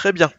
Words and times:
Très 0.00 0.12
bien. 0.12 0.32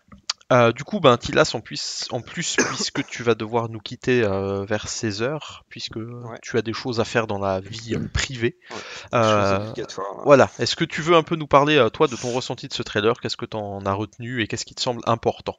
Euh, 0.52 0.72
du 0.72 0.84
coup, 0.84 1.00
ben, 1.00 1.16
Tilas, 1.18 1.52
en 1.54 1.62
plus, 1.62 2.08
en 2.10 2.20
plus 2.20 2.56
puisque 2.68 3.06
tu 3.06 3.22
vas 3.22 3.36
devoir 3.36 3.70
nous 3.70 3.80
quitter 3.80 4.24
euh, 4.24 4.66
vers 4.66 4.88
16h, 4.88 5.62
puisque 5.70 5.98
Ouais. 5.98 6.40
tu 6.42 6.58
as 6.58 6.64
des 6.64 6.74
choses 6.74 7.00
à 7.00 7.06
faire 7.06 7.28
dans 7.28 7.38
la 7.38 7.60
vie 7.60 7.94
euh, 7.94 8.08
privée. 8.12 8.58
Ouais, 8.72 8.78
Euh, 9.14 9.60
obligatoire. 9.70 10.24
Voilà. 10.26 10.50
Est-ce 10.58 10.76
que 10.76 10.84
tu 10.84 11.02
veux 11.04 11.16
un 11.16 11.22
peu 11.22 11.36
nous 11.36 11.46
parler, 11.46 11.88
toi, 11.94 12.08
de 12.08 12.16
ton 12.16 12.32
ressenti 12.34 12.68
de 12.68 12.74
ce 12.74 12.82
trailer? 12.82 13.20
Qu'est-ce 13.22 13.38
que 13.38 13.46
tu 13.46 13.56
en 13.56 13.86
as 13.86 13.94
retenu 13.94 14.42
et 14.42 14.48
qu'est-ce 14.48 14.66
qui 14.66 14.74
te 14.74 14.82
semble 14.82 15.02
important? 15.06 15.58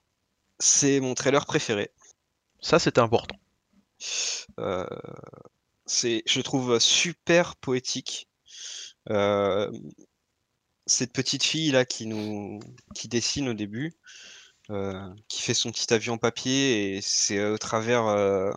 C'est 0.59 0.99
mon 0.99 1.15
trailer 1.15 1.47
préféré. 1.47 1.93
Ça, 2.61 2.81
c'était 2.81 3.01
important. 3.01 3.37
C'est, 5.87 6.23
je 6.27 6.41
trouve 6.41 6.81
super 6.81 7.55
poétique. 7.55 8.29
Euh, 10.83 10.87
cette 10.87 11.13
petite 11.13 11.45
fille 11.45 11.71
là 11.71 11.85
qui 11.85 12.07
nous, 12.07 12.61
qui 12.95 13.09
dessine 13.09 13.49
au 13.49 13.55
début, 13.55 13.95
euh, 14.71 15.09
qui 15.29 15.43
fait 15.43 15.55
son 15.55 15.71
petit 15.71 15.93
avion 15.93 16.19
papier 16.19 16.97
et 16.97 17.01
c'est 17.03 17.45
au 17.45 17.59
travers 17.59 18.07
euh, 18.07 18.51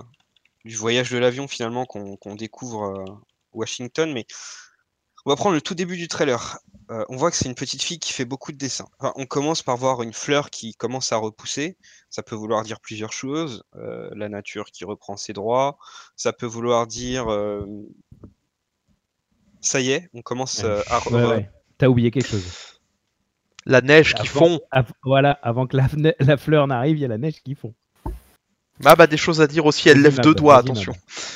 du 0.65 0.75
voyage 0.75 1.11
de 1.11 1.17
l'avion 1.17 1.47
finalement 1.47 1.85
qu'on 1.85 2.17
qu'on 2.17 2.35
découvre 2.35 2.83
euh, 2.85 3.05
Washington. 3.53 4.11
Mais 4.13 4.25
on 5.25 5.31
va 5.31 5.35
prendre 5.35 5.55
le 5.55 5.61
tout 5.61 5.75
début 5.75 5.97
du 5.97 6.07
trailer. 6.07 6.59
Euh, 6.91 7.03
on 7.09 7.15
voit 7.15 7.31
que 7.31 7.37
c'est 7.37 7.49
une 7.49 7.55
petite 7.55 7.81
fille 7.81 7.97
qui 7.97 8.13
fait 8.13 8.25
beaucoup 8.25 8.51
de 8.51 8.57
dessins. 8.57 8.87
Enfin, 8.99 9.11
on 9.15 9.25
commence 9.25 9.63
par 9.63 9.75
voir 9.75 10.03
une 10.03 10.13
fleur 10.13 10.51
qui 10.51 10.75
commence 10.75 11.11
à 11.11 11.17
repousser. 11.17 11.77
Ça 12.11 12.21
peut 12.21 12.35
vouloir 12.35 12.61
dire 12.63 12.79
plusieurs 12.79 13.11
choses. 13.11 13.63
Euh, 13.75 14.09
la 14.15 14.29
nature 14.29 14.65
qui 14.71 14.85
reprend 14.85 15.17
ses 15.17 15.33
droits. 15.33 15.79
Ça 16.15 16.31
peut 16.31 16.45
vouloir 16.45 16.85
dire 16.85 17.31
euh, 17.31 17.65
ça 19.61 19.81
y 19.81 19.91
est, 19.91 20.09
on 20.13 20.21
commence 20.21 20.63
euh, 20.63 20.81
à. 20.87 20.99
ouais. 21.09 21.49
T'as 21.77 21.87
oublié 21.87 22.11
quelque 22.11 22.27
chose. 22.27 22.79
La 23.65 23.81
neige 23.81 24.13
qui 24.13 24.27
fond. 24.27 24.59
av- 24.71 24.91
voilà, 25.03 25.31
avant 25.41 25.67
que 25.67 25.77
la, 26.19 26.37
fleur 26.37 26.67
n'arrive, 26.67 26.97
il 26.97 27.01
y 27.01 27.05
a 27.05 27.09
la 27.09 27.17
neige 27.17 27.41
qui 27.43 27.55
fond. 27.55 27.73
Ah 28.83 28.95
bah 28.95 29.07
des 29.07 29.17
choses 29.17 29.41
à 29.41 29.47
dire 29.47 29.65
aussi, 29.65 29.87
elle 29.89 30.01
lève 30.01 30.17
Mab, 30.17 30.23
deux 30.23 30.35
doigts, 30.35 30.57
attention. 30.57 30.93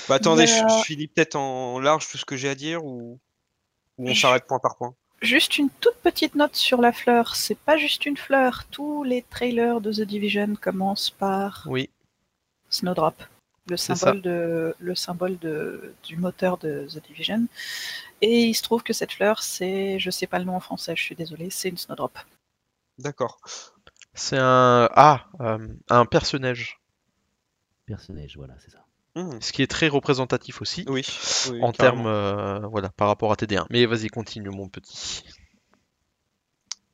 Bah, 0.09 0.16
attendez, 0.16 0.46
je, 0.46 0.54
je 0.54 0.84
finis 0.84 1.08
peut-être 1.08 1.36
en 1.36 1.80
large 1.80 2.09
tout 2.09 2.18
ce 2.18 2.26
que 2.26 2.36
j'ai 2.36 2.50
à 2.50 2.56
dire 2.56 2.84
ou, 2.84 3.18
ou 3.98 4.09
on 4.09 4.14
s'arrête 4.16 4.46
point 4.46 4.59
par 4.59 4.76
point? 4.76 4.94
Juste 5.22 5.58
une 5.58 5.70
toute 5.81 5.96
petite 6.04 6.36
note 6.36 6.56
sur 6.56 6.81
la 6.81 6.92
fleur. 6.92 7.36
C'est 7.36 7.58
pas 7.58 7.78
juste 7.78 8.06
une 8.06 8.18
fleur. 8.18 8.64
Tous 8.72 9.03
les 9.03 9.22
trailers 9.24 9.81
de 9.81 9.92
The 9.92 10.02
Division 10.02 10.56
commencent 10.59 11.09
par 11.09 11.66
Oui. 11.70 11.90
Snowdrop, 12.70 13.16
le 13.68 13.78
symbole, 13.78 14.22
de, 14.22 14.76
le 14.80 14.96
symbole 14.96 15.38
de, 15.40 15.94
du 16.03 16.18
moteur 16.18 16.58
de 16.58 16.88
The 16.94 17.02
Division. 17.08 17.48
Et 18.22 18.45
il 18.45 18.53
se 18.53 18.64
trouve 18.64 18.84
que 18.84 18.94
cette 18.94 19.14
fleur, 19.14 19.42
c'est, 19.42 20.00
je 20.00 20.09
sais 20.09 20.28
pas 20.28 20.39
le 20.39 20.45
nom 20.45 20.56
en 20.56 20.59
français, 20.59 20.95
je 20.95 21.02
suis 21.02 21.16
désolée, 21.16 21.50
c'est 21.50 21.70
une 21.70 21.78
Snowdrop. 21.78 22.17
D'accord. 22.98 23.39
C'est 24.14 24.38
un... 24.38 24.89
Ah, 24.94 25.28
euh, 25.39 25.67
un 25.89 26.06
personnage. 26.06 26.80
Personnage, 27.86 28.36
voilà, 28.36 28.56
c'est 28.59 28.72
ça. 28.72 28.86
Hmm, 29.16 29.40
Ce 29.42 29.52
qui 29.52 29.62
est 29.62 29.67
très 29.67 29.88
représentatif 29.88 30.62
aussi. 30.62 30.86
Oui. 30.88 31.06
oui, 31.50 31.64
en 31.64 31.72
termes, 31.72 32.06
euh, 32.08 32.59
voilà, 32.67 32.90
par 32.90 33.08
rapport 33.08 33.31
à 33.31 33.36
TD1. 33.36 33.66
Mais 33.70 33.86
vas-y, 33.86 34.08
continue, 34.09 34.50
mon 34.50 34.70
petit. 34.70 35.23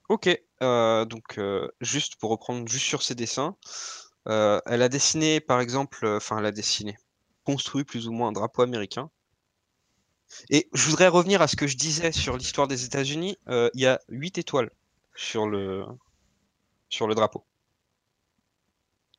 Ok, 0.07 0.29
euh, 0.61 1.05
donc 1.05 1.39
euh, 1.39 1.67
juste 1.81 2.17
pour 2.17 2.29
reprendre 2.29 2.67
juste 2.67 2.85
sur 2.85 3.01
ses 3.01 3.15
dessins, 3.15 3.55
euh, 4.27 4.59
elle 4.67 4.83
a 4.83 4.89
dessiné 4.89 5.39
par 5.39 5.59
exemple, 5.61 6.05
euh, 6.05 6.17
enfin 6.17 6.37
elle 6.37 6.45
a 6.45 6.51
dessiné, 6.51 6.95
construit 7.43 7.83
plus 7.83 8.07
ou 8.07 8.11
moins 8.11 8.29
un 8.29 8.31
drapeau 8.31 8.61
américain. 8.61 9.09
Et 10.49 10.67
je 10.73 10.89
voudrais 10.89 11.07
revenir 11.07 11.41
à 11.41 11.47
ce 11.47 11.55
que 11.55 11.67
je 11.67 11.77
disais 11.77 12.11
sur 12.11 12.37
l'histoire 12.37 12.67
des 12.67 12.85
États-Unis. 12.85 13.37
euh, 13.47 13.69
il 13.73 13.81
y 13.81 13.85
a 13.87 13.99
huit 14.09 14.37
étoiles 14.37 14.69
sur 15.15 15.47
le 15.47 15.85
sur 16.89 17.07
le 17.07 17.15
drapeau, 17.15 17.45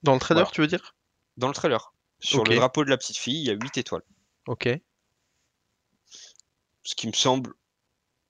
Dans 0.02 0.14
le 0.14 0.20
trailer, 0.20 0.44
Voilà. 0.44 0.54
tu 0.54 0.60
veux 0.60 0.66
dire? 0.66 0.94
Dans 1.36 1.48
le 1.48 1.54
trailer. 1.54 1.92
Sur 2.20 2.44
le 2.44 2.54
drapeau 2.54 2.84
de 2.84 2.90
la 2.90 2.96
petite 2.96 3.16
fille, 3.18 3.40
il 3.40 3.46
y 3.46 3.50
a 3.50 3.54
huit 3.54 3.76
étoiles. 3.76 4.02
Ok. 4.46 4.68
Ce 6.82 6.94
qui 6.94 7.06
me 7.08 7.12
semble. 7.12 7.52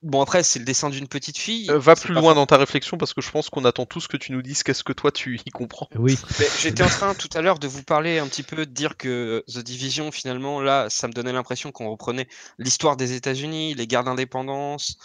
Bon 0.03 0.21
après, 0.21 0.43
c'est 0.43 0.59
le 0.59 0.65
dessin 0.65 0.91
d'une 0.91 1.09
petite 1.09 1.39
fille. 1.39 1.71
Euh, 1.71 1.79
va 1.79 1.97
plus 1.97 2.13
loin 2.13 2.35
dans 2.35 2.47
ta 2.47 2.59
réflexion 2.59 2.99
parce 2.99 3.15
que 3.15 3.23
je 3.23 3.31
pense 3.31 3.49
qu'on 3.49 3.65
attend 3.65 3.87
tous 3.87 4.07
que 4.07 4.17
tu 4.17 4.33
nous 4.33 4.43
dises 4.43 4.63
qu'est-ce 4.63 4.85
que 4.85 4.93
toi 4.93 5.11
tu 5.11 5.41
y 5.45 5.51
comprends. 5.51 5.89
Oui, 5.97 6.19
J'étais 6.61 6.83
en 6.83 6.89
train 6.89 7.15
tout 7.15 7.31
à 7.35 7.41
l'heure 7.41 7.59
de 7.59 7.67
vous 7.67 7.83
parler 7.83 8.19
un 8.19 8.29
petit 8.29 8.43
peu, 8.43 8.67
de 8.67 8.71
dire 8.71 8.97
que 8.97 9.43
The 9.49 9.59
Division, 9.59 10.13
finalement, 10.13 10.61
là, 10.61 10.89
ça 10.91 11.09
me 11.09 11.13
donnait 11.13 11.33
l'impression 11.33 11.73
qu'on 11.73 11.89
reprenait 11.91 12.29
l'histoire 12.59 12.97
des 12.97 13.15
États-Unis, 13.15 13.75
les 13.75 13.87
guerres 13.87 14.05
d'indépendance, 14.05 14.97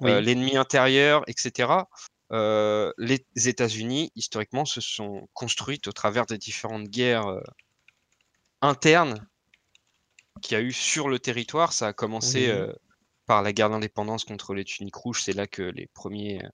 Oui. 0.00 0.10
euh, 0.10 0.20
l'ennemi 0.20 0.56
intérieur, 0.56 1.24
etc. 1.26 1.72
Euh, 2.32 2.92
les 2.98 3.24
États-Unis, 3.36 4.12
historiquement, 4.14 4.66
se 4.66 4.80
sont 4.80 5.26
construites 5.32 5.88
au 5.88 5.92
travers 5.92 6.26
des 6.26 6.38
différentes 6.38 6.88
guerres 6.88 7.26
euh, 7.26 7.40
internes 8.60 9.26
qu'il 10.42 10.58
y 10.58 10.60
a 10.60 10.62
eu 10.62 10.72
sur 10.72 11.08
le 11.08 11.18
territoire. 11.18 11.72
Ça 11.72 11.88
a 11.88 11.92
commencé 11.92 12.52
Oui. 12.52 12.72
Par 13.26 13.42
la 13.42 13.52
guerre 13.52 13.70
d'indépendance 13.70 14.24
contre 14.24 14.54
les 14.54 14.64
tuniques 14.64 14.96
rouges. 14.96 15.22
C'est 15.22 15.32
là 15.32 15.46
que 15.46 15.62
les 15.62 15.88
premiers 15.94 16.44
euh, 16.44 16.48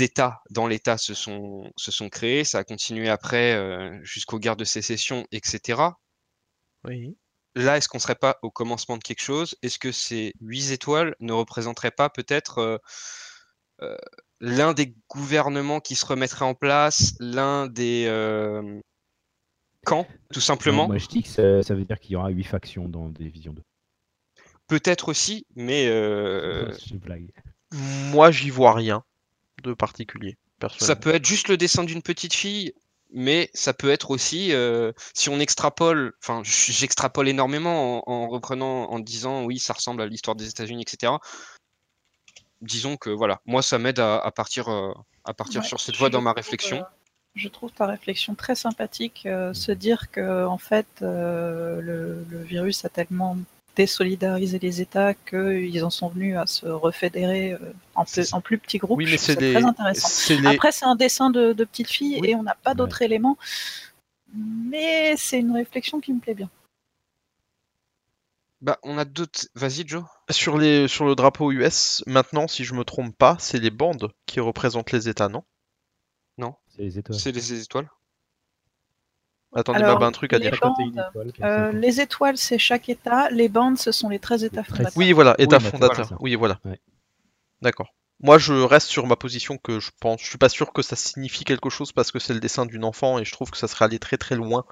États 0.00 0.42
dans 0.50 0.66
l'État 0.66 0.98
se 0.98 1.14
sont, 1.14 1.70
se 1.76 1.90
sont 1.90 2.08
créés. 2.08 2.44
Ça 2.44 2.58
a 2.58 2.64
continué 2.64 3.08
après 3.08 3.54
euh, 3.54 3.98
jusqu'aux 4.02 4.38
guerres 4.38 4.56
de 4.56 4.64
sécession, 4.64 5.26
etc. 5.32 5.80
Oui. 6.84 7.16
Là, 7.56 7.76
est-ce 7.76 7.88
qu'on 7.88 8.00
serait 8.00 8.16
pas 8.16 8.38
au 8.42 8.50
commencement 8.50 8.96
de 8.96 9.02
quelque 9.02 9.22
chose? 9.22 9.54
Est-ce 9.62 9.78
que 9.78 9.92
ces 9.92 10.34
huit 10.40 10.72
étoiles 10.72 11.14
ne 11.20 11.32
représenteraient 11.32 11.92
pas 11.92 12.10
peut-être 12.10 12.58
euh, 12.58 12.78
euh, 13.82 13.96
l'un 14.40 14.74
des 14.74 14.96
gouvernements 15.08 15.80
qui 15.80 15.94
se 15.94 16.04
remettrait 16.04 16.44
en 16.44 16.54
place, 16.54 17.14
l'un 17.20 17.68
des 17.68 18.06
euh, 18.08 18.80
camps, 19.86 20.06
tout 20.32 20.40
simplement? 20.40 20.82
Non, 20.82 20.88
moi 20.88 20.98
je 20.98 21.06
dis 21.06 21.22
que 21.22 21.28
ça, 21.28 21.62
ça 21.62 21.74
veut 21.76 21.84
dire 21.84 22.00
qu'il 22.00 22.12
y 22.12 22.16
aura 22.16 22.30
8 22.30 22.42
factions 22.42 22.88
dans 22.88 23.08
Division 23.08 23.52
2. 23.52 23.62
Peut-être 24.68 25.08
aussi, 25.08 25.46
mais 25.56 25.86
euh, 25.88 26.72
Je 26.86 26.94
blague. 26.96 27.28
Moi, 27.72 28.30
j'y 28.30 28.50
vois 28.50 28.72
rien 28.74 29.02
de 29.62 29.74
particulier, 29.74 30.36
ça 30.78 30.94
peut 30.96 31.14
être 31.14 31.24
juste 31.26 31.48
le 31.48 31.56
dessin 31.56 31.84
d'une 31.84 32.02
petite 32.02 32.34
fille, 32.34 32.72
mais 33.12 33.50
ça 33.54 33.72
peut 33.74 33.90
être 33.90 34.10
aussi, 34.10 34.52
euh, 34.52 34.92
si 35.14 35.28
on 35.28 35.40
extrapole, 35.40 36.12
enfin 36.22 36.42
j'extrapole 36.44 37.28
énormément 37.28 38.08
en, 38.08 38.12
en 38.12 38.28
reprenant, 38.28 38.90
en 38.90 38.98
disant 38.98 39.44
oui, 39.44 39.58
ça 39.58 39.72
ressemble 39.72 40.02
à 40.02 40.06
l'histoire 40.06 40.36
des 40.36 40.48
États-Unis, 40.48 40.82
etc. 40.82 41.12
Disons 42.60 42.96
que 42.96 43.10
voilà, 43.10 43.40
moi 43.46 43.62
ça 43.62 43.78
m'aide 43.78 43.98
à, 44.00 44.18
à 44.18 44.30
partir, 44.30 44.68
euh, 44.68 44.92
à 45.24 45.34
partir 45.34 45.62
Ouais, 45.62 45.66
sur 45.66 45.80
cette 45.80 45.96
voie 45.96 46.10
dans 46.10 46.22
ma 46.22 46.32
réflexion. 46.32 46.78
euh, 46.78 46.84
je 47.34 47.48
trouve 47.48 47.72
ta 47.72 47.86
réflexion 47.86 48.34
très 48.34 48.54
sympathique. 48.54 49.26
euh, 49.26 49.52
se 49.54 49.72
dire 49.72 50.10
que 50.10 50.46
en 50.46 50.58
fait, 50.58 50.86
euh, 51.02 51.80
le, 51.80 52.24
le 52.28 52.42
virus 52.42 52.84
a 52.84 52.88
tellement 52.88 53.36
désolidarisé 53.76 54.58
les 54.58 54.80
États 54.80 55.14
qu'ils 55.14 55.84
en 55.84 55.90
sont 55.90 56.08
venus 56.08 56.36
à 56.36 56.46
se 56.46 56.66
refédérer 56.66 57.52
euh, 57.52 57.58
en, 57.94 58.04
plus, 58.04 58.24
ça. 58.24 58.36
en 58.36 58.40
plus 58.40 58.58
petits 58.58 58.78
groupes. 58.78 58.98
Oui, 58.98 59.06
mais 59.10 59.16
c'est 59.16 59.36
très 59.36 59.64
intéressant. 59.64 60.34
Après, 60.46 60.72
c'est 60.72 60.84
un 60.84 60.96
dessin 60.96 61.30
de, 61.30 61.52
de 61.52 61.64
petite 61.64 61.88
fille 61.88 62.18
Oui. 62.20 62.30
et 62.30 62.34
on 62.34 62.42
n'a 62.42 62.56
pas 62.62 62.74
d'autres 62.74 63.02
éléments. 63.02 63.36
Mais 64.34 65.14
c'est 65.16 65.38
une 65.38 65.52
réflexion 65.52 66.00
qui 66.00 66.12
me 66.12 66.20
plaît 66.20 66.34
bien. 66.34 66.50
Bah, 68.60 68.78
on 68.82 68.96
a 68.98 69.04
d'autres. 69.04 69.46
Vas-y, 69.54 69.86
Joe. 69.86 70.04
Sur, 70.30 70.56
les... 70.58 70.88
sur 70.88 71.04
le 71.04 71.14
drapeau 71.14 71.52
US, 71.52 72.02
maintenant, 72.06 72.48
si 72.48 72.64
je 72.64 72.74
me 72.74 72.84
trompe 72.84 73.16
pas, 73.16 73.36
c'est 73.38 73.58
les 73.58 73.70
bandes 73.70 74.10
qui 74.26 74.40
représentent 74.40 74.92
les 74.92 75.08
États, 75.08 75.28
non 75.28 75.44
C'est 76.76 76.82
les 76.82 76.98
étoiles. 76.98 77.18
C'est 77.18 77.32
les 77.32 77.60
étoiles. 77.60 77.88
Attendez, 79.54 79.78
Alors, 79.82 80.02
un 80.02 80.12
truc 80.12 80.32
à 80.32 80.38
les 80.38 80.50
dire. 80.50 80.58
Bandes, 80.60 81.04
Euh, 81.42 81.72
les 81.72 82.00
étoiles, 82.00 82.36
c'est 82.36 82.58
chaque 82.58 82.88
État. 82.88 83.30
Les 83.30 83.48
bandes, 83.48 83.78
ce 83.78 83.92
sont 83.92 84.08
les 84.08 84.18
13 84.18 84.44
États 84.44 84.60
Les 84.62 84.66
13. 84.66 84.76
fondateurs. 84.78 84.92
Oui, 84.96 85.12
voilà, 85.12 85.34
État 85.38 85.58
bah, 85.58 85.70
fondateur. 85.70 86.06
voilà. 86.06 86.16
Oui, 86.20 86.34
voilà. 86.34 86.58
Ouais. 86.64 86.80
D'accord. 87.62 87.94
Moi, 88.20 88.38
je 88.38 88.52
reste 88.54 88.88
sur 88.88 89.06
ma 89.06 89.16
position 89.16 89.58
que 89.58 89.80
je 89.80 89.90
pense. 90.00 90.20
Je 90.22 90.26
suis 90.28 90.38
pas 90.38 90.48
sûr 90.48 90.72
que 90.72 90.82
ça 90.82 90.96
signifie 90.96 91.44
quelque 91.44 91.68
chose 91.70 91.92
parce 91.92 92.10
que 92.12 92.18
c'est 92.18 92.32
le 92.34 92.40
dessin 92.40 92.64
d'une 92.66 92.84
enfant 92.84 93.18
et 93.18 93.24
je 93.24 93.32
trouve 93.32 93.50
que 93.50 93.56
ça 93.58 93.68
serait 93.68 93.84
aller 93.84 93.98
très 93.98 94.16
très 94.16 94.34
loin. 94.36 94.64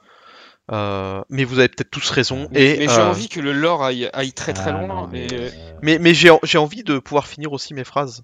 Euh, 0.71 1.23
mais 1.29 1.43
vous 1.45 1.59
avez 1.59 1.69
peut-être 1.69 1.91
tous 1.91 2.09
raison. 2.11 2.49
Et, 2.55 2.79
mais 2.79 2.89
j'ai 2.89 3.01
euh, 3.01 3.09
envie 3.11 3.29
que 3.29 3.41
le 3.41 3.53
lore 3.53 3.83
aille, 3.83 4.09
aille 4.13 4.33
très 4.33 4.53
très 4.53 4.71
Ah, 4.71 4.73
loin. 4.73 4.87
non, 4.87 5.09
mais, 5.09 5.27
et- 5.27 5.51
mais, 5.83 5.99
mais 5.99 6.15
j'ai 6.15 6.31
j'ai 6.45 6.59
envie 6.59 6.85
de 6.85 6.99
pouvoir 7.01 7.27
finir 7.27 7.53
aussi 7.53 7.75
mes 7.75 7.83
phrases. 7.85 8.23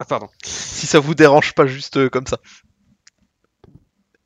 Ah, 0.00 0.04
pardon. 0.04 0.28
Si 0.42 0.86
ça 0.86 0.98
vous 0.98 1.14
dérange 1.14 1.52
pas 1.54 1.66
juste 1.66 2.08
comme 2.08 2.26
ça. 2.26 2.38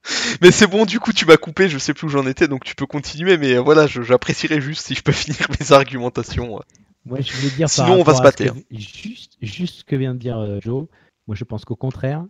Mais 0.42 0.50
c'est 0.50 0.66
bon, 0.66 0.84
du 0.84 1.00
coup, 1.00 1.12
tu 1.12 1.24
m'as 1.26 1.36
coupé, 1.36 1.68
je 1.68 1.78
sais 1.78 1.94
plus 1.94 2.06
où 2.06 2.10
j'en 2.10 2.26
étais, 2.26 2.48
donc 2.48 2.64
tu 2.64 2.74
peux 2.74 2.86
continuer, 2.86 3.38
mais 3.38 3.56
voilà, 3.56 3.86
j'apprécierais 3.86 4.60
juste 4.60 4.86
si 4.86 4.94
je 4.94 5.02
peux 5.02 5.12
finir 5.12 5.46
mes 5.60 5.72
argumentations. 5.72 6.60
Moi, 7.06 7.20
je 7.20 7.32
voulais 7.32 7.50
dire. 7.50 7.68
Sinon, 7.68 8.00
on 8.00 8.02
va 8.02 8.14
se 8.14 8.22
battre, 8.22 8.42
que- 8.44 8.50
Juste, 8.70 9.32
juste 9.40 9.74
ce 9.76 9.84
que 9.84 9.96
vient 9.96 10.14
de 10.14 10.18
dire 10.18 10.38
euh, 10.38 10.58
Joe. 10.62 10.86
Moi, 11.26 11.36
je 11.36 11.44
pense 11.44 11.64
qu'au 11.64 11.76
contraire, 11.76 12.24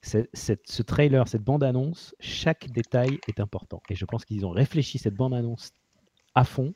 cette- 0.00 0.30
ce 0.68 0.82
trailer, 0.82 1.28
cette 1.28 1.42
bande-annonce, 1.42 2.14
chaque 2.20 2.68
détail 2.70 3.18
est 3.28 3.38
important. 3.40 3.82
Et 3.88 3.94
je 3.94 4.04
pense 4.04 4.24
qu'ils 4.24 4.44
ont 4.44 4.50
réfléchi 4.50 4.98
cette 4.98 5.14
bande-annonce 5.14 5.70
à 6.34 6.44
fond. 6.44 6.74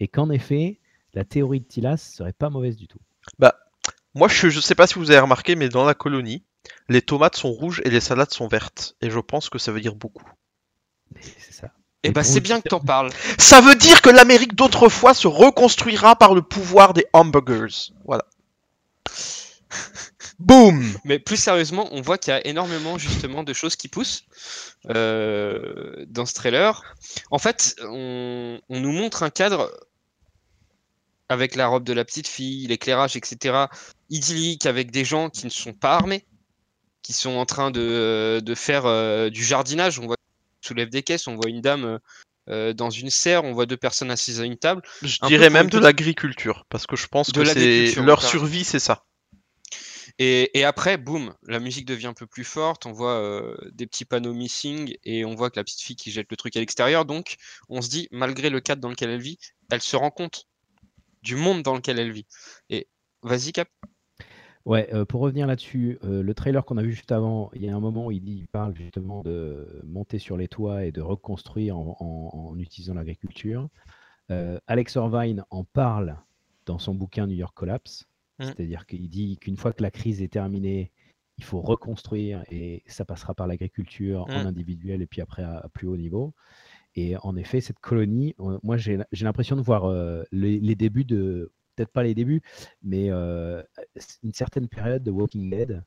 Et 0.00 0.08
qu'en 0.08 0.30
effet, 0.30 0.78
la 1.14 1.24
théorie 1.24 1.60
de 1.60 1.66
Tilas 1.66 1.96
serait 1.98 2.32
pas 2.32 2.48
mauvaise 2.50 2.76
du 2.76 2.86
tout. 2.86 3.00
Moi, 4.14 4.28
je, 4.28 4.48
je 4.48 4.60
sais 4.60 4.74
pas 4.74 4.86
si 4.86 4.94
vous 4.94 5.10
avez 5.10 5.20
remarqué, 5.20 5.54
mais 5.54 5.68
dans 5.68 5.84
la 5.84 5.94
colonie, 5.94 6.42
Les 6.88 7.02
tomates 7.02 7.36
sont 7.36 7.50
rouges 7.50 7.82
et 7.84 7.90
les 7.90 8.00
salades 8.00 8.32
sont 8.32 8.48
vertes. 8.48 8.96
Et 9.00 9.10
je 9.10 9.20
pense 9.20 9.48
que 9.50 9.58
ça 9.58 9.72
veut 9.72 9.80
dire 9.80 9.94
beaucoup. 9.94 10.24
C'est 11.20 11.52
ça. 11.52 11.68
Eh 12.04 12.10
bah, 12.10 12.22
c'est 12.22 12.40
bien 12.40 12.60
que 12.60 12.68
t'en 12.68 12.80
parles. 12.80 13.10
Ça 13.38 13.60
veut 13.60 13.74
dire 13.74 14.02
que 14.02 14.10
l'Amérique 14.10 14.54
d'autrefois 14.54 15.14
se 15.14 15.26
reconstruira 15.26 16.16
par 16.16 16.34
le 16.34 16.42
pouvoir 16.42 16.94
des 16.94 17.06
hamburgers. 17.12 17.92
Voilà. 18.04 18.24
Boum 20.38 20.96
Mais 21.04 21.18
plus 21.18 21.36
sérieusement, 21.36 21.88
on 21.90 22.00
voit 22.00 22.16
qu'il 22.16 22.32
y 22.32 22.36
a 22.36 22.46
énormément 22.46 22.96
justement 22.96 23.42
de 23.42 23.52
choses 23.52 23.74
qui 23.74 23.88
poussent 23.88 24.24
euh, 24.88 26.04
dans 26.06 26.26
ce 26.26 26.34
trailer. 26.34 26.80
En 27.32 27.38
fait, 27.38 27.74
on, 27.82 28.60
on 28.68 28.80
nous 28.80 28.92
montre 28.92 29.24
un 29.24 29.30
cadre 29.30 29.72
avec 31.28 31.56
la 31.56 31.66
robe 31.66 31.84
de 31.84 31.92
la 31.92 32.04
petite 32.04 32.28
fille, 32.28 32.68
l'éclairage, 32.68 33.16
etc. 33.16 33.66
idyllique 34.10 34.66
avec 34.66 34.90
des 34.92 35.04
gens 35.04 35.28
qui 35.28 35.44
ne 35.44 35.50
sont 35.50 35.72
pas 35.72 35.94
armés, 35.94 36.24
qui 37.02 37.12
sont 37.12 37.30
en 37.30 37.46
train 37.46 37.70
de, 37.70 38.40
de 38.44 38.54
faire 38.54 38.86
euh, 38.86 39.30
du 39.30 39.42
jardinage. 39.42 39.98
On 39.98 40.06
voit 40.06 40.16
qu'ils 40.16 40.68
soulèvent 40.68 40.90
des 40.90 41.02
caisses, 41.02 41.26
on 41.26 41.36
voit 41.36 41.48
une 41.48 41.60
dame 41.60 41.98
euh, 42.48 42.72
dans 42.72 42.90
une 42.90 43.10
serre, 43.10 43.44
on 43.44 43.52
voit 43.52 43.66
deux 43.66 43.76
personnes 43.76 44.10
assises 44.10 44.40
à 44.40 44.44
une 44.44 44.56
table. 44.56 44.82
Je 45.02 45.18
Un 45.20 45.28
dirais 45.28 45.50
même 45.50 45.70
de 45.70 45.78
l'agriculture, 45.78 46.64
parce 46.68 46.86
que 46.86 46.96
je 46.96 47.06
pense 47.06 47.30
De 47.32 47.42
que 47.42 47.48
c'est 47.48 47.94
leur 48.02 48.22
survie, 48.22 48.64
c'est 48.64 48.78
ça. 48.78 49.04
Et, 50.18 50.58
et 50.58 50.64
après, 50.64 50.96
boum, 50.96 51.32
la 51.46 51.60
musique 51.60 51.86
devient 51.86 52.08
un 52.08 52.14
peu 52.14 52.26
plus 52.26 52.42
forte. 52.42 52.86
On 52.86 52.92
voit 52.92 53.20
euh, 53.20 53.56
des 53.72 53.86
petits 53.86 54.04
panneaux 54.04 54.32
missing 54.32 54.96
et 55.04 55.24
on 55.24 55.36
voit 55.36 55.48
que 55.48 55.60
la 55.60 55.64
petite 55.64 55.80
fille 55.80 55.94
qui 55.94 56.10
jette 56.10 56.26
le 56.30 56.36
truc 56.36 56.56
à 56.56 56.60
l'extérieur. 56.60 57.04
Donc, 57.04 57.36
on 57.68 57.82
se 57.82 57.88
dit, 57.88 58.08
malgré 58.10 58.50
le 58.50 58.60
cadre 58.60 58.80
dans 58.80 58.88
lequel 58.88 59.10
elle 59.10 59.20
vit, 59.20 59.38
elle 59.70 59.80
se 59.80 59.94
rend 59.94 60.10
compte 60.10 60.46
du 61.22 61.36
monde 61.36 61.62
dans 61.62 61.76
lequel 61.76 62.00
elle 62.00 62.10
vit. 62.10 62.26
Et 62.68 62.88
vas-y, 63.22 63.52
Cap. 63.52 63.68
Ouais, 64.68 64.86
euh, 64.92 65.06
pour 65.06 65.22
revenir 65.22 65.46
là-dessus, 65.46 65.98
euh, 66.04 66.22
le 66.22 66.34
trailer 66.34 66.62
qu'on 66.64 66.76
a 66.76 66.82
vu 66.82 66.92
juste 66.92 67.10
avant, 67.10 67.50
il 67.54 67.64
y 67.64 67.70
a 67.70 67.74
un 67.74 67.80
moment 67.80 68.06
où 68.06 68.10
il, 68.10 68.20
dit- 68.22 68.36
il 68.40 68.48
parle 68.48 68.74
justement 68.76 69.22
de 69.22 69.66
monter 69.86 70.18
sur 70.18 70.36
les 70.36 70.46
toits 70.46 70.84
et 70.84 70.92
de 70.92 71.00
reconstruire 71.00 71.78
en, 71.78 71.96
en- 71.98 72.38
en 72.50 72.58
utilisant 72.58 72.92
l'agriculture. 72.92 73.68
Euh, 74.30 74.58
Alex 74.66 74.94
Irvine 74.96 75.42
en 75.48 75.64
parle 75.64 76.18
dans 76.66 76.78
son 76.78 76.94
bouquin 76.94 77.26
New 77.26 77.34
York 77.34 77.54
Collapse, 77.56 78.04
Mm. 78.38 78.44
c'est-à-dire 78.44 78.86
qu'il 78.86 79.08
dit 79.08 79.38
qu'une 79.38 79.56
fois 79.56 79.72
que 79.72 79.82
la 79.82 79.90
crise 79.90 80.20
est 80.22 80.28
terminée, 80.28 80.92
il 81.38 81.44
faut 81.44 81.60
reconstruire 81.62 82.44
et 82.50 82.82
ça 82.86 83.04
passera 83.06 83.34
par 83.34 83.46
l'agriculture 83.46 84.26
en 84.28 84.42
Mm. 84.44 84.46
individuel 84.48 85.00
et 85.02 85.06
puis 85.06 85.22
après 85.22 85.42
à, 85.44 85.56
à 85.60 85.68
plus 85.70 85.88
haut 85.88 85.96
niveau. 85.96 86.34
Et 86.94 87.16
en 87.22 87.36
effet, 87.36 87.60
cette 87.62 87.78
colonie, 87.78 88.34
moi 88.62 88.76
j'ai 88.76 88.98
l'impression 89.22 89.56
de 89.56 89.62
voir 89.62 89.90
les, 90.30 90.60
les 90.60 90.74
débuts 90.74 91.04
de, 91.04 91.52
peut-être 91.78 91.92
pas 91.92 92.02
les 92.02 92.14
débuts, 92.14 92.42
mais 92.82 93.10
euh, 93.10 93.62
une 94.24 94.32
certaine 94.32 94.68
période 94.68 95.02
de 95.02 95.10
Walking 95.10 95.50
Dead 95.50 95.84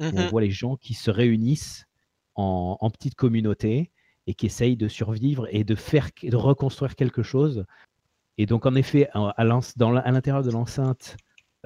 où 0.00 0.20
on 0.20 0.24
Mhm. 0.24 0.28
voit 0.28 0.40
les 0.42 0.50
gens 0.50 0.76
qui 0.76 0.94
se 0.94 1.10
réunissent 1.10 1.86
en, 2.34 2.76
en 2.80 2.90
petites 2.90 3.14
communautés 3.16 3.90
et 4.26 4.34
qui 4.34 4.46
essayent 4.46 4.76
de 4.76 4.88
survivre 4.88 5.48
et 5.50 5.64
de 5.64 5.74
faire, 5.74 6.10
de 6.22 6.36
reconstruire 6.36 6.96
quelque 6.96 7.22
chose. 7.22 7.64
Et 8.38 8.46
donc, 8.46 8.66
en 8.66 8.74
effet, 8.74 9.08
à, 9.14 9.44
l'intérieur 9.44 10.42
de 10.42 10.50
l'enceinte, 10.50 11.16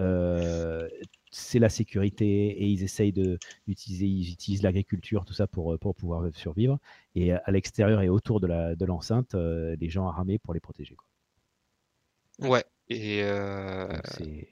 euh, 0.01 0.89
c'est 1.31 1.59
la 1.59 1.69
sécurité 1.69 2.27
et 2.63 2.67
ils 2.67 2.83
essayent 2.83 3.13
de 3.13 3.39
d'utiliser, 3.67 4.07
ils 4.07 4.33
utilisent 4.33 4.63
l'agriculture, 4.63 5.25
tout 5.25 5.35
ça 5.35 5.47
pour, 5.47 5.75
euh, 5.75 5.79
pour 5.79 5.95
pouvoir 5.95 6.23
survivre. 6.35 6.79
Et 7.15 7.33
à 7.33 7.51
l'extérieur 7.51 8.01
et 8.03 8.09
autour 8.09 8.41
de 8.41 8.75
de 8.75 8.85
l'enceinte, 8.87 9.35
euh, 9.35 9.77
les 9.81 9.91
gens 9.91 10.09
armés 10.09 10.39
pour 10.39 10.55
les 10.55 10.61
protéger. 10.61 10.95
quoi. 10.97 11.07
Ouais. 12.39 12.65
Et, 12.89 13.23
euh, 13.23 13.89
Donc, 13.89 14.03
c'est- 14.07 14.51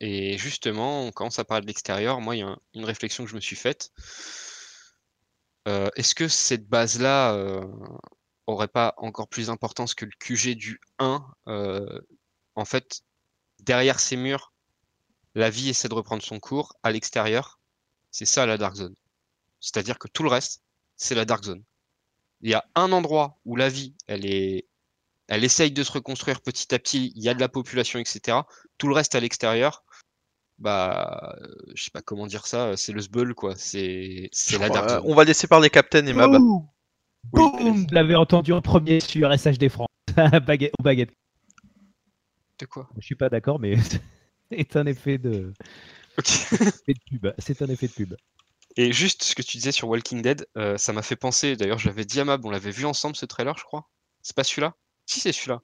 et 0.00 0.38
justement, 0.38 1.04
on 1.06 1.12
commence 1.12 1.38
à 1.38 1.44
parler 1.44 1.62
de 1.62 1.66
l'extérieur. 1.68 2.20
Moi, 2.20 2.36
il 2.36 2.38
y 2.40 2.42
a 2.42 2.48
un- 2.48 2.58
une 2.74 2.84
réflexion 2.84 3.24
que 3.24 3.30
je 3.30 3.36
me 3.36 3.40
suis 3.40 3.56
faite. 3.56 3.90
Euh, 5.68 5.88
Est-ce 5.96 6.14
que 6.14 6.28
cette 6.28 6.66
base-là 6.68 7.34
euh, 7.34 7.64
aurait 8.46 8.68
pas 8.68 8.94
encore 8.96 9.28
plus 9.28 9.46
d'importance 9.46 9.94
que 9.94 10.04
le 10.04 10.10
QG 10.18 10.54
du 10.56 10.80
1 10.98 11.24
Euh, 11.48 12.00
En 12.54 12.64
fait, 12.66 13.02
derrière 13.60 13.98
ces 14.00 14.16
murs, 14.16 14.52
la 15.34 15.50
vie 15.50 15.70
essaie 15.70 15.88
de 15.88 15.94
reprendre 15.94 16.22
son 16.22 16.40
cours. 16.40 16.74
À 16.82 16.90
l'extérieur, 16.92 17.60
c'est 18.10 18.26
ça 18.26 18.46
la 18.46 18.58
Dark 18.58 18.76
Zone. 18.76 18.94
C'est-à-dire 19.60 19.98
que 19.98 20.08
tout 20.08 20.22
le 20.24 20.28
reste, 20.30 20.62
c'est 20.96 21.14
la 21.14 21.24
Dark 21.24 21.44
Zone. 21.44 21.64
Il 22.42 22.50
y 22.50 22.54
a 22.54 22.64
un 22.74 22.92
endroit 22.92 23.38
où 23.46 23.56
la 23.56 23.68
vie, 23.70 23.94
elle 24.08 24.26
est, 24.26 24.66
elle 25.32 25.44
essaye 25.44 25.70
de 25.70 25.82
se 25.82 25.90
reconstruire 25.92 26.42
petit 26.42 26.74
à 26.74 26.78
petit. 26.78 27.10
Il 27.16 27.22
y 27.22 27.28
a 27.30 27.34
de 27.34 27.40
la 27.40 27.48
population, 27.48 27.98
etc. 27.98 28.38
Tout 28.76 28.86
le 28.86 28.94
reste 28.94 29.14
à 29.14 29.20
l'extérieur, 29.20 29.82
bah, 30.58 31.34
euh, 31.40 31.46
je 31.74 31.84
sais 31.84 31.90
pas 31.90 32.02
comment 32.02 32.26
dire 32.26 32.46
ça. 32.46 32.76
C'est 32.76 32.92
le 32.92 33.00
sbull, 33.00 33.34
quoi. 33.34 33.54
C'est, 33.56 34.28
c'est 34.30 34.58
la 34.58 34.66
Euh, 34.66 35.00
on 35.04 35.14
va 35.14 35.24
laisser 35.24 35.46
parler 35.46 35.70
Captain 35.70 36.04
et 36.04 36.12
Mab. 36.12 36.32
Boum 36.32 36.68
Oui, 37.32 37.42
Boum 37.58 37.76
Vous 37.78 37.86
l'avez 37.92 38.14
entendu 38.14 38.52
en 38.52 38.60
premier 38.60 39.00
sur 39.00 39.32
SHD 39.32 39.70
France. 39.70 39.88
Baguette, 40.46 40.72
aux 40.78 40.82
baguettes. 40.82 41.14
De 42.58 42.66
quoi? 42.66 42.90
Je 42.98 43.06
suis 43.06 43.14
pas 43.14 43.30
d'accord, 43.30 43.58
mais 43.58 43.76
c'est 44.50 44.76
un 44.76 44.84
effet 44.84 45.16
de, 45.16 45.54
Ok. 46.18 46.28
effet 46.52 46.92
de 46.92 47.00
pub. 47.06 47.32
C'est 47.38 47.62
un 47.62 47.68
effet 47.68 47.86
de 47.86 47.92
pub. 47.92 48.16
Et 48.76 48.92
juste 48.92 49.22
ce 49.22 49.34
que 49.34 49.40
tu 49.40 49.56
disais 49.56 49.72
sur 49.72 49.88
Walking 49.88 50.20
Dead, 50.20 50.46
euh, 50.58 50.76
ça 50.76 50.92
m'a 50.92 51.02
fait 51.02 51.16
penser, 51.16 51.56
d'ailleurs 51.56 51.78
je 51.78 51.88
l'avais 51.88 52.04
dit 52.04 52.20
à 52.20 52.24
Mab, 52.24 52.44
on 52.44 52.50
l'avait 52.50 52.70
vu 52.70 52.84
ensemble 52.84 53.16
ce 53.16 53.24
trailer 53.26 53.56
je 53.56 53.64
crois. 53.64 53.88
C'est 54.22 54.36
pas 54.36 54.44
celui-là? 54.44 54.74
Si 55.12 55.20
c'est 55.20 55.32
celui-là? 55.32 55.60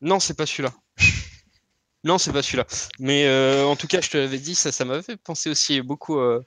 Non 0.00 0.20
c'est 0.20 0.34
pas 0.34 0.46
celui-là. 0.46 0.72
non 2.04 2.16
c'est 2.16 2.32
pas 2.32 2.44
celui-là. 2.44 2.64
Mais 3.00 3.26
euh, 3.26 3.64
en 3.66 3.74
tout 3.74 3.88
cas 3.88 4.00
je 4.00 4.08
te 4.08 4.16
l'avais 4.16 4.38
dit, 4.38 4.54
ça, 4.54 4.70
ça 4.70 4.84
m'avait 4.84 5.02
fait 5.02 5.16
penser 5.16 5.50
aussi 5.50 5.80
beaucoup 5.82 6.20
euh, 6.20 6.44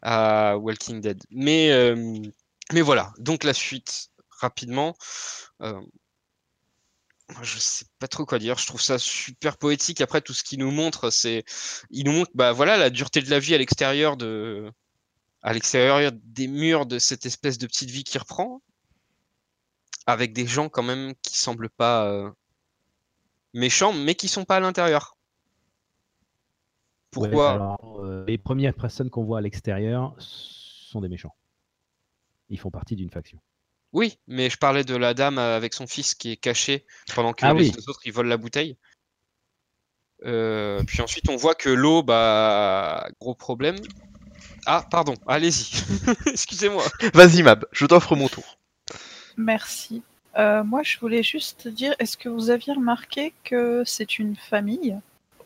à 0.00 0.56
Walking 0.56 1.02
Dead. 1.02 1.22
Mais, 1.30 1.70
euh, 1.70 2.22
mais 2.72 2.80
voilà, 2.80 3.12
donc 3.18 3.44
la 3.44 3.52
suite 3.52 4.08
rapidement. 4.40 4.96
Je 7.42 7.58
sais 7.58 7.84
pas 7.98 8.08
trop 8.08 8.24
quoi 8.24 8.38
dire. 8.38 8.56
Je 8.58 8.66
trouve 8.66 8.80
ça 8.80 8.98
super 8.98 9.58
poétique. 9.58 10.00
Après, 10.00 10.20
tout 10.20 10.34
ce 10.34 10.42
qu'il 10.42 10.58
nous 10.58 10.70
montre, 10.70 11.10
c'est, 11.10 11.44
il 11.90 12.04
nous 12.04 12.12
montre, 12.12 12.30
bah 12.34 12.52
voilà, 12.52 12.76
la 12.76 12.90
dureté 12.90 13.22
de 13.22 13.30
la 13.30 13.38
vie 13.38 13.54
à 13.54 13.58
l'extérieur 13.58 14.16
de, 14.16 14.70
à 15.42 15.52
l'extérieur 15.52 16.12
des 16.12 16.48
murs 16.48 16.86
de 16.86 16.98
cette 16.98 17.26
espèce 17.26 17.58
de 17.58 17.66
petite 17.66 17.90
vie 17.90 18.04
qui 18.04 18.18
reprend, 18.18 18.62
avec 20.06 20.32
des 20.32 20.46
gens 20.46 20.68
quand 20.68 20.82
même 20.82 21.14
qui 21.22 21.38
semblent 21.38 21.70
pas 21.70 22.06
euh, 22.06 22.30
méchants, 23.54 23.92
mais 23.92 24.14
qui 24.14 24.28
sont 24.28 24.44
pas 24.44 24.56
à 24.56 24.60
l'intérieur. 24.60 25.16
Ouais, 27.16 27.28
Pourquoi 27.28 27.52
alors, 27.52 28.00
euh, 28.02 28.24
Les 28.26 28.38
premières 28.38 28.74
personnes 28.74 29.10
qu'on 29.10 29.24
voit 29.24 29.38
à 29.38 29.40
l'extérieur 29.42 30.14
sont 30.18 31.00
des 31.00 31.08
méchants. 31.08 31.34
Ils 32.48 32.58
font 32.58 32.70
partie 32.70 32.96
d'une 32.96 33.10
faction. 33.10 33.38
Oui, 33.92 34.18
mais 34.26 34.48
je 34.48 34.56
parlais 34.56 34.84
de 34.84 34.96
la 34.96 35.12
dame 35.12 35.38
avec 35.38 35.74
son 35.74 35.86
fils 35.86 36.14
qui 36.14 36.32
est 36.32 36.36
caché 36.36 36.86
pendant 37.14 37.34
que 37.34 37.44
Ah 37.44 37.52
les 37.52 37.70
oui. 37.70 37.76
autres 37.86 38.00
ils 38.06 38.12
volent 38.12 38.28
la 38.28 38.38
bouteille. 38.38 38.78
Euh, 40.24 40.82
puis 40.86 41.02
ensuite 41.02 41.28
on 41.28 41.36
voit 41.36 41.54
que 41.54 41.68
l'eau, 41.68 42.02
bah 42.02 43.06
gros 43.20 43.34
problème. 43.34 43.76
Ah 44.64 44.86
pardon, 44.90 45.14
allez-y. 45.26 45.82
Excusez-moi. 46.26 46.84
Vas-y 47.12 47.42
Mab, 47.42 47.66
je 47.72 47.84
t'offre 47.84 48.16
mon 48.16 48.28
tour. 48.28 48.58
Merci. 49.36 50.02
Euh, 50.38 50.64
moi, 50.64 50.82
je 50.82 50.98
voulais 50.98 51.22
juste 51.22 51.68
dire, 51.68 51.94
est-ce 51.98 52.16
que 52.16 52.28
vous 52.28 52.50
aviez 52.50 52.72
remarqué 52.72 53.32
que 53.44 53.82
c'est 53.84 54.18
une 54.18 54.36
famille? 54.36 54.96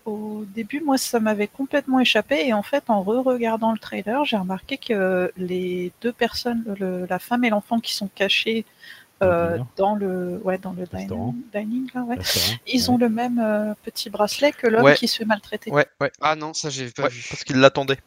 Au 0.04 0.44
début, 0.54 0.80
moi, 0.80 0.98
ça 0.98 1.18
m'avait 1.18 1.48
complètement 1.48 1.98
échappé. 1.98 2.46
Et 2.46 2.52
en 2.52 2.62
fait, 2.62 2.84
en 2.88 3.02
re-regardant 3.02 3.72
le 3.72 3.78
trailer, 3.78 4.24
j'ai 4.24 4.36
remarqué 4.36 4.78
que 4.78 5.32
les 5.36 5.90
deux 6.00 6.12
personnes, 6.12 6.62
le- 6.78 7.06
la 7.10 7.18
femme 7.18 7.42
et 7.44 7.50
l'enfant 7.50 7.80
qui 7.80 7.92
sont 7.94 8.06
cachés 8.14 8.64
Dans 9.20 9.26
le 9.26 9.32
euh, 9.32 9.52
dîner. 9.54 9.64
dans 9.76 9.94
le, 9.96 10.40
ouais, 10.44 10.58
dans 10.58 10.72
le 10.72 10.84
dining, 10.86 11.34
dining, 11.52 11.88
là, 11.94 12.02
ouais, 12.02 12.18
ils 12.68 12.82
ouais. 12.82 12.90
ont 12.90 12.98
le 12.98 13.08
même 13.08 13.40
euh, 13.40 13.74
petit 13.82 14.10
bracelet 14.10 14.52
que 14.52 14.68
l'homme 14.68 14.84
Ouais. 14.84 14.94
qui 14.94 15.08
se 15.08 15.16
fait 15.16 15.24
maltraiter. 15.24 15.72
Ouais, 15.72 15.86
ouais, 16.00 16.12
Ah 16.20 16.36
non, 16.36 16.54
ça 16.54 16.68
j'ai 16.70 16.90
pas 16.90 17.04
ouais, 17.04 17.08
vu. 17.08 17.24
parce 17.28 17.42
qu'ils 17.42 17.56
l'attendaient. 17.56 17.98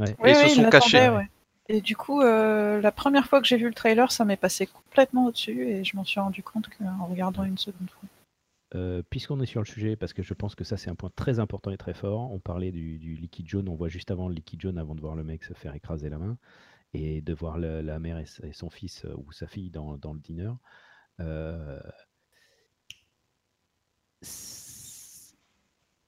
Et 0.00 0.30
ils 0.30 0.36
se 0.36 0.42
oui, 0.44 0.50
sont 0.50 0.70
cachés. 0.70 1.08
Et 1.72 1.80
du 1.80 1.96
coup, 1.96 2.20
euh, 2.20 2.82
la 2.82 2.92
première 2.92 3.26
fois 3.26 3.40
que 3.40 3.46
j'ai 3.46 3.56
vu 3.56 3.66
le 3.66 3.72
trailer, 3.72 4.12
ça 4.12 4.26
m'est 4.26 4.36
passé 4.36 4.66
complètement 4.66 5.28
au-dessus 5.28 5.66
et 5.66 5.84
je 5.84 5.96
m'en 5.96 6.04
suis 6.04 6.20
rendu 6.20 6.42
compte 6.42 6.68
qu'en 6.68 7.06
regardant 7.06 7.44
une 7.44 7.56
seconde 7.56 7.88
fois. 7.88 8.06
Euh, 8.74 9.02
Puisqu'on 9.08 9.40
est 9.40 9.46
sur 9.46 9.62
le 9.62 9.66
sujet, 9.66 9.96
parce 9.96 10.12
que 10.12 10.22
je 10.22 10.34
pense 10.34 10.54
que 10.54 10.64
ça 10.64 10.76
c'est 10.76 10.90
un 10.90 10.94
point 10.94 11.10
très 11.16 11.38
important 11.38 11.70
et 11.70 11.78
très 11.78 11.94
fort, 11.94 12.30
on 12.30 12.40
parlait 12.40 12.72
du, 12.72 12.98
du 12.98 13.14
liquide 13.14 13.48
jaune, 13.48 13.70
on 13.70 13.74
voit 13.74 13.88
juste 13.88 14.10
avant 14.10 14.28
le 14.28 14.34
liquide 14.34 14.60
jaune, 14.60 14.76
avant 14.76 14.94
de 14.94 15.00
voir 15.00 15.14
le 15.14 15.24
mec 15.24 15.44
se 15.44 15.54
faire 15.54 15.74
écraser 15.74 16.10
la 16.10 16.18
main, 16.18 16.36
et 16.92 17.22
de 17.22 17.32
voir 17.32 17.56
la 17.56 17.98
mère 17.98 18.18
et, 18.18 18.52
son 18.52 18.68
fils 18.68 19.06
euh, 19.06 19.14
ou 19.16 19.32
sa 19.32 19.46
fille 19.46 19.70
dans, 19.70 19.94
le 19.94 20.20
dîner. 20.20 20.52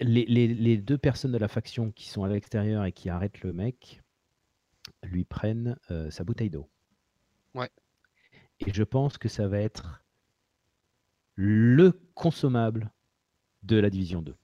Les 0.00 0.76
deux 0.76 0.98
personnes 0.98 1.32
de 1.32 1.38
la 1.38 1.48
faction 1.48 1.90
qui 1.90 2.10
sont 2.10 2.22
à 2.22 2.28
l'extérieur 2.28 2.84
et 2.84 2.92
qui 2.92 3.08
arrêtent 3.08 3.40
le 3.40 3.54
mec 3.54 4.03
lui 5.04 5.24
prennent 5.24 5.76
euh, 5.90 6.10
sa 6.10 6.24
bouteille 6.24 6.50
d'eau. 6.50 6.68
Ouais. 7.54 7.70
Et 8.60 8.72
je 8.72 8.82
pense 8.82 9.18
que 9.18 9.28
ça 9.28 9.48
va 9.48 9.58
être 9.60 10.02
le 11.36 11.92
consommable 12.14 12.92
de 13.62 13.76
la 13.78 13.90
division 13.90 14.22
2. 14.22 14.36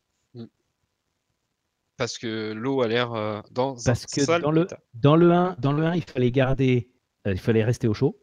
parce 1.97 2.17
que 2.19 2.53
l'eau 2.53 2.81
a 2.83 2.89
l'air 2.89 3.13
euh, 3.13 3.43
dans 3.51 3.77
Parce 3.85 4.05
un 4.05 4.07
que 4.17 4.25
sale 4.25 4.43
dans 4.43 4.51
le, 4.51 4.63
état. 4.63 4.81
dans 4.95 5.17
le 5.17 5.33
1, 5.33 5.57
dans 5.59 5.73
le 5.73 5.85
1, 5.85 5.95
il 5.97 6.03
fallait 6.05 6.31
garder, 6.33 6.91
euh, 7.27 7.33
il 7.33 7.39
fallait 7.39 7.63
rester 7.65 7.89
au 7.89 7.95
chaud. 7.95 8.19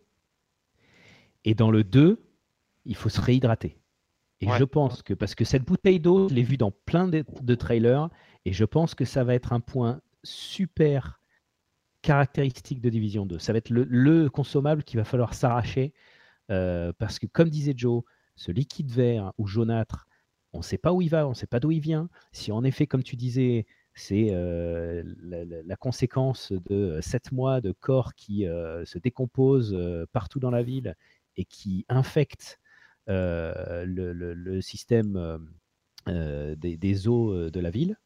Et 1.45 1.53
dans 1.53 1.69
le 1.71 1.83
2, 1.83 2.19
il 2.85 2.95
faut 2.95 3.09
se 3.09 3.21
réhydrater. 3.21 3.79
Et 4.41 4.47
Ouais. 4.47 4.57
je 4.57 4.63
pense 4.63 5.03
que, 5.03 5.13
parce 5.13 5.35
que 5.35 5.45
cette 5.45 5.63
bouteille 5.63 5.99
d'eau, 5.99 6.27
je 6.29 6.33
l'ai 6.33 6.43
vue 6.43 6.57
dans 6.57 6.71
plein 6.71 7.07
de, 7.07 7.23
de 7.41 7.55
trailers, 7.55 8.09
et 8.45 8.53
je 8.53 8.65
pense 8.65 8.95
que 8.95 9.05
ça 9.05 9.23
va 9.23 9.35
être 9.35 9.53
un 9.53 9.59
point 9.59 10.01
super 10.23 11.19
caractéristique 12.07 12.79
de 12.79 12.89
Division 12.89 13.25
2. 13.25 13.37
Ça 13.37 13.51
va 13.51 13.57
être 13.57 13.69
le, 13.69 13.83
le 13.83 14.29
consommable 14.29 14.85
qu'il 14.85 14.97
va 14.97 15.03
falloir 15.03 15.33
s'arracher, 15.33 15.93
euh, 16.49 16.93
parce 16.97 17.19
que 17.19 17.25
comme 17.25 17.49
disait 17.49 17.73
Joe, 17.75 18.01
ce 18.37 18.49
liquide 18.49 18.89
vert 18.89 19.33
ou 19.37 19.45
jaunâtre, 19.45 20.07
on 20.53 20.59
ne 20.59 20.63
sait 20.63 20.77
pas 20.77 20.93
où 20.93 21.01
il 21.01 21.09
va, 21.09 21.27
on 21.27 21.31
ne 21.31 21.35
sait 21.35 21.47
pas 21.47 21.59
d'où 21.59 21.69
il 21.71 21.81
vient. 21.81 22.09
Si 22.31 22.53
en 22.53 22.63
effet, 22.63 22.87
comme 22.87 23.03
tu 23.03 23.17
disais, 23.17 23.65
c'est 23.93 24.27
euh, 24.31 25.03
la, 25.65 25.75
conséquence 25.75 26.53
de 26.69 26.97
sept 27.01 27.33
mois 27.33 27.59
de 27.59 27.73
corps 27.73 28.15
qui 28.15 28.47
euh, 28.47 28.85
se 28.85 28.99
décomposent 28.99 29.77
partout 30.13 30.39
dans 30.39 30.51
la 30.51 30.63
ville 30.63 30.95
et 31.35 31.43
qui 31.43 31.85
infectent 31.89 32.57
le, 33.07 34.61
système 34.61 35.45
des, 36.05 37.07
eaux 37.09 37.49
de 37.49 37.59
la 37.59 37.69
ville. 37.69 37.97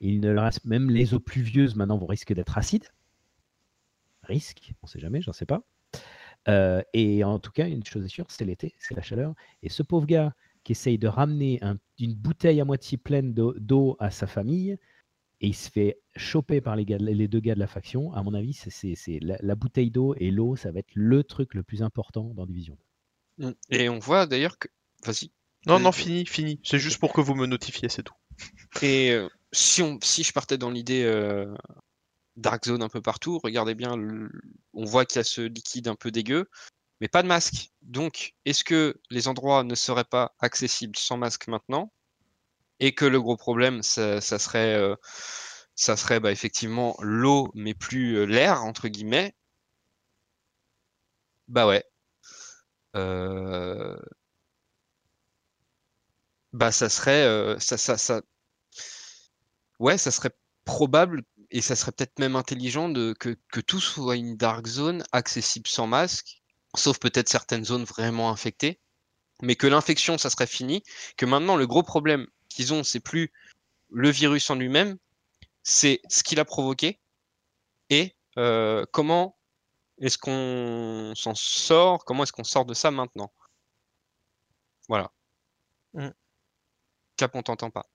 Il 0.00 0.18
ne 0.18 0.36
reste 0.36 0.64
même 0.64 0.90
les 0.90 1.14
eaux 1.14 1.20
pluvieuses 1.20 1.76
maintenant 1.76 1.96
vont 1.96 2.08
d'être 2.08 2.58
acides. 2.58 2.88
Risque, 4.26 4.72
on 4.82 4.86
ne 4.86 4.88
sait 4.90 5.00
jamais, 5.00 5.22
j'en 5.22 5.32
sais 5.32 5.46
pas. 5.46 5.62
Euh, 6.48 6.82
et 6.92 7.24
en 7.24 7.38
tout 7.38 7.50
cas, 7.50 7.66
une 7.66 7.84
chose 7.84 8.04
est 8.04 8.08
sûre, 8.08 8.26
c'est 8.28 8.44
l'été, 8.44 8.74
c'est 8.78 8.94
la 8.94 9.02
chaleur. 9.02 9.34
Et 9.62 9.68
ce 9.68 9.82
pauvre 9.82 10.06
gars 10.06 10.32
qui 10.64 10.72
essaye 10.72 10.98
de 10.98 11.08
ramener 11.08 11.58
un- 11.62 11.78
une 11.98 12.14
bouteille 12.14 12.60
à 12.60 12.64
moitié 12.64 12.98
pleine 12.98 13.32
d'eau 13.34 13.96
à 14.00 14.10
sa 14.10 14.26
famille, 14.26 14.76
et 15.40 15.48
il 15.48 15.54
se 15.54 15.70
fait 15.70 15.98
choper 16.16 16.60
par 16.60 16.76
les, 16.76 16.84
gars, 16.84 16.98
les 16.98 17.28
deux 17.28 17.40
gars 17.40 17.54
de 17.54 17.60
la 17.60 17.66
faction. 17.66 18.12
À 18.14 18.22
mon 18.22 18.34
avis, 18.34 18.52
c'est- 18.54 19.18
la, 19.22 19.36
la 19.40 19.54
bouteille 19.54 19.90
d'eau 19.90 20.14
et 20.18 20.30
l'eau, 20.30 20.56
ça 20.56 20.70
va 20.72 20.78
être 20.80 20.94
le 20.94 21.24
truc 21.24 21.54
le 21.54 21.62
plus 21.62 21.82
important 21.82 22.32
dans 22.34 22.46
Division. 22.46 22.78
Mm. 23.38 23.50
Et 23.70 23.88
on 23.88 23.98
voit 23.98 24.26
d'ailleurs 24.26 24.58
que. 24.58 24.68
Vas-y. 25.04 25.30
Non, 25.66 25.76
Euh, 25.76 25.78
non, 25.80 25.92
fini, 25.92 26.24
fini. 26.26 26.60
C'est 26.64 26.78
juste 26.78 26.98
pour 26.98 27.12
que 27.12 27.20
vous 27.20 27.34
me 27.34 27.46
notifiez, 27.46 27.88
c'est 27.88 28.02
tout. 28.04 28.14
Et 28.82 29.10
euh, 29.10 29.28
si, 29.52 29.82
on, 29.82 29.98
si 30.02 30.22
je 30.22 30.32
partais 30.32 30.58
dans 30.58 30.70
l'idée 30.70 31.02
euh, 31.04 31.54
Dark 32.36 32.66
Zone 32.66 32.82
un 32.82 32.88
peu 32.88 33.00
partout, 33.00 33.38
regardez 33.42 33.74
bien, 33.74 33.94
on 34.74 34.84
voit 34.84 35.06
qu'il 35.06 35.18
y 35.18 35.20
a 35.20 35.24
ce 35.24 35.40
liquide 35.42 35.88
un 35.88 35.94
peu 35.94 36.10
dégueu, 36.10 36.48
mais 37.00 37.08
pas 37.08 37.22
de 37.22 37.28
masque. 37.28 37.70
Donc, 37.82 38.34
est-ce 38.44 38.64
que 38.64 38.96
les 39.10 39.28
endroits 39.28 39.64
ne 39.64 39.74
seraient 39.74 40.04
pas 40.04 40.34
accessibles 40.40 40.96
sans 40.96 41.16
masque 41.18 41.48
maintenant? 41.48 41.92
Et 42.80 42.94
que 42.94 43.04
le 43.06 43.20
gros 43.20 43.36
problème, 43.36 43.82
ça, 43.82 44.20
serait, 44.20 44.74
euh, 44.74 44.96
ça 45.74 45.96
serait 45.96 46.20
bah, 46.20 46.32
effectivement 46.32 46.96
l'eau, 47.00 47.50
mais 47.54 47.74
plus 47.74 48.16
euh, 48.18 48.24
l'air, 48.24 48.64
entre 48.64 48.88
guillemets 48.88 49.34
Bah 51.48 51.66
ouais. 51.66 51.84
Euh, 52.96 53.96
Bah 56.52 56.72
ça 56.72 56.88
serait... 56.88 57.56
ça, 57.60 57.76
ça... 57.78 58.20
Ouais, 59.78 59.98
ça 59.98 60.10
serait 60.10 60.30
probable 60.64 61.22
et 61.50 61.60
ça 61.60 61.76
serait 61.76 61.92
peut-être 61.92 62.18
même 62.18 62.36
intelligent 62.36 62.88
de, 62.88 63.14
que, 63.18 63.36
que 63.52 63.60
tout 63.60 63.80
soit 63.80 64.16
une 64.16 64.36
dark 64.36 64.66
zone 64.66 65.04
accessible 65.12 65.68
sans 65.68 65.86
masque, 65.86 66.42
sauf 66.74 66.98
peut-être 66.98 67.28
certaines 67.28 67.64
zones 67.64 67.84
vraiment 67.84 68.30
infectées, 68.30 68.80
mais 69.42 69.56
que 69.56 69.66
l'infection, 69.66 70.18
ça 70.18 70.30
serait 70.30 70.46
fini, 70.46 70.82
que 71.16 71.26
maintenant 71.26 71.56
le 71.56 71.66
gros 71.66 71.82
problème 71.82 72.26
qu'ils 72.48 72.72
ont, 72.72 72.84
c'est 72.84 73.00
plus 73.00 73.32
le 73.90 74.10
virus 74.10 74.50
en 74.50 74.54
lui-même, 74.54 74.96
c'est 75.62 76.00
ce 76.08 76.22
qu'il 76.22 76.40
a 76.40 76.44
provoqué 76.44 77.00
et 77.90 78.16
euh, 78.38 78.84
comment 78.92 79.36
est-ce 79.98 80.18
qu'on 80.18 81.12
s'en 81.14 81.34
sort, 81.34 82.04
comment 82.04 82.24
est-ce 82.24 82.32
qu'on 82.32 82.44
sort 82.44 82.66
de 82.66 82.74
ça 82.74 82.90
maintenant? 82.90 83.32
Voilà. 84.88 85.10
Mm. 85.94 86.10
Cap, 87.16 87.34
on 87.34 87.42
t'entend 87.42 87.70
pas. 87.70 87.86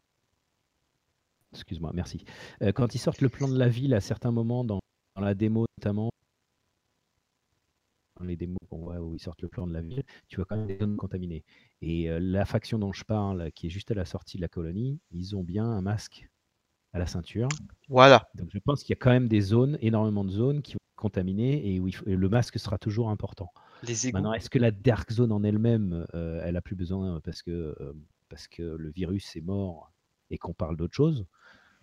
Excuse-moi, 1.53 1.91
merci. 1.93 2.23
Euh, 2.61 2.71
quand 2.71 2.95
ils 2.95 2.99
sortent 2.99 3.21
le 3.21 3.29
plan 3.29 3.47
de 3.47 3.57
la 3.57 3.67
ville 3.67 3.93
à 3.93 3.99
certains 4.01 4.31
moments, 4.31 4.63
dans, 4.63 4.79
dans 5.15 5.21
la 5.21 5.33
démo 5.33 5.65
notamment, 5.77 6.09
dans 8.19 8.25
les 8.25 8.37
démos 8.37 8.57
qu'on 8.69 8.77
voit 8.79 8.99
où 9.01 9.15
ils 9.15 9.19
sortent 9.19 9.41
le 9.41 9.47
plan 9.47 9.67
de 9.67 9.73
la 9.73 9.81
ville, 9.81 10.03
tu 10.27 10.37
vois 10.37 10.45
quand 10.45 10.55
même 10.55 10.67
des 10.67 10.77
zones 10.77 10.95
contaminées. 10.95 11.43
Et 11.81 12.09
euh, 12.09 12.19
la 12.21 12.45
faction 12.45 12.77
dont 12.79 12.93
je 12.93 13.03
parle, 13.03 13.51
qui 13.51 13.67
est 13.67 13.69
juste 13.69 13.91
à 13.91 13.95
la 13.95 14.05
sortie 14.05 14.37
de 14.37 14.41
la 14.41 14.47
colonie, 14.47 14.99
ils 15.11 15.35
ont 15.35 15.43
bien 15.43 15.65
un 15.65 15.81
masque 15.81 16.29
à 16.93 16.99
la 16.99 17.07
ceinture. 17.07 17.49
Voilà. 17.89 18.27
Donc 18.35 18.49
je 18.53 18.59
pense 18.59 18.83
qu'il 18.83 18.93
y 18.93 18.97
a 18.97 18.99
quand 18.99 19.11
même 19.11 19.27
des 19.27 19.41
zones, 19.41 19.77
énormément 19.81 20.23
de 20.23 20.29
zones 20.29 20.61
qui 20.61 20.73
vont 20.73 20.77
être 20.77 20.95
contaminées 21.01 21.73
et 21.73 21.79
où 21.79 21.87
il 21.87 21.95
faut- 21.95 22.05
et 22.05 22.15
le 22.15 22.29
masque 22.29 22.59
sera 22.59 22.77
toujours 22.77 23.09
important. 23.09 23.51
Les 23.83 24.07
égouts. 24.07 24.17
Maintenant, 24.17 24.33
est-ce 24.33 24.49
que 24.49 24.59
la 24.59 24.71
dark 24.71 25.11
zone 25.11 25.31
en 25.31 25.43
elle-même, 25.43 26.05
euh, 26.13 26.41
elle 26.43 26.57
a 26.57 26.61
plus 26.61 26.75
besoin 26.75 27.19
parce 27.21 27.41
que, 27.41 27.75
parce 28.29 28.47
que 28.47 28.61
le 28.61 28.89
virus 28.91 29.35
est 29.35 29.41
mort 29.41 29.91
et 30.29 30.37
qu'on 30.37 30.53
parle 30.53 30.77
d'autre 30.77 30.93
chose? 30.93 31.25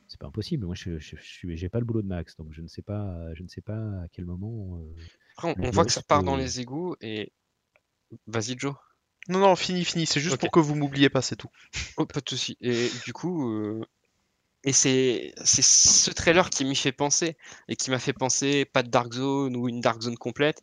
C'est 0.08 0.18
pas 0.18 0.26
impossible. 0.26 0.64
Moi, 0.64 0.74
je 0.74 1.46
n'ai 1.46 1.68
pas 1.68 1.78
le 1.78 1.84
boulot 1.84 2.02
de 2.02 2.06
Max, 2.06 2.34
donc 2.36 2.48
je 2.52 2.62
ne 2.62 2.66
sais 2.66 2.82
pas, 2.82 3.32
je 3.34 3.42
ne 3.42 3.48
sais 3.48 3.60
pas 3.60 3.76
à 3.76 4.08
quel 4.10 4.24
moment. 4.24 4.78
euh, 4.78 4.94
Après, 5.36 5.54
on, 5.58 5.70
voit 5.70 5.84
que 5.84 5.92
ça 5.92 6.02
part 6.02 6.22
dans 6.22 6.36
les 6.36 6.60
égouts 6.60 6.96
et. 7.00 7.32
Vas-y, 8.26 8.58
Joe. 8.58 8.74
Non, 9.28 9.40
non, 9.40 9.54
fini, 9.54 9.84
fini. 9.84 10.06
C'est 10.06 10.20
juste 10.20 10.38
pour 10.38 10.50
que 10.50 10.60
vous 10.60 10.74
m'oubliez 10.74 11.10
pas, 11.10 11.20
c'est 11.20 11.36
tout. 11.36 11.50
Oh, 11.98 12.06
pas 12.06 12.20
de 12.20 12.28
souci. 12.28 12.56
Et 12.62 12.88
du 13.04 13.12
coup, 13.12 13.50
euh, 13.50 13.84
et 14.64 14.72
c'est 14.72 15.34
c'est 15.44 15.62
ce 15.62 16.10
trailer 16.10 16.48
qui 16.48 16.64
m'y 16.64 16.74
fait 16.74 16.92
penser 16.92 17.36
et 17.68 17.76
qui 17.76 17.90
m'a 17.90 17.98
fait 17.98 18.14
penser 18.14 18.64
pas 18.64 18.82
de 18.82 18.88
Dark 18.88 19.12
Zone 19.12 19.56
ou 19.56 19.68
une 19.68 19.82
Dark 19.82 20.00
Zone 20.00 20.16
complète. 20.16 20.62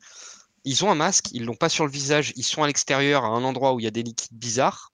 Ils 0.64 0.84
ont 0.84 0.90
un 0.90 0.96
masque, 0.96 1.32
ils 1.34 1.46
l'ont 1.46 1.56
pas 1.56 1.70
sur 1.70 1.86
le 1.86 1.92
visage, 1.92 2.34
ils 2.36 2.44
sont 2.44 2.64
à 2.64 2.68
l'extérieur 2.68 3.24
à 3.26 3.28
un 3.28 3.44
endroit 3.44 3.76
où 3.76 3.80
il 3.80 3.84
y 3.84 3.88
a 3.88 3.92
des 3.92 4.02
liquides 4.02 4.36
bizarres. 4.36 4.92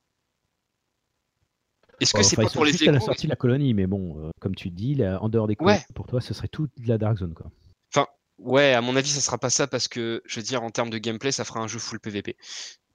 Est-ce 2.01 2.13
que 2.13 2.23
c'est 2.23 2.35
pas 2.35 2.49
pour 2.49 2.65
les 2.65 2.71
juste 2.71 2.87
à 2.87 2.91
la 2.91 2.99
sortie 2.99 3.27
de 3.27 3.29
la 3.29 3.35
colonie, 3.35 3.73
mais 3.73 3.85
bon, 3.85 4.19
euh, 4.19 4.31
comme 4.39 4.55
tu 4.55 4.69
dis, 4.71 4.95
là, 4.95 5.21
en 5.21 5.29
dehors 5.29 5.47
des 5.47 5.55
Ouais. 5.59 5.75
colonies, 5.75 5.83
pour 5.93 6.07
toi, 6.07 6.19
ce 6.19 6.33
serait 6.33 6.47
toute 6.47 6.71
la 6.85 6.97
dark 6.97 7.17
zone, 7.17 7.33
quoi. 7.33 7.51
Enfin, 7.93 8.07
ouais, 8.39 8.73
à 8.73 8.81
mon 8.81 8.95
avis, 8.95 9.09
ça 9.09 9.21
sera 9.21 9.37
pas 9.37 9.49
ça 9.51 9.67
parce 9.67 9.87
que, 9.87 10.21
je 10.25 10.39
veux 10.39 10.43
dire, 10.43 10.63
en 10.63 10.71
termes 10.71 10.89
de 10.89 10.97
gameplay, 10.97 11.31
ça 11.31 11.45
fera 11.45 11.59
un 11.59 11.67
jeu 11.67 11.79
full 11.79 11.99
PVP. 11.99 12.37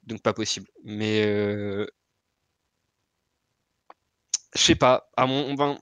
Donc 0.05 0.23
pas 0.23 0.33
possible. 0.33 0.69
Mais 0.85 1.25
euh... 1.25 1.87
je 4.55 4.61
sais 4.61 4.75
pas. 4.75 5.09
À 5.17 5.27
mon, 5.27 5.55
ben, 5.55 5.79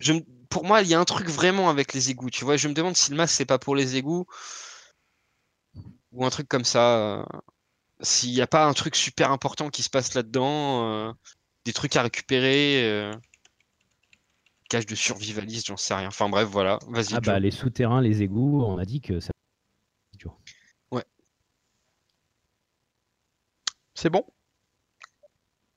je, 0.00 0.14
me- 0.14 0.24
pour 0.48 0.64
moi, 0.64 0.82
il 0.82 0.88
y 0.88 0.94
a 0.94 1.00
un 1.00 1.04
truc 1.04 1.28
vraiment 1.28 1.68
avec 1.70 1.92
les 1.92 2.10
égouts. 2.10 2.30
Tu 2.30 2.44
vois, 2.44 2.56
je 2.56 2.68
me 2.68 2.74
demande 2.74 2.96
si 2.96 3.10
le 3.10 3.16
masque 3.16 3.34
c'est 3.34 3.44
pas 3.44 3.58
pour 3.58 3.76
les 3.76 3.96
égouts 3.96 4.26
ou 6.12 6.24
un 6.24 6.30
truc 6.30 6.48
comme 6.48 6.64
ça. 6.64 7.26
S'il 8.00 8.30
n'y 8.32 8.40
a 8.40 8.46
pas 8.46 8.64
un 8.66 8.72
truc 8.74 8.94
super 8.94 9.32
important 9.32 9.70
qui 9.70 9.82
se 9.82 9.90
passe 9.90 10.14
là-dedans, 10.14 11.08
euh, 11.08 11.12
des 11.68 11.74
trucs 11.74 11.96
à 11.96 12.02
récupérer. 12.02 12.82
euh, 12.84 13.12
Cache 14.70 14.86
de 14.86 14.94
survivaliste, 14.94 15.66
j'en 15.66 15.76
sais 15.76 15.92
rien. 15.92 16.08
Enfin 16.08 16.30
bref, 16.30 16.48
voilà. 16.48 16.78
Vas-y. 16.88 17.18
Ah 17.18 17.20
bah 17.20 17.34
Joe. 17.34 17.38
les 17.38 17.50
souterrains, 17.50 18.00
les 18.00 18.22
égouts, 18.22 18.62
on 18.62 18.78
a 18.78 18.84
dit 18.86 19.02
que 19.02 19.20
ça. 19.20 19.30
C'est 23.94 24.08
bon? 24.10 24.24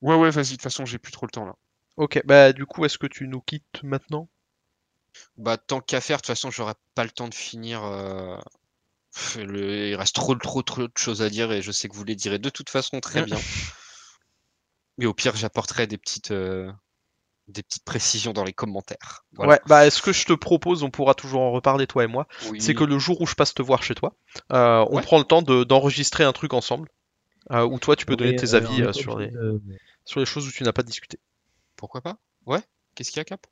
Ouais, 0.01 0.15
ouais, 0.15 0.29
vas-y. 0.31 0.45
De 0.45 0.51
toute 0.51 0.61
façon, 0.63 0.85
j'ai 0.85 0.99
plus 0.99 1.11
trop 1.11 1.25
le 1.25 1.31
temps 1.31 1.45
là. 1.45 1.55
Ok, 1.97 2.21
bah 2.25 2.53
du 2.53 2.65
coup, 2.65 2.85
est-ce 2.85 2.97
que 2.97 3.07
tu 3.07 3.27
nous 3.27 3.41
quittes 3.41 3.81
maintenant? 3.83 4.29
Bah, 5.37 5.57
tant 5.57 5.81
qu'à 5.81 5.99
faire, 6.01 6.17
de 6.17 6.21
toute 6.21 6.27
façon, 6.27 6.51
j'aurai 6.51 6.73
pas 6.95 7.03
le 7.03 7.09
temps 7.11 7.27
de 7.27 7.33
finir. 7.35 7.83
euh, 7.83 8.37
pff, 9.15 9.37
le- 9.37 9.89
Il 9.89 9.95
reste 9.95 10.15
trop, 10.15 10.35
trop, 10.35 10.63
trop 10.63 10.83
de 10.87 10.91
choses 10.97 11.21
à 11.23 11.29
dire 11.31 11.51
et 11.53 11.61
je 11.63 11.71
sais 11.71 11.89
que 11.89 11.95
vous 11.95 12.05
les 12.05 12.15
direz 12.15 12.39
de 12.39 12.49
toute 12.49 12.69
façon 12.71 12.99
très 13.01 13.23
bien. 13.23 13.45
Mais 15.01 15.07
au 15.07 15.15
pire, 15.15 15.35
j'apporterai 15.35 15.87
des 15.87 15.97
petites, 15.97 16.29
euh, 16.29 16.71
des 17.47 17.63
petites 17.63 17.83
précisions 17.83 18.33
dans 18.33 18.43
les 18.43 18.53
commentaires. 18.53 19.25
Voilà. 19.33 19.53
Ouais, 19.53 19.59
bah 19.65 19.87
est-ce 19.87 19.99
que 19.99 20.13
je 20.13 20.25
te 20.25 20.33
propose, 20.33 20.83
on 20.83 20.91
pourra 20.91 21.15
toujours 21.15 21.41
en 21.41 21.51
reparler 21.51 21.87
toi 21.87 22.03
et 22.03 22.07
moi, 22.07 22.27
Oui. 22.51 22.61
c'est 22.61 22.75
que 22.75 22.83
le 22.83 22.99
jour 22.99 23.19
où 23.19 23.25
je 23.25 23.33
passe 23.33 23.55
te 23.55 23.63
voir 23.63 23.81
chez 23.81 23.95
toi, 23.95 24.13
euh, 24.53 24.85
on 24.91 24.97
Ouais. 24.97 25.01
prend 25.01 25.17
le 25.17 25.23
temps 25.23 25.41
de- 25.41 25.63
d'enregistrer 25.63 26.23
un 26.23 26.33
truc 26.33 26.53
ensemble, 26.53 26.87
euh, 27.49 27.65
où 27.65 27.79
toi 27.79 27.95
tu 27.95 28.05
peux 28.05 28.15
donner 28.15 28.35
tes 28.35 28.53
euh, 28.53 28.57
avis 28.57 28.83
euh, 28.83 28.93
sur, 28.93 29.17
les, 29.17 29.31
de- 29.31 29.59
sur 30.05 30.19
les 30.19 30.27
choses 30.27 30.47
où 30.47 30.51
tu 30.51 30.63
n'as 30.63 30.71
pas 30.71 30.83
discuté. 30.83 31.19
Pourquoi 31.77 32.01
pas? 32.01 32.17
Ouais. 32.45 32.61
Qu'est-ce 32.93 33.09
qu'il 33.09 33.17
y 33.17 33.21
a, 33.21 33.25
Cap? 33.25 33.47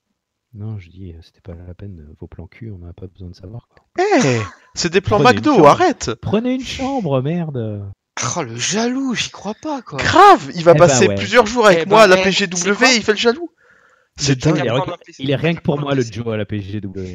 Non, 0.53 0.77
je 0.77 0.89
dis, 0.91 1.15
c'était 1.23 1.41
pas 1.41 1.55
la 1.55 1.73
peine. 1.73 2.13
Vos 2.19 2.27
plans 2.27 2.45
cul, 2.47 2.69
on 2.71 2.77
n'a 2.77 2.93
pas 2.93 3.07
besoin 3.07 3.29
de 3.29 3.35
savoir. 3.35 3.67
Quoi. 3.69 3.85
Eh 3.99 4.39
C'est 4.75 4.91
des 4.91 5.01
plans 5.01 5.19
Prenez 5.19 5.33
McDo, 5.37 5.65
arrête 5.65 6.11
Prenez 6.21 6.53
une 6.53 6.63
chambre, 6.63 7.21
merde. 7.23 7.91
Oh, 8.35 8.43
le 8.43 8.55
jaloux, 8.57 9.13
j'y 9.15 9.29
crois 9.29 9.53
pas, 9.55 9.81
quoi. 9.81 9.97
Grave 9.99 10.51
Il 10.55 10.63
va 10.63 10.71
Eh 10.71 10.73
ben 10.73 10.87
passer 10.87 11.07
ouais. 11.07 11.15
plusieurs 11.15 11.45
jours 11.45 11.65
avec 11.67 11.83
Eh 11.85 11.89
moi 11.89 12.03
à 12.03 12.07
ben, 12.07 12.15
la 12.15 12.21
eh, 12.21 12.23
PGW, 12.25 12.73
quoi 12.75 12.87
il 12.89 13.03
fait 13.03 13.13
le 13.13 13.17
jaloux 13.17 13.49
C'est 14.17 14.37
dingue 14.37 14.57
Il 14.57 14.65
est, 14.67 14.71
rien- 14.71 14.81
un 14.81 14.97
PC. 14.97 15.23
il 15.23 15.31
est 15.31 15.35
rien 15.35 15.53
que 15.55 15.61
pour 15.61 15.79
moi 15.79 15.95
le 15.95 16.01
Joe 16.03 16.27
à 16.33 16.37
la 16.37 16.45
PGW. 16.45 17.13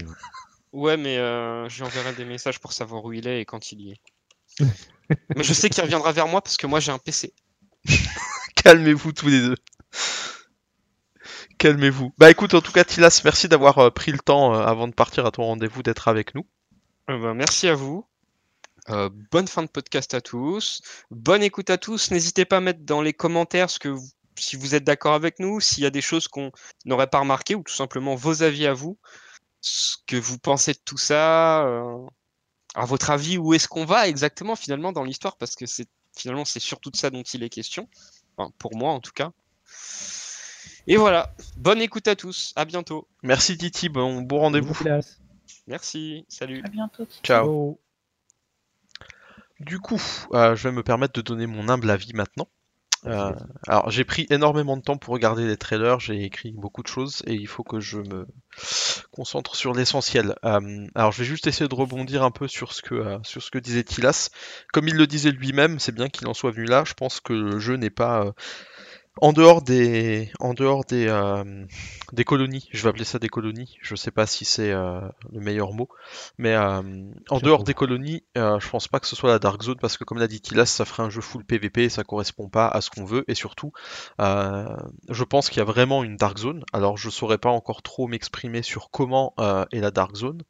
Ouais, 0.73 0.97
mais 0.97 1.19
euh, 1.19 1.69
je 1.69 1.77
lui 1.77 1.83
enverrai 1.85 2.13
des 2.15 2.25
messages 2.25 2.59
pour 2.59 2.73
savoir 2.73 3.05
où 3.05 3.13
il 3.13 3.29
est 3.29 3.41
et 3.43 3.45
quand 3.45 3.71
il 3.73 3.81
y 3.83 3.91
est. 3.93 4.01
mais 5.37 5.43
je 5.45 5.53
sais 5.53 5.69
qu'il 5.69 5.83
reviendra 5.83 6.13
vers 6.13 6.27
moi 6.29 6.41
parce 6.41 6.57
que 6.57 6.67
moi 6.67 6.81
j'ai 6.81 6.91
un 6.93 6.99
PC. 6.99 7.33
Calmez-vous 8.57 9.13
tous 9.13 9.29
les 9.29 9.41
deux. 9.41 9.57
Calmez-vous. 11.59 12.13
Bah 12.19 12.31
écoute, 12.31 12.55
en 12.55 12.61
tout 12.61 12.73
cas, 12.73 12.85
Tilas, 12.85 13.21
merci 13.25 13.49
d'avoir 13.49 13.79
euh, 13.79 13.91
pris 13.91 14.11
le 14.13 14.19
temps 14.19 14.55
euh, 14.55 14.65
avant 14.65 14.89
de 14.89 14.93
partir 14.95 15.27
à 15.27 15.31
ton 15.31 15.45
rendez-vous 15.45 15.83
d'être 15.83 16.09
avec 16.09 16.35
nous. 16.35 16.47
Euh, 17.11 17.19
ben, 17.19 17.35
merci 17.35 17.69
à 17.69 17.75
vous. 17.75 18.07
Euh, 18.91 19.09
bonne 19.31 19.49
fin 19.49 19.63
de 19.63 19.69
podcast 19.69 20.13
à 20.15 20.21
tous. 20.21 20.83
Bonne 21.11 21.43
écoute 21.43 21.71
à 21.71 21.79
tous. 21.79 22.11
N'hésitez 22.11 22.45
pas 22.45 22.59
à 22.59 22.61
mettre 22.61 22.81
dans 22.81 23.01
les 23.03 23.13
commentaires 23.15 23.71
ce 23.71 23.79
que 23.79 23.89
vous- 23.89 24.11
si 24.37 24.57
vous 24.57 24.75
êtes 24.75 24.85
d'accord 24.85 25.15
avec 25.15 25.39
nous, 25.39 25.61
s'il 25.61 25.83
y 25.85 25.87
a 25.87 25.91
des 25.91 26.03
choses 26.03 26.29
qu'on 26.29 26.53
n'aurait 26.85 27.07
pas 27.07 27.21
remarquées 27.21 27.55
ou 27.55 27.63
tout 27.63 27.73
simplement 27.75 28.15
vos 28.15 28.43
avis 28.43 28.67
à 28.67 28.75
vous, 28.75 28.99
ce 29.61 29.97
que 30.07 30.17
vous 30.17 30.39
pensez 30.39 30.73
de 30.75 30.81
tout 30.85 30.99
ça. 30.99 31.65
euh, 31.67 31.97
à 32.75 32.85
votre 32.87 33.11
avis, 33.11 33.39
où 33.39 33.55
est-ce 33.55 33.69
qu'on 33.69 33.85
va 33.85 34.09
exactement 34.09 34.57
finalement 34.57 34.91
dans 34.93 35.05
l'histoire? 35.05 35.37
Parce 35.37 35.55
que 35.55 35.65
c'est 35.65 35.87
finalement 36.17 36.45
c'est 36.45 36.59
surtout 36.61 36.91
de 36.91 36.97
ça 36.97 37.09
dont 37.11 37.23
il 37.23 37.43
est 37.45 37.49
question. 37.49 37.89
Enfin, 38.37 38.51
pour 38.59 38.77
moi 38.77 38.91
en 38.93 39.01
tout 39.01 39.13
cas. 39.13 39.31
Et 40.89 40.97
voilà. 40.97 41.33
Bonne 41.57 41.81
écoute 41.81 42.09
à 42.09 42.17
tous. 42.17 42.53
À 42.57 42.65
bientôt. 42.65 43.07
Merci 43.23 43.57
Titi, 43.57 43.89
bon, 43.89 44.21
bon 44.23 44.41
rendez-vous. 44.41 44.75
Merci. 45.69 46.27
Salut. 46.29 46.63
À 46.65 46.69
bientôt. 46.69 47.07
Ciao. 47.23 47.47
Ciao. 47.47 47.84
Du 49.61 49.79
coup, 49.79 50.03
euh, 50.33 50.57
je 50.57 50.69
vais 50.69 50.75
me 50.75 50.83
permettre 50.83 51.15
de 51.15 51.21
donner 51.21 51.47
mon 51.47 51.69
humble 51.69 51.91
avis 51.91 52.13
maintenant. 52.13 52.49
Euh, 53.07 53.33
alors, 53.67 53.91
j'ai 53.91 54.05
pris 54.05 54.27
énormément 54.31 54.77
de 54.77 54.83
temps 54.83 54.97
pour 54.97 55.13
regarder 55.13 55.47
les 55.47 55.59
trailers, 55.59 56.01
j'ai 56.01 56.25
écrit 56.25 56.53
beaucoup 56.53 56.83
de 56.83 56.89
choses 56.89 57.23
et 57.27 57.35
il 57.35 57.47
faut 57.47 57.63
que 57.63 57.79
je 57.79 57.99
me 57.99 58.27
concentre 59.11 59.57
sur 59.57 59.75
l'essentiel. 59.75 60.35
Euh, 60.45 60.87
alors, 60.95 61.13
je 61.13 61.19
vais 61.19 61.25
juste 61.25 61.47
essayer 61.47 61.69
de 61.69 61.75
rebondir 61.75 62.23
un 62.23 62.31
peu 62.31 62.49
sur 62.49 62.73
ce 62.73 62.81
que, 62.81 62.95
euh, 62.95 63.19
sur 63.23 63.43
ce 63.43 63.51
que 63.51 63.59
disait 63.59 63.85
Tilas. 63.85 64.31
Comme 64.73 64.89
il 64.89 64.97
le 64.97 65.07
disait 65.07 65.33
lui-même, 65.33 65.79
c'est 65.79 65.95
bien 65.95 66.09
qu'il 66.09 66.27
en 66.29 66.35
soit 66.35 66.51
venu 66.51 66.65
là. 66.65 66.85
Je 66.87 66.95
pense 66.95 67.21
que 67.21 67.35
le 67.35 67.59
jeu 67.59 67.77
n'est 67.77 67.91
pas 67.91 68.33
en 69.21 69.33
dehors 69.33 69.63
des, 69.63 70.31
en 70.41 70.55
dehors 70.55 70.85
des, 70.85 71.07
euh, 71.09 71.65
des 72.13 72.25
colonies. 72.25 72.69
Je 72.73 72.83
vais 72.83 72.89
appeler 72.89 73.05
ça 73.05 73.19
des 73.19 73.29
colonies. 73.29 73.77
Je 73.81 73.95
sais 73.95 74.11
pas 74.11 74.27
si 74.27 74.45
c'est 74.45 74.73
euh, 74.73 75.01
le 75.33 75.41
meilleur 75.41 75.73
mot, 75.73 75.89
mais 76.37 76.55
euh, 76.55 76.83
en 77.31 77.39
dehors 77.39 77.65
des 77.65 77.75
colonies, 77.75 78.25
je 78.35 78.69
pense 78.69 78.89
pas 78.89 79.01
que 79.01 79.07
ce 79.07 79.17
soit 79.17 79.31
la 79.31 79.39
Dark 79.39 79.63
Zone 79.63 79.79
parce 79.81 79.97
que 79.97 80.05
comme 80.05 80.19
l'a 80.19 80.27
dit 80.27 80.41
Tilas, 80.41 80.67
ça 80.67 80.85
ferait 80.85 81.05
un 81.05 81.11
jeu 81.11 81.21
full 81.21 81.45
PVP 81.45 81.85
et 81.85 81.89
ça 81.89 82.03
correspond 82.03 82.49
pas 82.49 82.69
à 82.69 82.81
ce 82.81 82.91
qu'on 82.91 83.05
veut. 83.05 83.25
Et 83.29 83.35
surtout, 83.35 83.73
je 84.19 85.25
pense 85.25 85.49
qu'il 85.49 85.59
y 85.59 85.63
a 85.63 85.65
vraiment 85.65 86.03
une 86.03 86.17
Dark 86.17 86.39
Zone. 86.39 86.65
Alors 86.73 86.97
je 86.97 87.11
saurais 87.11 87.39
pas 87.39 87.51
encore 87.51 87.83
trop 87.83 88.09
m'exprimer 88.09 88.63
sur 88.63 88.91
comment 88.91 89.35
est 89.71 89.81
la 89.81 89.91
Dark 89.91 90.17
Zone. 90.17 90.43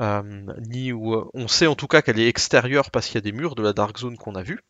Ni 0.00 0.92
où 0.92 1.30
on 1.32 1.48
sait 1.48 1.68
en 1.68 1.76
tout 1.76 1.86
cas 1.86 2.02
qu'elle 2.02 2.18
est 2.18 2.28
extérieure 2.28 2.90
parce 2.90 3.06
qu'il 3.06 3.14
y 3.14 3.18
a 3.18 3.22
des 3.22 3.32
murs 3.32 3.54
de 3.54 3.62
la 3.62 3.72
Dark 3.72 3.96
Zone 3.98 4.16
qu'on 4.16 4.34
a 4.34 4.42
vu. 4.42 4.60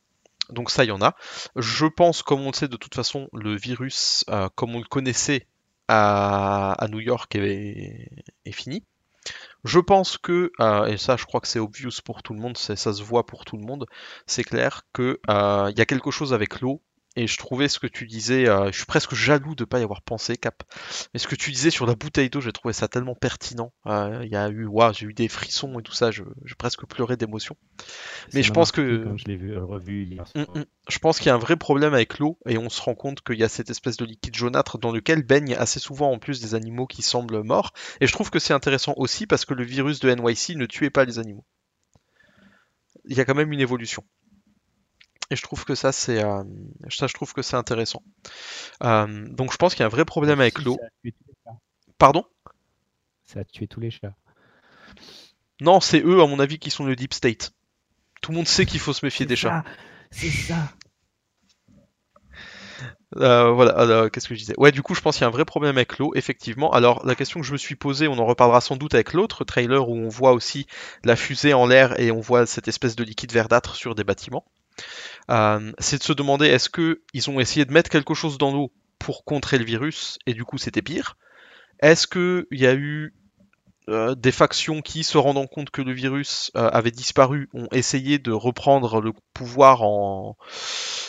Donc 0.50 0.70
ça, 0.70 0.84
il 0.84 0.88
y 0.88 0.92
en 0.92 1.02
a. 1.02 1.14
Je 1.56 1.86
pense, 1.86 2.22
comme 2.22 2.40
on 2.42 2.50
le 2.50 2.54
sait 2.54 2.68
de 2.68 2.76
toute 2.76 2.94
façon, 2.94 3.28
le 3.32 3.56
virus, 3.56 4.24
euh, 4.30 4.48
comme 4.54 4.74
on 4.74 4.78
le 4.78 4.84
connaissait 4.84 5.46
à, 5.88 6.86
New 6.90 7.00
York, 7.00 7.34
est, 7.34 8.10
est 8.44 8.52
fini. 8.52 8.84
Je 9.64 9.80
pense 9.80 10.18
que, 10.18 10.52
euh, 10.60 10.86
et 10.86 10.96
ça 10.96 11.16
je 11.16 11.24
crois 11.24 11.40
que 11.40 11.48
c'est 11.48 11.58
obvious 11.58 12.00
pour 12.04 12.22
tout 12.22 12.32
le 12.32 12.40
monde, 12.40 12.56
ça 12.56 12.76
se 12.76 13.02
voit 13.02 13.26
pour 13.26 13.44
tout 13.44 13.56
le 13.56 13.64
monde, 13.64 13.86
c'est 14.26 14.44
clair 14.44 14.82
que 14.92 15.20
euh, 15.28 15.72
y 15.76 15.80
a 15.80 15.86
quelque 15.86 16.10
chose 16.10 16.32
avec 16.32 16.60
l'eau. 16.60 16.80
Et 17.20 17.26
je 17.26 17.36
trouvais 17.36 17.66
ce 17.66 17.80
que 17.80 17.88
tu 17.88 18.06
disais, 18.06 18.48
euh, 18.48 18.70
je 18.70 18.76
suis 18.76 18.86
presque 18.86 19.12
jaloux 19.12 19.56
de 19.56 19.64
pas 19.64 19.80
y 19.80 19.82
avoir 19.82 20.02
pensé, 20.02 20.36
Cap. 20.36 20.62
Mais 21.12 21.18
ce 21.18 21.26
que 21.26 21.34
tu 21.34 21.50
disais 21.50 21.70
sur 21.70 21.84
la 21.84 21.96
bouteille 21.96 22.30
d'eau, 22.30 22.40
j'ai 22.40 22.52
trouvé 22.52 22.72
ça 22.72 22.86
tellement 22.86 23.16
pertinent. 23.16 23.72
Euh, 23.86 24.20
Il 24.24 24.30
y 24.30 24.36
a 24.36 24.48
eu, 24.48 24.66
waouh, 24.66 24.92
j'ai 24.94 25.06
eu 25.06 25.14
des 25.14 25.26
frissons 25.26 25.80
et 25.80 25.82
tout 25.82 25.92
ça, 25.92 26.12
je- 26.12 26.22
j'ai 26.44 26.54
presque 26.54 26.86
pleuré 26.86 27.16
d'émotion. 27.16 27.56
Mais 28.34 28.44
je 28.44 28.52
pense 28.52 28.70
que- 28.70 29.14
je 29.16 29.24
l'ai 29.24 29.36
vu, 29.36 29.52
euh, 29.52 29.64
revu 29.64 30.04
hier 30.04 30.28
soir. 30.28 30.46
Mm, 30.54 30.60
mm. 30.60 30.64
Je 30.88 30.98
pense 31.00 31.18
qu'il 31.18 31.26
y 31.26 31.30
a 31.30 31.34
un 31.34 31.38
vrai 31.38 31.56
problème 31.56 31.92
avec 31.92 32.20
l'eau 32.20 32.38
et 32.46 32.56
on 32.56 32.68
se 32.68 32.80
rend 32.80 32.94
compte 32.94 33.20
qu'il 33.22 33.36
y 33.38 33.42
a 33.42 33.48
cette 33.48 33.68
espèce 33.70 33.96
de 33.96 34.04
liquide 34.04 34.36
jaunâtre 34.36 34.78
dans 34.78 34.92
lequel 34.92 35.24
baignent 35.24 35.56
assez 35.56 35.80
souvent 35.80 36.12
en 36.12 36.20
plus 36.20 36.40
des 36.40 36.54
animaux 36.54 36.86
qui 36.86 37.02
semblent 37.02 37.42
morts. 37.42 37.72
Et 38.00 38.06
je 38.06 38.12
trouve 38.12 38.30
que 38.30 38.38
c'est 38.38 38.54
intéressant 38.54 38.94
aussi 38.96 39.26
parce 39.26 39.44
que 39.44 39.54
le 39.54 39.64
virus 39.64 39.98
de 39.98 40.08
NYC 40.08 40.54
ne 40.54 40.66
tuait 40.66 40.90
pas 40.90 41.04
les 41.04 41.18
animaux. 41.18 41.44
Il 43.06 43.16
y 43.16 43.20
a 43.20 43.24
quand 43.24 43.34
même 43.34 43.52
une 43.52 43.60
évolution. 43.60 44.04
Et 45.30 45.36
je 45.36 45.42
trouve 45.42 45.64
que 45.64 45.74
ça 45.74 45.92
c'est 45.92 46.24
euh, 46.24 46.42
ça 46.88 47.06
je 47.06 47.12
trouve 47.12 47.32
que 47.34 47.42
c'est 47.42 47.56
intéressant. 47.56 48.02
Euh, 48.82 49.26
donc 49.28 49.52
je 49.52 49.56
pense 49.56 49.74
qu'il 49.74 49.80
y 49.80 49.82
a 49.82 49.86
un 49.86 49.90
vrai 49.90 50.04
problème 50.04 50.40
avec 50.40 50.58
l'eau. 50.60 50.78
Pardon? 51.98 52.24
Ça 53.24 53.40
a 53.40 53.44
tué 53.44 53.66
tous 53.68 53.80
les 53.80 53.90
chats. 53.90 54.14
Non, 55.60 55.80
c'est 55.80 56.00
eux 56.00 56.22
à 56.22 56.26
mon 56.26 56.38
avis 56.38 56.58
qui 56.58 56.70
sont 56.70 56.84
le 56.84 56.96
deep 56.96 57.12
state. 57.12 57.52
Tout 58.22 58.30
le 58.30 58.38
monde 58.38 58.48
sait 58.48 58.64
qu'il 58.64 58.80
faut 58.80 58.92
se 58.92 59.04
méfier 59.04 59.26
des 59.26 59.36
chats. 59.36 59.64
C'est 60.10 60.30
ça. 60.30 60.72
Euh, 63.16 63.50
voilà, 63.50 64.10
qu'est-ce 64.10 64.28
que 64.28 64.34
je 64.34 64.40
disais? 64.40 64.54
Ouais, 64.58 64.70
du 64.70 64.82
coup, 64.82 64.94
je 64.94 65.00
pense 65.00 65.16
qu'il 65.16 65.22
y 65.22 65.24
a 65.24 65.28
un 65.28 65.32
vrai 65.32 65.44
problème 65.44 65.76
avec 65.76 65.98
l'eau, 65.98 66.12
effectivement. 66.14 66.72
Alors, 66.72 67.04
la 67.06 67.14
question 67.14 67.40
que 67.40 67.46
je 67.46 67.52
me 67.52 67.58
suis 67.58 67.74
posée, 67.74 68.06
on 68.06 68.18
en 68.18 68.26
reparlera 68.26 68.60
sans 68.60 68.76
doute 68.76 68.94
avec 68.94 69.12
l'autre 69.12 69.44
trailer 69.44 69.88
où 69.88 69.96
on 69.96 70.08
voit 70.08 70.32
aussi 70.32 70.66
la 71.04 71.16
fusée 71.16 71.54
en 71.54 71.66
l'air 71.66 71.98
et 71.98 72.10
on 72.10 72.20
voit 72.20 72.46
cette 72.46 72.68
espèce 72.68 72.96
de 72.96 73.04
liquide 73.04 73.32
verdâtre 73.32 73.74
sur 73.76 73.94
des 73.94 74.04
bâtiments. 74.04 74.44
Euh, 75.30 75.72
c'est 75.78 75.98
de 75.98 76.02
se 76.02 76.12
demander 76.12 76.46
est-ce 76.46 76.68
que 76.68 77.02
ils 77.12 77.28
ont 77.30 77.40
essayé 77.40 77.64
de 77.64 77.72
mettre 77.72 77.90
quelque 77.90 78.14
chose 78.14 78.38
dans 78.38 78.52
l'eau 78.52 78.72
pour 78.98 79.24
contrer 79.24 79.58
le 79.58 79.64
virus 79.64 80.18
et 80.26 80.34
du 80.34 80.44
coup 80.44 80.58
c'était 80.58 80.82
pire? 80.82 81.16
Est-ce 81.80 82.06
que 82.06 82.46
il 82.50 82.60
y 82.60 82.66
a 82.66 82.74
eu 82.74 83.14
euh, 83.88 84.14
des 84.14 84.32
factions 84.32 84.82
qui, 84.82 85.02
se 85.02 85.16
rendant 85.16 85.46
compte 85.46 85.70
que 85.70 85.80
le 85.80 85.92
virus 85.92 86.50
euh, 86.56 86.68
avait 86.70 86.90
disparu, 86.90 87.48
ont 87.54 87.68
essayé 87.72 88.18
de 88.18 88.32
reprendre 88.32 89.00
le 89.00 89.12
pouvoir 89.32 89.82
en 89.82 90.36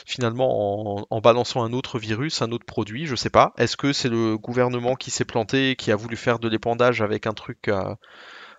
finalement 0.06 1.00
en, 1.00 1.08
en 1.10 1.22
balançant 1.22 1.64
un 1.64 1.74
autre 1.74 2.00
virus, 2.00 2.42
un 2.42 2.52
autre 2.52 2.66
produit, 2.66 3.06
je 3.06 3.16
sais 3.16 3.30
pas. 3.30 3.54
Est-ce 3.58 3.76
que 3.76 3.92
c'est 3.92 4.10
le 4.10 4.38
gouvernement 4.38 4.96
qui 4.96 5.12
s'est 5.12 5.26
planté, 5.26 5.76
qui 5.76 5.92
a 5.92 5.96
voulu 5.98 6.16
faire 6.16 6.40
de 6.40 6.48
l'épandage 6.48 7.02
avec 7.02 7.28
un 7.28 7.34
truc 7.34 7.70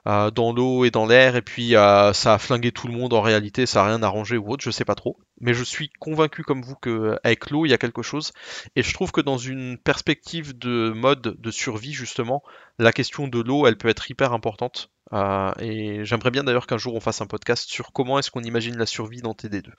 euh, 0.06 0.20
euh, 0.20 0.30
dans 0.30 0.52
l'eau 0.52 0.84
et 0.84 0.90
dans 0.90 1.06
l'air, 1.06 1.36
et 1.36 1.42
puis 1.42 1.76
euh, 1.76 2.12
ça 2.12 2.34
a 2.34 2.38
flingué 2.38 2.72
tout 2.72 2.86
le 2.86 2.92
monde 2.92 3.12
en 3.12 3.20
réalité, 3.20 3.66
ça 3.66 3.82
a 3.82 3.86
rien 3.86 4.02
arrangé 4.02 4.36
ou 4.36 4.50
autre, 4.50 4.62
je 4.62 4.70
sais 4.70 4.84
pas 4.84 4.94
trop. 4.94 5.18
Mais 5.40 5.54
je 5.54 5.64
suis 5.64 5.90
convaincu 5.98 6.42
comme 6.42 6.62
vous 6.62 6.74
que 6.74 7.18
avec 7.24 7.50
l'eau 7.50 7.66
il 7.66 7.70
y 7.70 7.74
a 7.74 7.78
quelque 7.78 8.02
chose, 8.02 8.32
et 8.76 8.82
je 8.82 8.94
trouve 8.94 9.12
que 9.12 9.20
dans 9.20 9.38
une 9.38 9.78
perspective 9.78 10.56
de 10.58 10.92
mode 10.94 11.36
de 11.38 11.50
survie 11.50 11.92
justement, 11.92 12.42
la 12.78 12.92
question 12.92 13.28
de 13.28 13.40
l'eau 13.40 13.66
elle 13.66 13.76
peut 13.76 13.88
être 13.88 14.10
hyper 14.10 14.32
importante. 14.32 14.90
Euh, 15.12 15.52
et 15.58 16.04
j'aimerais 16.04 16.30
bien 16.30 16.44
d'ailleurs 16.44 16.68
qu'un 16.68 16.78
jour 16.78 16.94
on 16.94 17.00
fasse 17.00 17.20
un 17.20 17.26
podcast 17.26 17.68
sur 17.68 17.92
comment 17.92 18.18
est-ce 18.18 18.30
qu'on 18.30 18.44
imagine 18.44 18.76
la 18.76 18.86
survie 18.86 19.22
dans 19.22 19.32
TD2. 19.32 19.70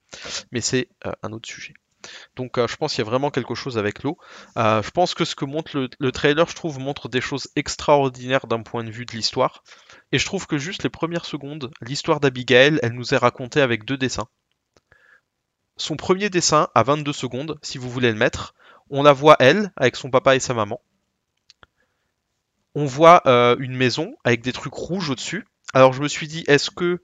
Mais 0.51 0.61
c'est 0.61 0.89
euh, 1.05 1.11
un 1.23 1.31
autre 1.31 1.47
sujet. 1.47 1.73
Donc 2.35 2.57
euh, 2.57 2.67
je 2.67 2.75
pense 2.75 2.93
qu'il 2.93 3.03
y 3.03 3.07
a 3.07 3.09
vraiment 3.09 3.31
quelque 3.31 3.55
chose 3.55 3.77
avec 3.77 4.03
l'eau. 4.03 4.17
Euh, 4.57 4.81
je 4.81 4.91
pense 4.91 5.13
que 5.13 5.25
ce 5.25 5.35
que 5.35 5.45
montre 5.45 5.77
le, 5.77 5.89
le 5.99 6.11
trailer, 6.11 6.47
je 6.47 6.55
trouve, 6.55 6.79
montre 6.79 7.09
des 7.09 7.21
choses 7.21 7.47
extraordinaires 7.55 8.47
d'un 8.47 8.63
point 8.63 8.83
de 8.83 8.91
vue 8.91 9.05
de 9.05 9.13
l'histoire. 9.13 9.63
Et 10.11 10.19
je 10.19 10.25
trouve 10.25 10.47
que 10.47 10.57
juste 10.57 10.83
les 10.83 10.89
premières 10.89 11.25
secondes, 11.25 11.71
l'histoire 11.81 12.19
d'Abigail, 12.19 12.79
elle 12.81 12.93
nous 12.93 13.13
est 13.13 13.17
racontée 13.17 13.61
avec 13.61 13.85
deux 13.85 13.97
dessins. 13.97 14.27
Son 15.77 15.95
premier 15.95 16.29
dessin, 16.29 16.67
à 16.75 16.83
22 16.83 17.13
secondes, 17.13 17.57
si 17.61 17.77
vous 17.77 17.89
voulez 17.89 18.11
le 18.11 18.17
mettre, 18.17 18.53
on 18.89 19.03
la 19.03 19.13
voit 19.13 19.37
elle, 19.39 19.71
avec 19.77 19.95
son 19.95 20.11
papa 20.11 20.35
et 20.35 20.39
sa 20.39 20.53
maman. 20.53 20.81
On 22.75 22.85
voit 22.85 23.23
euh, 23.25 23.55
une 23.59 23.75
maison 23.75 24.15
avec 24.23 24.41
des 24.41 24.53
trucs 24.53 24.73
rouges 24.73 25.09
au-dessus. 25.09 25.45
Alors 25.73 25.93
je 25.93 26.01
me 26.01 26.07
suis 26.07 26.27
dit, 26.27 26.43
est-ce 26.47 26.69
que 26.71 27.03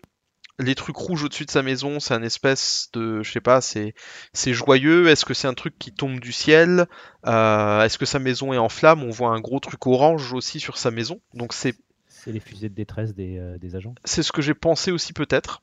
les 0.59 0.73
trucs 0.75 0.95
rouges 0.97 1.23
au-dessus 1.23 1.45
de 1.45 1.51
sa 1.51 1.61
maison, 1.61 1.99
c'est 1.99 2.13
un 2.15 2.23
espèce 2.23 2.89
de, 2.93 3.21
je 3.21 3.31
sais 3.31 3.41
pas, 3.41 3.61
c'est 3.61 3.93
c'est 4.33 4.53
joyeux. 4.53 5.07
Est-ce 5.07 5.23
que 5.25 5.33
c'est 5.35 5.47
un 5.47 5.53
truc 5.53 5.77
qui 5.77 5.93
tombe 5.93 6.19
du 6.19 6.31
ciel? 6.31 6.87
Euh, 7.25 7.81
Est-ce 7.83 7.97
que 7.97 8.05
sa 8.05 8.19
maison 8.19 8.53
est 8.53 8.57
en 8.57 8.69
flammes? 8.69 9.03
On 9.03 9.11
voit 9.11 9.29
un 9.29 9.39
gros 9.39 9.59
truc 9.59 9.85
orange 9.85 10.33
aussi 10.33 10.59
sur 10.59 10.77
sa 10.77 10.89
maison. 10.91 11.21
Donc 11.33 11.53
c'est 11.53 11.75
C'est 12.07 12.31
les 12.31 12.39
fusées 12.39 12.69
de 12.69 12.73
détresse 12.75 13.13
des, 13.13 13.37
euh, 13.37 13.57
des 13.59 13.75
agents. 13.75 13.93
c'est 14.03 14.23
ce 14.23 14.31
que 14.31 14.41
j'ai 14.41 14.55
pensé 14.55 14.91
aussi 14.91 15.13
peut-être. 15.13 15.61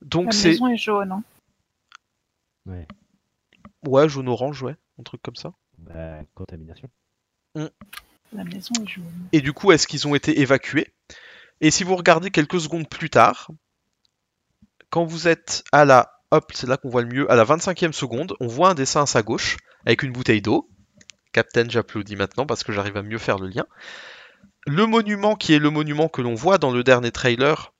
Donc 0.00 0.26
La 0.26 0.32
c'est 0.32 0.48
maison 0.50 0.68
est 0.68 0.76
jaune. 0.76 1.12
hein. 1.12 1.22
Ouais. 2.66 2.86
ouais 3.86 4.08
jaune 4.08 4.28
orange 4.28 4.62
ouais, 4.62 4.76
un 5.00 5.02
truc 5.02 5.22
comme 5.22 5.36
ça. 5.36 5.52
Bah, 5.78 6.20
contamination. 6.34 6.88
La 7.56 8.44
maison 8.44 8.72
est 8.82 8.88
jaune. 8.88 9.04
Et 9.32 9.40
du 9.40 9.52
coup, 9.52 9.72
est-ce 9.72 9.86
qu'ils 9.86 10.06
ont 10.06 10.14
été 10.14 10.40
évacués? 10.40 10.92
Et 11.60 11.70
si 11.70 11.84
vous 11.84 11.96
regardez 11.96 12.30
quelques 12.30 12.60
secondes 12.60 12.88
plus 12.88 13.10
tard, 13.10 13.50
quand 14.92 15.06
vous 15.06 15.26
êtes 15.26 15.64
à 15.72 15.86
la 15.86 16.20
hop, 16.32 16.52
c'est 16.54 16.66
là 16.66 16.76
qu'on 16.76 16.90
voit 16.90 17.00
le 17.00 17.08
mieux, 17.08 17.32
à 17.32 17.34
la 17.34 17.46
25e 17.46 17.92
seconde, 17.92 18.36
on 18.40 18.46
voit 18.46 18.68
un 18.68 18.74
dessin 18.74 19.02
à 19.02 19.06
sa 19.06 19.22
gauche 19.22 19.56
avec 19.86 20.02
une 20.02 20.12
bouteille 20.12 20.42
d'eau. 20.42 20.68
Captain, 21.32 21.66
j'applaudis 21.66 22.14
maintenant 22.14 22.44
parce 22.44 22.62
que 22.62 22.72
j'arrive 22.72 22.98
à 22.98 23.02
mieux 23.02 23.16
faire 23.16 23.38
le 23.38 23.48
lien. 23.48 23.64
Le 24.66 24.86
monument 24.86 25.34
qui 25.34 25.54
est 25.54 25.58
le 25.58 25.70
monument 25.70 26.08
que 26.08 26.20
l'on 26.20 26.34
voit 26.34 26.58
dans 26.58 26.70
le 26.70 26.84
dernier 26.84 27.10
trailer, 27.10 27.72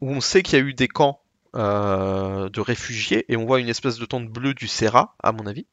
où 0.00 0.10
on 0.10 0.20
sait 0.20 0.42
qu'il 0.42 0.58
y 0.58 0.60
a 0.60 0.64
eu 0.64 0.74
des 0.74 0.88
camps 0.88 1.22
euh, 1.54 2.48
de 2.48 2.60
réfugiés, 2.60 3.26
et 3.28 3.36
on 3.36 3.46
voit 3.46 3.60
une 3.60 3.68
espèce 3.68 3.98
de 3.98 4.04
tente 4.04 4.28
bleue 4.28 4.54
du 4.54 4.66
Serra, 4.66 5.14
à 5.22 5.30
mon 5.30 5.46
avis. 5.46 5.68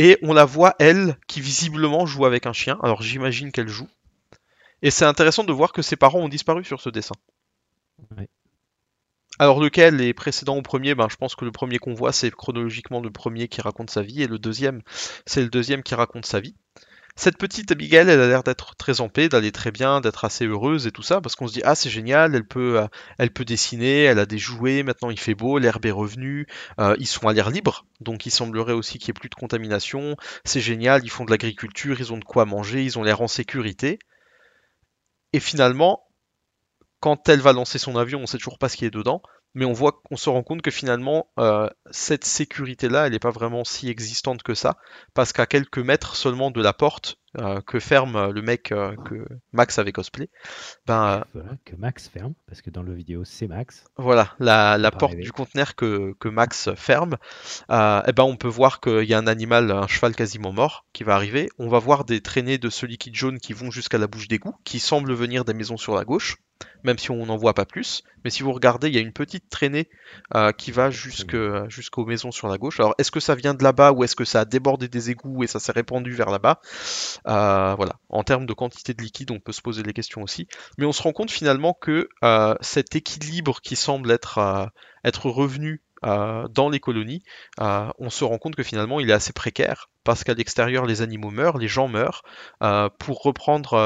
Et 0.00 0.18
on 0.22 0.32
la 0.32 0.44
voit, 0.44 0.74
elle, 0.80 1.16
qui 1.28 1.40
visiblement 1.40 2.06
joue 2.06 2.26
avec 2.26 2.44
un 2.46 2.52
chien. 2.52 2.76
Alors 2.82 3.02
j'imagine 3.02 3.52
qu'elle 3.52 3.68
joue. 3.68 3.88
Et 4.82 4.90
c'est 4.90 5.04
intéressant 5.04 5.44
de 5.44 5.52
voir 5.52 5.72
que 5.72 5.80
ses 5.80 5.96
parents 5.96 6.18
ont 6.18 6.28
disparu 6.28 6.64
sur 6.64 6.80
ce 6.80 6.90
dessin. 6.90 7.14
Alors 9.38 9.60
lequel 9.60 10.00
est 10.00 10.14
précédent 10.14 10.56
au 10.56 10.62
premier? 10.62 10.94
Ben, 10.94 11.08
Je 11.10 11.16
pense 11.16 11.34
que 11.34 11.44
le 11.44 11.52
premier 11.52 11.78
qu'on 11.78 11.94
voit, 11.94 12.12
c'est 12.12 12.30
chronologiquement 12.30 13.00
le 13.00 13.10
premier 13.10 13.48
qui 13.48 13.60
raconte 13.60 13.90
sa 13.90 14.02
vie, 14.02 14.22
et 14.22 14.26
le 14.26 14.38
deuxième, 14.38 14.82
c'est 15.26 15.42
le 15.42 15.48
deuxième 15.48 15.82
qui 15.82 15.94
raconte 15.94 16.26
sa 16.26 16.40
vie. 16.40 16.56
Cette 17.18 17.38
petite 17.38 17.72
Abigail, 17.72 18.08
elle 18.10 18.20
a 18.20 18.28
l'air 18.28 18.42
d'être 18.42 18.76
très 18.76 19.00
en 19.00 19.08
paix, 19.08 19.30
d'aller 19.30 19.50
très 19.50 19.70
bien, 19.70 20.02
d'être 20.02 20.26
assez 20.26 20.46
heureuse 20.46 20.86
et 20.86 20.90
tout 20.90 21.02
ça, 21.02 21.22
parce 21.22 21.34
qu'on 21.34 21.48
se 21.48 21.54
dit 21.54 21.62
ah 21.64 21.74
c'est 21.74 21.88
génial, 21.88 22.34
elle 22.34 22.46
peut, 22.46 22.78
euh, 22.78 22.86
elle 23.18 23.30
peut 23.30 23.46
dessiner, 23.46 24.04
elle 24.04 24.18
a 24.18 24.26
des 24.26 24.36
jouets, 24.36 24.82
maintenant 24.82 25.08
il 25.10 25.18
fait 25.18 25.34
beau, 25.34 25.58
l'herbe 25.58 25.86
est 25.86 25.90
revenue, 25.90 26.46
euh, 26.78 26.94
ils 26.98 27.06
sont 27.06 27.26
à 27.26 27.32
l'air 27.32 27.50
libre, 27.50 27.86
donc 28.00 28.26
il 28.26 28.30
semblerait 28.30 28.74
aussi 28.74 28.98
qu'il 28.98 29.08
n'y 29.08 29.16
ait 29.16 29.20
plus 29.20 29.30
de 29.30 29.34
contamination, 29.34 30.16
c'est 30.44 30.60
génial, 30.60 31.02
ils 31.04 31.10
font 31.10 31.24
de 31.24 31.30
l'agriculture, 31.30 32.00
ils 32.00 32.12
ont 32.12 32.18
de 32.18 32.24
quoi 32.24 32.44
manger, 32.44 32.84
ils 32.84 32.98
ont 32.98 33.02
l'air 33.02 33.22
en 33.22 33.28
sécurité. 33.28 33.98
Et 35.32 35.40
finalement, 35.40 36.05
quand 37.06 37.28
elle 37.28 37.40
va 37.40 37.52
lancer 37.52 37.78
son 37.78 37.94
avion, 37.94 38.18
on 38.18 38.26
sait 38.26 38.36
toujours 38.36 38.58
pas 38.58 38.68
ce 38.68 38.76
qui 38.76 38.84
est 38.84 38.90
dedans, 38.90 39.22
mais 39.54 39.64
on 39.64 39.72
voit, 39.72 40.02
on 40.10 40.16
se 40.16 40.28
rend 40.28 40.42
compte 40.42 40.60
que 40.60 40.72
finalement, 40.72 41.28
euh, 41.38 41.70
cette 41.92 42.24
sécurité-là, 42.24 43.06
elle 43.06 43.12
n'est 43.12 43.20
pas 43.20 43.30
vraiment 43.30 43.62
si 43.62 43.88
existante 43.88 44.42
que 44.42 44.54
ça, 44.54 44.76
parce 45.14 45.32
qu'à 45.32 45.46
quelques 45.46 45.78
mètres 45.78 46.16
seulement 46.16 46.50
de 46.50 46.60
la 46.60 46.72
porte 46.72 47.20
euh, 47.38 47.60
que 47.60 47.78
ferme 47.78 48.32
le 48.32 48.42
mec 48.42 48.72
euh, 48.72 48.96
que 49.04 49.24
Max 49.52 49.78
avait 49.78 49.92
cosplay, 49.92 50.30
ben, 50.88 51.22
Voilà, 51.32 51.52
que 51.64 51.76
Max 51.76 52.08
ferme, 52.08 52.34
parce 52.48 52.60
que 52.60 52.70
dans 52.70 52.82
le 52.82 52.92
vidéo, 52.92 53.22
c'est 53.24 53.46
Max. 53.46 53.84
voilà, 53.96 54.34
la, 54.40 54.76
la 54.76 54.90
porte 54.90 55.12
rêver. 55.12 55.22
du 55.22 55.30
conteneur 55.30 55.76
que, 55.76 56.12
que 56.18 56.28
Max 56.28 56.70
ferme, 56.74 57.18
euh, 57.70 58.02
eh 58.04 58.12
ben 58.12 58.24
on 58.24 58.36
peut 58.36 58.48
voir 58.48 58.80
qu'il 58.80 59.04
y 59.04 59.14
a 59.14 59.18
un 59.18 59.28
animal, 59.28 59.70
un 59.70 59.86
cheval 59.86 60.16
quasiment 60.16 60.52
mort, 60.52 60.86
qui 60.92 61.04
va 61.04 61.14
arriver. 61.14 61.50
On 61.60 61.68
va 61.68 61.78
voir 61.78 62.04
des 62.04 62.20
traînées 62.20 62.58
de 62.58 62.68
ce 62.68 62.84
liquide 62.84 63.14
jaune 63.14 63.38
qui 63.38 63.52
vont 63.52 63.70
jusqu'à 63.70 63.98
la 63.98 64.08
bouche 64.08 64.26
d'égout, 64.26 64.56
qui 64.64 64.80
semble 64.80 65.12
venir 65.14 65.44
des 65.44 65.54
maisons 65.54 65.76
sur 65.76 65.94
la 65.94 66.04
gauche, 66.04 66.38
même 66.84 66.98
si 66.98 67.10
on 67.10 67.26
n'en 67.26 67.36
voit 67.36 67.54
pas 67.54 67.64
plus. 67.64 68.02
Mais 68.24 68.30
si 68.30 68.42
vous 68.42 68.52
regardez, 68.52 68.88
il 68.88 68.94
y 68.94 68.98
a 68.98 69.00
une 69.00 69.12
petite 69.12 69.48
traînée 69.48 69.88
euh, 70.34 70.52
qui 70.52 70.72
va 70.72 70.90
jusque, 70.90 71.36
jusqu'aux 71.68 72.04
maisons 72.06 72.32
sur 72.32 72.48
la 72.48 72.58
gauche. 72.58 72.80
Alors, 72.80 72.94
est-ce 72.98 73.10
que 73.10 73.20
ça 73.20 73.34
vient 73.34 73.54
de 73.54 73.62
là-bas 73.62 73.92
ou 73.92 74.04
est-ce 74.04 74.16
que 74.16 74.24
ça 74.24 74.40
a 74.40 74.44
débordé 74.44 74.88
des 74.88 75.10
égouts 75.10 75.42
et 75.44 75.46
ça 75.46 75.60
s'est 75.60 75.72
répandu 75.72 76.12
vers 76.12 76.30
là-bas? 76.30 76.60
Euh, 77.26 77.74
Voilà. 77.76 77.96
En 78.08 78.22
termes 78.24 78.46
de 78.46 78.52
quantité 78.52 78.94
de 78.94 79.02
liquide, 79.02 79.30
on 79.30 79.40
peut 79.40 79.52
se 79.52 79.62
poser 79.62 79.82
les 79.82 79.92
questions 79.92 80.22
aussi. 80.22 80.48
Mais 80.78 80.86
on 80.86 80.92
se 80.92 81.02
rend 81.02 81.12
compte 81.12 81.30
finalement 81.30 81.74
que 81.74 82.08
euh, 82.24 82.54
cet 82.60 82.96
équilibre 82.96 83.60
qui 83.60 83.76
semble 83.76 84.10
être, 84.10 84.38
euh, 84.38 84.66
être 85.04 85.30
revenu 85.30 85.82
euh, 86.06 86.46
dans 86.48 86.68
les 86.68 86.78
colonies, 86.78 87.22
euh, 87.60 87.90
on 87.98 88.10
se 88.10 88.24
rend 88.24 88.38
compte 88.38 88.54
que 88.54 88.62
finalement 88.62 89.00
il 89.00 89.10
est 89.10 89.14
assez 89.14 89.32
précaire 89.32 89.90
parce 90.04 90.22
qu'à 90.22 90.34
l'extérieur 90.34 90.86
les 90.86 91.02
animaux 91.02 91.30
meurent, 91.30 91.58
les 91.58 91.68
gens 91.68 91.88
meurent. 91.88 92.22
Euh, 92.62 92.88
pour 92.98 93.22
reprendre 93.22 93.76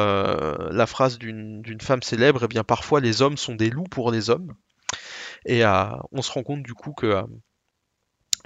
la 0.70 0.86
phrase 0.86 1.18
d'une 1.18 1.80
femme 1.80 2.02
célèbre, 2.02 2.44
eh 2.44 2.48
bien 2.48 2.64
parfois 2.64 3.00
les 3.00 3.22
hommes 3.22 3.38
sont 3.38 3.54
des 3.54 3.70
loups 3.70 3.84
pour 3.84 4.10
les 4.10 4.28
hommes. 4.28 4.54
Et 5.46 5.64
on 5.64 6.22
se 6.22 6.30
rend 6.32 6.42
compte 6.42 6.62
du 6.62 6.74
coup 6.74 6.92
que 6.92 7.22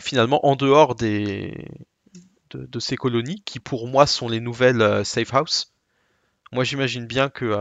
finalement 0.01 0.47
en 0.47 0.55
dehors 0.55 0.95
des, 0.95 1.67
de, 2.51 2.79
ces 2.79 2.97
colonies, 2.97 3.43
qui 3.45 3.59
pour 3.59 3.89
moi 3.89 4.07
sont 4.07 4.29
les 4.29 4.41
nouvelles 4.41 5.05
safe 5.05 5.35
house, 5.35 5.75
moi 6.53 6.63
j'imagine 6.63 7.07
bien 7.07 7.29
que 7.29 7.57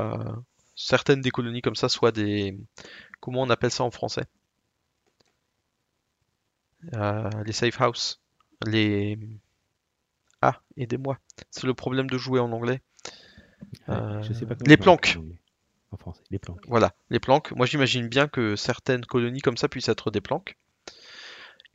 certaines 0.75 1.21
des 1.21 1.31
colonies 1.31 1.61
comme 1.61 1.75
ça 1.75 1.89
soient 1.89 2.11
des... 2.11 2.55
Comment 3.19 3.41
on 3.41 3.49
appelle 3.49 3.71
ça 3.71 3.83
en 3.83 3.91
français? 3.91 4.25
Euh, 6.95 7.29
Les 7.45 7.53
safe 7.53 7.79
house. 7.81 8.21
Les... 8.65 9.17
Ah, 10.41 10.61
aidez-moi. 10.77 11.17
C'est 11.49 11.65
le 11.65 11.73
problème 11.73 12.09
de 12.09 12.17
jouer 12.17 12.39
en 12.39 12.51
anglais. 12.51 12.81
Ouais, 13.87 13.95
je 14.23 14.33
sais 14.33 14.45
pas 14.45 14.53
Euh, 14.53 14.57
les 14.65 14.77
planques. 14.77 15.17
En 15.91 15.97
français, 15.97 16.23
les 16.31 16.39
planques. 16.39 16.61
Voilà, 16.67 16.93
les 17.09 17.19
planques. 17.19 17.51
Moi, 17.51 17.65
j'imagine 17.65 18.07
bien 18.07 18.27
que 18.27 18.55
certaines 18.55 19.05
colonies 19.05 19.41
comme 19.41 19.57
ça 19.57 19.69
puissent 19.69 19.89
être 19.89 20.11
des 20.11 20.21
planques. 20.21 20.57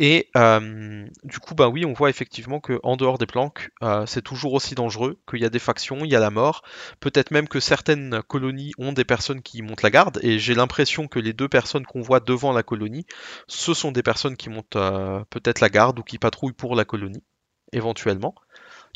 Et 0.00 0.30
euh, 0.36 1.08
du 1.24 1.40
coup, 1.40 1.54
bah 1.54 1.68
oui, 1.68 1.84
on 1.84 1.92
voit 1.92 2.08
effectivement 2.08 2.60
que 2.60 2.78
en 2.84 2.96
dehors 2.96 3.18
des 3.18 3.26
planques, 3.26 3.70
euh, 3.82 4.06
c'est 4.06 4.22
toujours 4.22 4.52
aussi 4.52 4.76
dangereux, 4.76 5.18
qu'il 5.28 5.40
y 5.40 5.44
a 5.44 5.50
des 5.50 5.58
factions, 5.58 6.04
il 6.04 6.10
y 6.10 6.16
a 6.16 6.20
la 6.20 6.30
mort. 6.30 6.62
Peut-être 7.00 7.32
même 7.32 7.48
que 7.48 7.58
certaines 7.58 8.22
colonies 8.28 8.72
ont 8.78 8.92
des 8.92 9.04
personnes 9.04 9.42
qui 9.42 9.60
montent 9.62 9.82
la 9.82 9.90
garde. 9.90 10.20
Et 10.22 10.38
j'ai 10.38 10.54
l'impression 10.54 11.08
que 11.08 11.18
les 11.18 11.32
deux 11.32 11.48
personnes 11.48 11.84
qu'on 11.84 12.00
voit 12.00 12.20
devant 12.20 12.52
la 12.52 12.62
colonie, 12.62 13.06
ce 13.48 13.74
sont 13.74 13.90
des 13.90 14.04
personnes 14.04 14.36
qui 14.36 14.50
montent 14.50 14.76
euh, 14.76 15.24
peut-être 15.30 15.60
la 15.60 15.68
garde 15.68 15.98
ou 15.98 16.04
qui 16.04 16.18
patrouillent 16.18 16.52
pour 16.52 16.76
la 16.76 16.84
colonie, 16.84 17.24
éventuellement. 17.72 18.34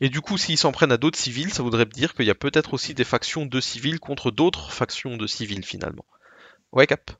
Et 0.01 0.09
du 0.09 0.21
coup, 0.21 0.39
s'ils 0.39 0.59
s'en 0.59 0.73
prennent 0.73 0.93
à 0.93 0.99
d'autres 0.99 1.19
civils, 1.19 1.53
ça 1.53 1.63
voudrait 1.65 1.87
dire 1.87 2.15
qu'il 2.15 2.27
y 2.27 2.31
a 2.31 2.35
peut-être 2.37 2.75
aussi 2.75 2.95
des 2.95 3.05
factions 3.05 3.47
de 3.47 3.61
civils 3.61 4.01
contre 4.01 4.31
d'autres 4.31 4.71
factions 4.73 5.17
de 5.17 5.27
civils 5.27 5.65
finalement. 5.65 6.05
Ouais, 6.73 6.87
Cap? 6.87 7.11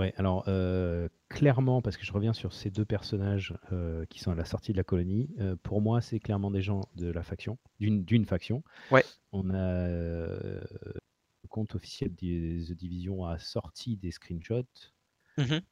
Ouais, 0.00 0.14
alors 0.16 0.44
euh, 0.48 1.10
clairement, 1.28 1.82
parce 1.82 1.98
que 1.98 2.06
je 2.06 2.12
reviens 2.12 2.32
sur 2.32 2.54
ces 2.54 2.70
deux 2.70 2.86
personnages 2.86 3.54
euh, 3.70 4.06
qui 4.06 4.18
sont 4.18 4.30
à 4.30 4.34
la 4.34 4.46
sortie 4.46 4.72
de 4.72 4.78
la 4.78 4.82
colonie, 4.82 5.28
euh, 5.40 5.56
pour 5.62 5.82
moi, 5.82 6.00
c'est 6.00 6.18
clairement 6.18 6.50
des 6.50 6.62
gens 6.62 6.88
de 6.96 7.10
la 7.10 7.22
faction, 7.22 7.58
d'une 7.80 8.24
faction. 8.24 8.62
Ouais. 8.90 9.04
On 9.32 9.50
a 9.50 9.88
le 9.88 10.62
compte 11.50 11.74
officiel 11.74 12.14
des 12.14 12.64
The 12.68 12.72
Division 12.72 13.26
a 13.26 13.38
sorti 13.38 13.98
des 13.98 14.10
screenshots 14.10 14.64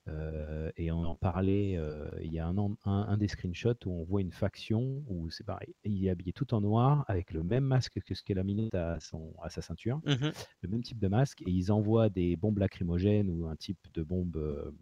Euh, 0.09 0.71
et 0.77 0.91
on 0.91 1.05
en 1.05 1.17
parlait. 1.17 1.77
euh, 1.77 2.11
il 2.23 2.33
y 2.33 2.39
a 2.39 2.47
un, 2.47 2.57
an- 2.59 2.77
un, 2.85 2.93
un 3.09 3.17
des 3.19 3.29
screenshots 3.29 3.75
où 3.87 3.93
on 3.93 4.05
voit 4.05 4.23
une 4.23 4.33
faction 4.33 5.05
où 5.07 5.29
c'est 5.31 5.45
pareil, 5.45 5.75
il 5.85 6.05
est 6.07 6.11
habillé 6.11 6.33
tout 6.33 6.55
en 6.55 6.61
noir 6.63 7.05
avec 7.09 7.33
le 7.33 7.43
même 7.43 7.65
masque 7.65 8.01
que 8.03 8.15
ce 8.15 8.23
qu'elle 8.23 8.39
a 8.39 8.45
mis 8.45 8.71
à, 8.75 9.01
son, 9.01 9.35
à 9.43 9.51
sa 9.51 9.61
ceinture 9.63 10.01
Mhm. 10.03 10.33
le 10.63 10.69
même 10.71 10.83
type 10.83 10.99
de 11.01 11.09
masque 11.09 11.43
et 11.43 11.51
ils 11.51 11.73
envoient 11.73 12.11
des 12.11 12.37
bombes 12.37 12.59
lacrymogènes 12.59 13.31
ou 13.31 13.49
un 13.49 13.57
type 13.57 13.81
de 13.95 14.03
bombe 14.03 14.73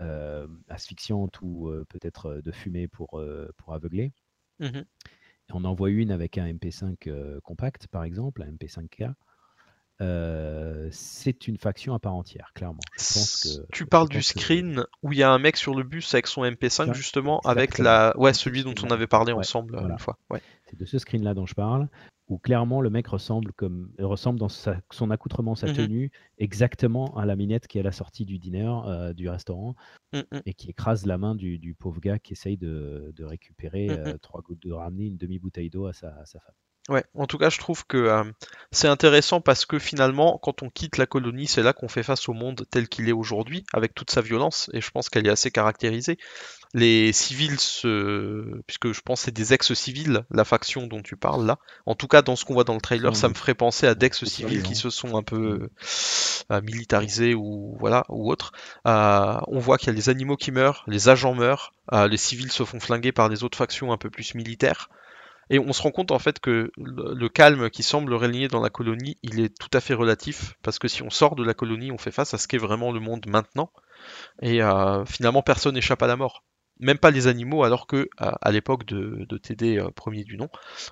euh, 0.00 0.46
asphyxiante 0.68 1.40
ou 1.42 1.70
peut-être 1.88 2.40
de 2.44 2.52
fumée 2.52 2.88
pour, 2.88 3.22
pour 3.56 3.74
aveugler. 3.74 4.12
Mhm. 4.58 4.86
Et 5.48 5.52
on 5.52 5.64
envoie 5.64 5.90
une 5.90 6.10
avec 6.10 6.38
un 6.38 6.46
MP5 6.46 7.06
euh, 7.06 7.40
compact, 7.40 7.88
par 7.88 8.04
exemple, 8.04 8.42
un 8.42 8.48
MP5K. 8.48 9.14
Euh, 10.00 10.88
c'est 10.92 11.48
une 11.48 11.58
faction 11.58 11.92
à 11.94 11.98
part 11.98 12.14
entière, 12.14 12.52
clairement. 12.54 12.80
Je 12.96 13.02
pense 13.14 13.42
que, 13.42 13.66
Tu 13.72 13.84
parles 13.86 14.08
du 14.08 14.18
que- 14.18 14.24
screen 14.24 14.84
où 15.02 15.12
il 15.12 15.18
y 15.18 15.22
a 15.22 15.30
un 15.30 15.38
mec 15.38 15.56
sur 15.56 15.74
le 15.74 15.82
bus 15.82 16.14
avec 16.14 16.26
son 16.28 16.44
MP5 16.44 16.86
Ça, 16.86 16.92
justement 16.92 17.40
avec 17.40 17.78
la 17.78 18.16
ouais 18.16 18.32
celui 18.32 18.60
ce 18.60 18.64
dont 18.66 18.74
on 18.84 18.90
avait 18.90 19.06
parlé 19.08 19.32
Ouais, 19.32 19.40
ensemble 19.40 19.74
euh, 19.74 19.80
voilà. 19.80 19.94
une 19.94 19.98
fois. 20.00 20.16
Ouais. 20.30 20.40
C'est 20.66 20.78
de 20.78 20.84
ce 20.84 20.98
screen-là 20.98 21.34
dont 21.34 21.46
je 21.46 21.54
parle, 21.54 21.88
où 22.28 22.38
clairement 22.38 22.80
le 22.80 22.90
mec 22.90 23.08
ressemble, 23.08 23.52
comme, 23.54 23.90
ressemble 23.98 24.38
dans 24.38 24.48
sa- 24.48 24.80
son 24.92 25.10
accoutrement, 25.10 25.56
sa 25.56 25.66
Mhm. 25.68 25.74
tenue, 25.74 26.12
exactement 26.38 27.16
à 27.16 27.26
la 27.26 27.34
minette 27.36 27.66
qui 27.66 27.78
est 27.78 27.80
à 27.80 27.84
la 27.84 27.92
sortie 27.92 28.24
du 28.24 28.38
dîner 28.38 28.66
euh, 28.86 29.12
du 29.14 29.28
restaurant 29.28 29.74
Mm, 30.12 30.18
mm. 30.30 30.40
et 30.46 30.54
qui 30.54 30.70
écrase 30.70 31.06
la 31.06 31.18
main 31.18 31.34
du, 31.34 31.58
du 31.58 31.74
pauvre 31.74 32.00
gars 32.00 32.18
qui 32.18 32.34
essaye 32.34 32.56
de, 32.56 33.12
de 33.16 33.24
récupérer 33.24 33.88
euh, 33.90 34.16
trois 34.18 34.42
gouttes 34.42 34.62
de 34.62 34.72
ramener 34.72 35.06
une 35.06 35.16
demi-bouteille 35.16 35.70
d'eau 35.70 35.86
à 35.86 35.92
sa, 35.92 36.08
à 36.20 36.24
sa 36.24 36.38
femme. 36.40 36.54
Ouais, 36.88 37.04
en 37.14 37.26
tout 37.26 37.36
cas, 37.36 37.50
je 37.50 37.58
trouve 37.58 37.86
que 37.86 37.98
euh, 37.98 38.24
c'est 38.70 38.88
intéressant 38.88 39.42
parce 39.42 39.66
que 39.66 39.78
finalement, 39.78 40.38
quand 40.42 40.62
on 40.62 40.70
quitte 40.70 40.96
la 40.96 41.04
colonie, 41.04 41.46
c'est 41.46 41.62
là 41.62 41.74
qu'on 41.74 41.88
fait 41.88 42.02
face 42.02 42.30
au 42.30 42.32
monde 42.32 42.64
tel 42.70 42.88
qu'il 42.88 43.08
est 43.10 43.12
aujourd'hui, 43.12 43.64
avec 43.74 43.94
toute 43.94 44.10
sa 44.10 44.22
violence, 44.22 44.70
et 44.72 44.80
je 44.80 44.90
pense 44.90 45.10
qu'elle 45.10 45.26
est 45.26 45.30
assez 45.30 45.50
caractérisée. 45.50 46.18
Les 46.74 47.12
civils, 47.12 47.60
se... 47.60 48.60
puisque 48.66 48.92
je 48.92 49.00
pense 49.02 49.20
que 49.20 49.24
c'est 49.26 49.34
des 49.34 49.52
ex-civils, 49.52 50.24
la 50.30 50.44
faction 50.44 50.86
dont 50.86 51.02
tu 51.02 51.16
parles 51.16 51.46
là. 51.46 51.58
En 51.84 51.94
tout 51.94 52.08
cas, 52.08 52.22
dans 52.22 52.36
ce 52.36 52.44
qu'on 52.44 52.54
voit 52.54 52.64
dans 52.64 52.74
le 52.74 52.80
trailer, 52.80 53.16
ça 53.16 53.28
me 53.28 53.34
ferait 53.34 53.54
penser 53.54 53.86
à 53.86 53.94
d'ex-civils 53.94 54.62
qui 54.62 54.74
se 54.74 54.90
sont 54.90 55.16
un 55.16 55.22
peu 55.22 55.68
euh, 56.50 56.60
militarisés 56.62 57.34
ou 57.34 57.76
voilà 57.78 58.04
ou 58.08 58.30
autres. 58.30 58.52
Euh, 58.86 59.38
on 59.48 59.58
voit 59.58 59.78
qu'il 59.78 59.88
y 59.88 59.90
a 59.90 59.94
les 59.94 60.08
animaux 60.08 60.36
qui 60.36 60.52
meurent, 60.52 60.84
les 60.86 61.08
agents 61.08 61.34
meurent, 61.34 61.74
euh, 61.92 62.08
les 62.08 62.16
civils 62.18 62.52
se 62.52 62.64
font 62.64 62.80
flinguer 62.80 63.12
par 63.12 63.28
les 63.28 63.44
autres 63.44 63.58
factions 63.58 63.92
un 63.92 63.98
peu 63.98 64.10
plus 64.10 64.34
militaires. 64.34 64.88
Et 65.50 65.58
on 65.58 65.72
se 65.72 65.82
rend 65.82 65.90
compte 65.90 66.10
en 66.10 66.18
fait 66.18 66.40
que 66.40 66.70
le, 66.76 67.28
calme 67.28 67.70
qui 67.70 67.82
semble 67.82 68.14
régner 68.14 68.48
dans 68.48 68.60
la 68.60 68.70
colonie, 68.70 69.18
il 69.22 69.40
est 69.40 69.56
tout 69.56 69.70
à 69.72 69.80
fait 69.80 69.94
relatif, 69.94 70.54
parce 70.62 70.78
que 70.78 70.88
si 70.88 71.02
on 71.02 71.10
sort 71.10 71.36
de 71.36 71.44
la 71.44 71.54
colonie, 71.54 71.90
on 71.92 71.98
fait 71.98 72.10
face 72.10 72.34
à 72.34 72.38
ce 72.38 72.48
qu'est 72.48 72.58
vraiment 72.58 72.92
le 72.92 73.00
monde 73.00 73.26
maintenant, 73.28 73.72
et 74.42 74.62
euh, 74.62 75.04
finalement 75.04 75.42
personne 75.42 75.74
n'échappe 75.74 76.02
à 76.02 76.06
la 76.06 76.16
mort. 76.16 76.44
Même 76.80 76.98
pas 76.98 77.10
les 77.10 77.26
animaux, 77.26 77.64
alors 77.64 77.86
que 77.86 78.08
à 78.18 78.52
l'époque 78.52 78.84
de, 78.84 79.26
TD 79.38 79.78
euh, 79.78 79.90
premier 79.90 80.24
du 80.24 80.36
nom, 80.36 80.48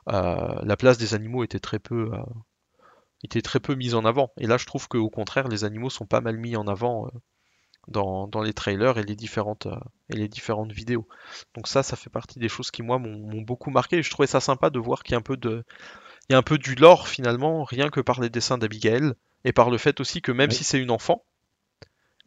euh, 0.09 0.61
la 0.63 0.77
place 0.77 0.99
des 0.99 1.15
animaux 1.15 1.45
était 1.45 1.61
très 1.61 1.79
peu, 1.79 2.11
était 3.23 3.43
très 3.43 3.61
peu 3.61 3.75
mise 3.75 3.95
en 3.95 4.05
avant. 4.05 4.33
Et 4.39 4.47
là, 4.47 4.57
je 4.57 4.67
trouve 4.67 4.89
qu'au 4.89 5.11
contraire, 5.11 5.49
les 5.49 5.65
animaux 5.65 5.91
sont 5.91 6.07
pas 6.07 6.21
mal 6.21 6.39
mis 6.39 6.57
en 6.57 6.67
avant 6.67 7.09
dans, 7.89 8.29
dans 8.29 8.43
les 8.43 8.53
trailers 8.53 8.99
et 8.99 9.05
les 9.05 9.17
différentes, 9.17 9.67
euh, 9.67 9.77
et 10.11 10.17
les 10.17 10.29
différentes 10.29 10.73
vidéos. 10.73 11.07
Donc 11.55 11.69
ça, 11.69 11.83
ça 11.83 11.97
fait 11.97 12.11
partie 12.11 12.39
des 12.39 12.49
choses 12.49 12.71
qui 12.71 12.83
moi 12.83 12.99
m'ont 12.99 13.43
beaucoup 13.43 13.71
marqué. 13.71 13.99
Et 13.99 14.03
je 14.03 14.11
trouvais 14.11 14.27
ça 14.27 14.41
sympa 14.41 14.71
de 14.71 14.79
voir 14.79 15.03
qu'il 15.03 15.13
y 15.13 15.17
a 15.17 15.19
un 15.19 15.23
peu 15.23 15.37
de, 15.37 15.65
il 16.29 16.33
y 16.33 16.37
a 16.37 16.39
un 16.39 16.43
peu 16.43 16.59
du 16.59 16.75
lore 16.77 17.09
finalement, 17.09 17.65
rien 17.65 17.91
que 17.91 18.01
par 18.01 18.21
les 18.21 18.31
dessins 18.31 18.59
d'Abigail 18.59 19.13
et 19.45 19.53
par 19.53 19.71
le 19.71 19.79
fait 19.79 20.01
aussi 20.01 20.23
que 20.23 20.33
même 20.33 20.51
Oui. 20.51 20.55
si 20.55 20.65
c'est 20.65 20.79
une 20.81 20.91
enfant, 20.91 21.25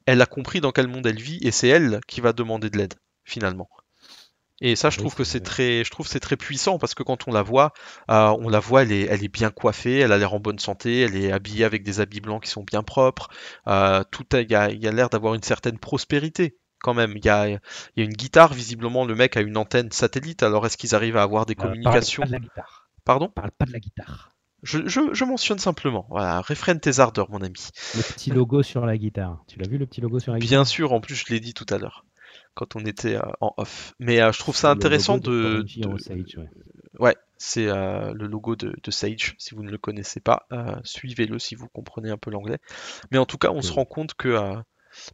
elle 0.05 0.21
a 0.21 0.25
compris 0.25 0.59
dans 0.59 0.73
quel 0.73 0.89
monde 0.89 1.07
elle 1.07 1.21
vit 1.21 1.39
et 1.41 1.51
c'est 1.51 1.69
elle 1.69 2.01
qui 2.05 2.19
va 2.19 2.33
demander 2.33 2.69
de 2.69 2.77
l'aide 2.77 2.95
finalement. 3.23 3.69
Et 4.61 4.75
ça, 4.75 4.89
je 4.89 4.97
Oui, 4.97 5.03
trouve 5.03 5.15
que 5.15 5.23
c'est 5.23 5.39
très, 5.41 5.83
je 5.83 5.89
trouve 5.91 6.07
c'est 6.07 6.19
très 6.19 6.35
puissant 6.37 6.77
parce 6.79 6.93
que 6.93 7.03
quand 7.03 7.27
on 7.27 7.31
la 7.31 7.41
voit, 7.43 7.71
euh, 8.11 8.35
on 8.39 8.49
la 8.49 8.59
voit, 8.59 8.83
elle 8.83 8.91
est, 8.91 9.03
elle 9.09 9.23
est 9.23 9.27
bien 9.29 9.51
coiffée, 9.51 9.99
elle 9.99 10.11
a 10.11 10.17
l'air 10.17 10.33
en 10.33 10.39
bonne 10.39 10.59
santé, 10.59 11.01
elle 11.01 11.15
est 11.15 11.31
habillée 11.31 11.63
avec 11.65 11.83
des 11.83 11.99
habits 12.01 12.21
blancs 12.21 12.43
qui 12.43 12.49
sont 12.49 12.63
bien 12.63 12.83
propres. 12.83 13.29
euh, 13.67 14.03
tout 14.11 14.25
a, 14.33 14.41
il 14.41 14.51
y 14.51 14.55
a, 14.55 14.71
y 14.71 14.87
a 14.87 14.91
l'air 14.91 15.09
d'avoir 15.09 15.33
une 15.35 15.43
certaine 15.43 15.79
prospérité 15.79 16.57
quand 16.81 16.93
même. 16.93 17.13
Il 17.17 17.25
y 17.25 17.29
a, 17.29 17.47
il 17.49 17.59
y 17.97 18.01
a 18.01 18.03
une 18.03 18.13
guitare, 18.13 18.53
visiblement, 18.53 19.05
le 19.05 19.15
mec 19.15 19.37
a 19.37 19.41
une 19.41 19.57
antenne 19.57 19.91
satellite. 19.91 20.43
Alors, 20.43 20.65
est-ce 20.65 20.77
qu'ils 20.77 20.95
arrivent 20.95 21.17
à 21.17 21.23
avoir 21.23 21.45
des 21.45 21.55
Euh, 21.59 21.75
parle 21.83 22.05
communications 22.05 22.19
pas 22.19 22.25
de 22.25 22.31
la 22.31 22.39
guitare. 22.39 22.89
Pardon? 23.05 23.33
Parle 23.33 23.51
pas 23.51 23.65
de 23.65 23.71
la 23.71 23.79
guitare. 23.79 24.35
je, 24.63 24.87
je, 24.87 25.13
je 25.13 25.23
mentionne 25.25 25.59
simplement. 25.59 26.05
Voilà, 26.09 26.41
réfrène 26.41 26.79
tes 26.79 26.99
ardeurs, 26.99 27.29
mon 27.29 27.41
ami. 27.41 27.69
Le 27.93 28.01
petit 28.03 28.31
logo 28.31 28.63
sur 28.63 28.85
la 28.87 28.97
guitare. 28.97 29.43
Tu 29.47 29.59
l'as 29.59 29.67
vu 29.67 29.77
le 29.77 29.85
petit 29.85 30.01
logo 30.01 30.19
sur 30.19 30.33
la 30.33 30.41
guitare? 30.41 30.49
Bien 30.49 30.65
sûr, 30.65 30.91
en 30.91 31.01
plus, 31.01 31.15
je 31.15 31.25
l'ai 31.31 31.39
dit 31.39 31.53
tout 31.53 31.65
à 31.69 31.77
l'heure 31.77 32.03
quand 32.53 32.75
on 32.75 32.85
était 32.85 33.15
euh, 33.15 33.31
en 33.41 33.53
off. 33.57 33.93
Mais 33.99 34.21
euh, 34.21 34.31
je 34.31 34.39
trouve 34.39 34.55
ça 34.55 34.71
intéressant 34.71 35.17
de, 35.17 35.65
Sage, 35.97 36.37
ouais. 36.37 36.49
Ouais, 36.99 37.15
c'est 37.37 37.67
euh, 37.67 38.13
le 38.13 38.27
logo 38.27 38.55
de, 38.55 38.75
de 38.81 38.91
Sage. 38.91 39.35
Si 39.37 39.55
vous 39.55 39.63
ne 39.63 39.71
le 39.71 39.77
connaissez 39.77 40.19
pas, 40.19 40.47
suivez-le 40.83 41.39
si 41.39 41.55
vous 41.55 41.67
comprenez 41.67 42.09
un 42.09 42.17
peu 42.17 42.31
l'anglais. 42.31 42.57
Mais 43.11 43.17
en 43.17 43.25
tout 43.25 43.37
cas, 43.37 43.51
on 43.51 43.61
se 43.61 43.71
rend 43.71 43.85
compte 43.85 44.13
que, 44.13 44.35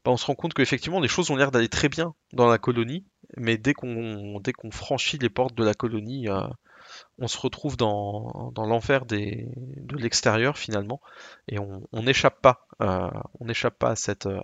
bah, 0.03 0.11
on 0.11 0.17
se 0.17 0.25
rend 0.25 0.35
compte 0.35 0.53
qu'effectivement, 0.53 0.99
les 0.99 1.07
choses 1.07 1.29
ont 1.31 1.35
l'air 1.35 1.51
d'aller 1.51 1.69
très 1.69 1.89
bien 1.89 2.15
dans 2.33 2.47
la 2.47 2.57
colonie. 2.57 3.05
Mais 3.37 3.57
dès 3.57 3.73
qu'on 3.73 4.39
dès 4.39 4.53
qu'on 4.53 4.71
franchit 4.71 5.17
les 5.17 5.29
portes 5.29 5.55
de 5.55 5.63
la 5.63 5.73
colonie, 5.73 6.29
euh, 6.29 6.47
on 7.19 7.27
se 7.27 7.37
retrouve 7.37 7.77
dans, 7.77 8.51
l'enfer 8.57 9.05
de 9.05 9.45
l'extérieur 9.97 10.57
finalement, 10.57 11.01
et 11.47 11.59
on 11.59 12.03
n'échappe 12.03 12.41
pas, 12.41 12.65
euh, 12.81 13.09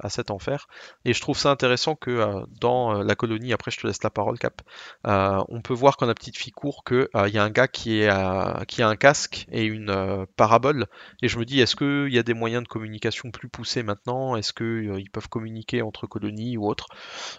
à, 0.02 0.10
cet 0.10 0.32
enfer. 0.32 0.68
Et 1.04 1.14
je 1.14 1.20
trouve 1.20 1.38
ça 1.38 1.52
intéressant 1.52 1.96
que 1.96 2.12
euh, 2.12 2.46
dans 2.62 2.96
euh, 2.96 3.04
la 3.04 3.16
colonie, 3.16 3.52
après 3.52 3.72
je 3.72 3.80
te 3.80 3.88
laisse 3.88 4.04
la 4.04 4.10
parole 4.10 4.40
Cap, 4.40 4.62
on 5.04 5.62
peut 5.62 5.74
voir 5.74 5.98
quand 5.98 6.06
la 6.06 6.14
petite 6.14 6.38
fille 6.38 6.54
court 6.54 6.86
qu'il 6.86 7.08
y 7.14 7.38
a 7.38 7.44
un 7.44 7.50
gars 7.50 7.68
qui, 7.68 8.06
a 8.06 8.64
un 8.80 8.96
casque 8.96 9.48
et 9.52 9.66
une 9.66 10.26
parabole, 10.38 10.88
et 11.22 11.28
je 11.28 11.38
me 11.40 11.46
dis 11.46 11.60
est-ce 11.60 11.76
qu'il 11.76 12.14
y 12.14 12.20
a 12.20 12.24
des 12.24 12.34
moyens 12.34 12.64
de 12.64 12.70
communication 12.70 13.32
plus 13.32 13.50
poussés 13.50 13.84
maintenant? 13.84 14.38
Est-ce 14.38 14.54
qu'ils 14.54 15.12
peuvent 15.12 15.30
communiquer 15.30 15.82
entre 15.82 16.08
colonies 16.08 16.56
ou 16.58 16.68
autre 16.68 16.88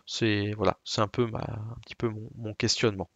C'est 0.06 0.52
voilà, 0.56 0.78
c'est 0.84 1.00
un 1.00 1.08
peu 1.08 1.30
petit 1.82 1.94
peu 1.94 2.10
mon 2.36 2.52
questionnement. 2.54 3.08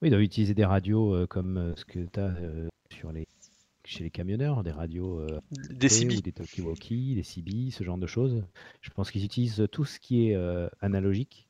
Oui, 0.00 0.08
ils 0.08 0.10
doivent 0.10 0.22
utiliser 0.22 0.54
des 0.54 0.64
radios 0.64 1.14
euh, 1.14 1.26
comme 1.26 1.56
euh, 1.56 1.74
ce 1.76 1.84
que 1.84 1.98
tu 2.00 2.20
as 2.20 2.34
sur 2.90 3.10
les, 3.12 3.26
chez 3.84 4.04
les 4.04 4.10
camionneurs, 4.10 4.62
des 4.62 4.70
radios 4.70 5.18
euh, 5.18 5.40
Des 5.70 5.88
CB. 5.88 6.22
des 6.22 6.32
talkie-walkie, 6.32 7.14
des 7.16 7.22
CB, 7.24 7.70
ce 7.70 7.82
genre 7.84 7.98
de 7.98 8.06
choses. 8.06 8.44
Je 8.80 8.90
pense 8.90 9.10
qu'ils 9.10 9.24
utilisent 9.24 9.66
tout 9.72 9.84
ce 9.84 9.98
qui 9.98 10.28
est 10.28 10.34
euh, 10.36 10.68
analogique, 10.80 11.48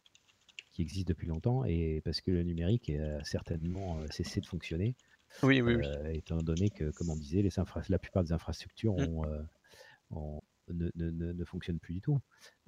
qui 0.73 0.81
existe 0.83 1.09
depuis 1.09 1.27
longtemps, 1.27 1.65
et 1.67 2.01
parce 2.05 2.21
que 2.23 2.31
le 2.31 2.43
numérique 2.43 2.89
a 2.91 3.23
certainement 3.25 3.99
euh, 3.99 4.07
cessé 4.11 4.41
de 4.41 4.47
fonctionner, 4.47 4.95
Oui, 5.43 5.61
oui, 5.61 5.75
oui. 5.77 5.85
euh, 5.85 6.09
étant 6.13 6.43
donné 6.43 6.71
que, 6.71 6.91
comme 6.93 7.11
on 7.11 7.17
disait, 7.17 7.43
les 7.43 7.59
infra- 7.59 7.83
la 7.91 7.99
plupart 7.99 8.25
des 8.25 8.33
infrastructures 8.33 8.95
Mm. 8.95 9.01
ont, 9.03 9.25
euh, 9.27 9.43
ont- 10.11 10.41
ne, 10.69 10.91
ne- 10.97 11.11
ne- 11.11 11.33
ne 11.33 11.45
fonctionnent 11.45 11.79
plus 11.81 11.95
du 11.95 12.01
tout. 12.01 12.19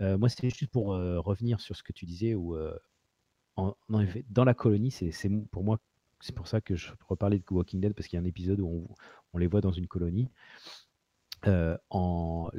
Euh, 0.03 0.19
moi, 0.19 0.29
c'était 0.29 0.51
juste 0.51 0.71
pour 0.73 0.93
euh, 0.95 1.21
revenir 1.21 1.61
sur 1.61 1.75
ce 1.77 1.83
que 1.83 1.93
tu 1.93 2.05
disais, 2.05 2.35
où 2.35 2.55
euh, 2.57 2.77
en, 3.61 3.77
en 3.93 4.01
effet, 4.01 4.25
dans 4.31 4.45
la 4.45 4.55
colonie, 4.55 4.91
c'est 4.91 5.11
pour 5.51 5.65
moi, 5.65 5.79
c'est 6.21 6.35
pour 6.35 6.47
ça 6.49 6.61
que 6.61 6.75
je 6.77 6.91
reparlais 7.09 7.39
de 7.39 7.45
Walking 7.51 7.81
Dead, 7.81 7.95
parce 7.95 8.09
qu'il 8.09 8.17
y 8.17 8.21
a 8.21 8.23
un 8.23 8.27
épisode 8.29 8.61
où 8.61 8.69
on, 8.69 8.95
on 9.33 9.39
les 9.39 9.47
voit 9.47 9.61
dans 9.61 9.73
une 9.73 9.87
colonie. 9.87 10.29
Euh, 11.47 11.77
en, 11.89 12.51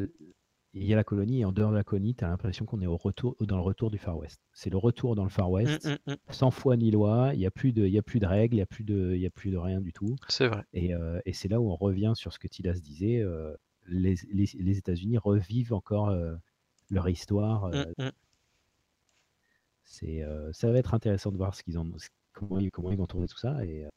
il 0.73 0.85
y 0.85 0.93
a 0.93 0.95
la 0.95 1.03
colonie, 1.03 1.41
et 1.41 1.45
en 1.45 1.51
dehors 1.51 1.71
de 1.71 1.75
la 1.75 1.83
colonie, 1.83 2.15
tu 2.15 2.23
as 2.23 2.29
l'impression 2.29 2.65
qu'on 2.65 2.81
est 2.81 2.87
au 2.87 2.95
retour, 2.97 3.35
dans 3.41 3.57
le 3.57 3.61
retour 3.61 3.91
du 3.91 3.97
Far 3.97 4.17
West. 4.17 4.41
C'est 4.53 4.69
le 4.69 4.77
retour 4.77 5.15
dans 5.15 5.23
le 5.23 5.29
Far 5.29 5.49
Mm, 5.49 5.53
West, 5.53 5.85
mm, 6.07 6.11
mm. 6.11 6.15
sans 6.29 6.49
foi 6.49 6.77
ni 6.77 6.91
loi, 6.91 7.31
il 7.33 7.39
n'y 7.39 7.45
a, 7.45 7.51
plus 7.51 7.73
de- 7.73 7.85
y 7.85 7.97
a 7.97 8.01
plus 8.01 8.19
de 8.19 8.25
règles, 8.25 8.55
il 8.55 8.59
n'y 8.59 8.63
a, 8.63 8.65
plus 8.67 8.83
de- 8.83 9.15
y 9.15 9.25
a 9.25 9.29
plus 9.29 9.51
de 9.51 9.57
rien 9.57 9.81
du 9.81 9.91
tout. 9.93 10.15
C'est 10.29 10.47
vrai. 10.47 10.63
Et, 10.73 10.93
euh, 10.95 11.19
et 11.25 11.33
c'est 11.33 11.49
là 11.49 11.59
où 11.61 11.69
on 11.71 11.75
revient 11.75 12.13
sur 12.15 12.31
ce 12.33 12.39
que 12.39 12.47
Tilas 12.47 12.79
disait. 12.79 13.19
euh, 13.21 13.53
les 13.87 14.15
les, 14.31 14.45
les 14.59 14.77
États-Unis 14.77 15.17
revivent 15.17 15.73
encore 15.73 16.09
euh, 16.09 16.35
leur 16.91 17.09
histoire. 17.09 17.67
Mm, 17.69 17.85
mm. 17.97 18.09
C'est, 19.91 20.23
euh, 20.23 20.51
ça 20.53 20.71
va 20.71 20.77
être 20.77 20.93
intéressant 20.93 21.31
de 21.31 21.37
voir 21.37 21.53
ce 21.53 21.63
qu'ils 21.63 21.77
en, 21.77 21.85
comment, 22.33 22.59
ils, 22.59 22.71
comment 22.71 22.91
ils 22.91 22.97
vont 22.97 23.07
tourner 23.07 23.27
tout 23.27 23.37
ça. 23.37 23.63
Et, 23.65 23.85
euh, 23.85 23.89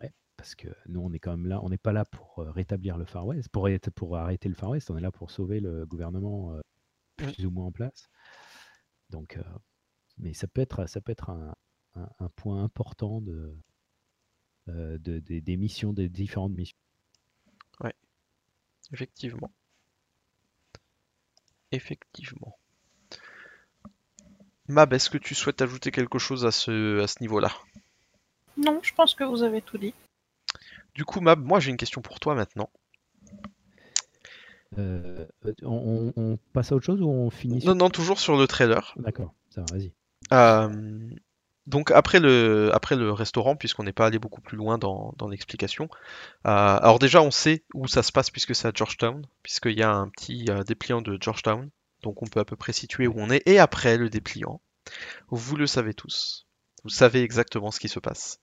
ouais, 0.00 0.12
parce 0.36 0.54
que 0.54 0.68
nous, 0.86 1.00
on 1.00 1.12
est 1.12 1.18
quand 1.18 1.36
même 1.36 1.46
là, 1.46 1.60
on 1.62 1.68
n'est 1.68 1.76
pas 1.78 1.92
là 1.92 2.04
pour 2.06 2.38
euh, 2.38 2.50
rétablir 2.50 2.96
le 2.96 3.04
Far 3.04 3.26
West, 3.26 3.48
pour, 3.50 3.66
arrêter- 3.66 3.90
pour 3.90 4.16
arrêter 4.16 4.48
le 4.48 4.54
Far 4.54 4.70
West, 4.70 4.90
on 4.90 4.96
est 4.96 5.02
là 5.02 5.12
pour 5.12 5.30
sauver 5.30 5.60
le 5.60 5.84
gouvernement 5.86 6.54
euh, 6.54 6.60
plus 7.16 7.44
ou 7.46 7.50
moins 7.50 7.66
en 7.66 7.72
place. 7.72 8.08
Donc, 9.10 9.38
mais 10.18 10.32
ça 10.34 10.46
peut 10.48 10.60
être, 10.60 10.86
ça 10.88 11.00
peut 11.00 11.12
être 11.12 11.30
un, 11.30 11.54
un- 11.94 12.10
un 12.18 12.28
point 12.30 12.62
important 12.64 13.20
de, 13.20 13.54
de- 14.66 15.18
des- 15.20 15.56
missions, 15.56 15.92
des 15.92 16.08
différentes 16.08 16.52
missions. 16.52 16.76
Effectivement. 18.92 19.50
Effectivement. 21.70 22.58
Mab, 24.68 24.92
est-ce 24.92 25.10
que 25.10 25.18
tu 25.18 25.34
souhaites 25.34 25.62
ajouter 25.62 25.90
quelque 25.90 26.18
chose 26.18 26.44
à 26.44 26.50
ce, 26.50 27.00
à 27.00 27.06
ce 27.06 27.16
niveau-là? 27.20 27.50
Non, 28.56 28.80
je 28.82 28.92
pense 28.94 29.14
que 29.14 29.24
vous 29.24 29.42
avez 29.42 29.62
tout 29.62 29.78
dit. 29.78 29.94
Du 30.94 31.04
coup, 31.04 31.20
Mab, 31.20 31.42
moi 31.42 31.60
j'ai 31.60 31.70
une 31.70 31.76
question 31.76 32.02
pour 32.02 32.20
toi 32.20 32.34
maintenant. 32.34 32.70
Euh, 34.76 35.26
on, 35.62 36.38
passe 36.52 36.72
à 36.72 36.74
autre 36.74 36.84
chose 36.84 37.00
ou 37.00 37.08
on 37.08 37.30
finit 37.30 37.60
sur... 37.60 37.70
Non, 37.70 37.76
non, 37.76 37.90
toujours 37.90 38.20
sur 38.20 38.36
le 38.36 38.46
trailer. 38.46 38.94
D'accord, 38.96 39.32
ça 39.48 39.62
va, 39.62 39.66
vas-y. 39.72 39.92
Euh, 40.32 41.10
donc 41.66 41.90
après 41.90 42.20
le, 42.20 42.70
après 42.74 42.96
le 42.96 43.12
restaurant, 43.12 43.56
puisqu'on 43.56 43.84
n'est 43.84 43.92
pas 43.92 44.06
allé 44.06 44.18
beaucoup 44.18 44.40
plus 44.40 44.56
loin 44.56 44.78
dans, 44.78 45.14
dans 45.18 45.28
l'explication. 45.28 45.88
euh, 46.46 46.78
alors 46.80 46.98
déjà, 46.98 47.22
on 47.22 47.30
sait 47.30 47.64
où 47.74 47.86
ça 47.86 48.02
se 48.02 48.12
passe 48.12 48.30
puisque 48.30 48.54
c'est 48.54 48.68
à 48.68 48.72
Georgetown, 48.74 49.24
puisqu'il 49.42 49.78
y 49.78 49.82
a 49.82 49.92
un 49.92 50.08
petit 50.08 50.46
euh, 50.48 50.62
dépliant 50.64 51.00
de 51.02 51.16
Georgetown. 51.20 51.70
Donc 52.08 52.22
on 52.22 52.26
peut 52.26 52.40
à 52.40 52.46
peu 52.46 52.56
près 52.56 52.72
situer 52.72 53.06
où 53.06 53.12
on 53.18 53.28
est. 53.28 53.42
Et 53.44 53.58
après 53.58 53.98
le 53.98 54.08
dépliant, 54.08 54.62
vous 55.28 55.56
le 55.56 55.66
savez 55.66 55.92
tous. 55.92 56.46
Vous 56.82 56.88
savez 56.88 57.20
exactement 57.20 57.70
ce 57.70 57.78
qui 57.78 57.90
se 57.90 57.98
passe. 57.98 58.40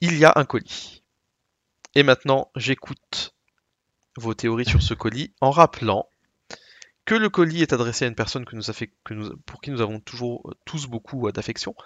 Il 0.00 0.18
y 0.18 0.24
a 0.24 0.32
un 0.34 0.44
colis. 0.44 1.04
Et 1.94 2.02
maintenant, 2.02 2.50
j'écoute 2.56 3.36
vos 4.16 4.34
théories 4.34 4.64
sur 4.64 4.82
ce 4.82 4.94
colis 4.94 5.32
en 5.40 5.52
rappelant 5.52 6.08
que 7.04 7.14
le 7.14 7.28
colis 7.28 7.62
est 7.62 7.72
adressé 7.72 8.04
à 8.04 8.08
une 8.08 8.16
personne 8.16 8.44
que 8.44 8.56
nous 8.56 9.36
pour 9.46 9.60
qui 9.60 9.70
nous 9.70 9.80
avons 9.80 10.00
toujours 10.00 10.50
euh, 10.50 10.54
tous 10.64 10.88
beaucoup 10.88 11.28
euh, 11.28 11.32
d'affection. 11.32 11.76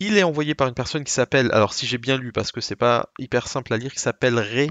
Il 0.00 0.16
est 0.16 0.22
envoyé 0.22 0.54
par 0.54 0.66
une 0.66 0.74
personne 0.74 1.04
qui 1.04 1.12
s'appelle, 1.12 1.52
alors 1.52 1.74
si 1.74 1.86
j'ai 1.86 1.98
bien 1.98 2.16
lu 2.16 2.32
parce 2.32 2.52
que 2.52 2.62
c'est 2.62 2.74
pas 2.74 3.10
hyper 3.18 3.48
simple 3.48 3.74
à 3.74 3.76
lire, 3.76 3.92
qui 3.92 4.00
s'appelle 4.00 4.38
Ray, 4.38 4.70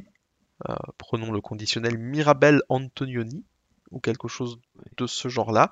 euh, 0.68 0.76
prenons 0.98 1.32
le 1.32 1.40
conditionnel 1.40 2.00
Mirabel 2.00 2.64
Antonioni 2.70 3.46
ou 3.96 4.00
quelque 4.00 4.28
chose 4.28 4.60
de 4.98 5.08
ce 5.08 5.30
genre-là. 5.30 5.72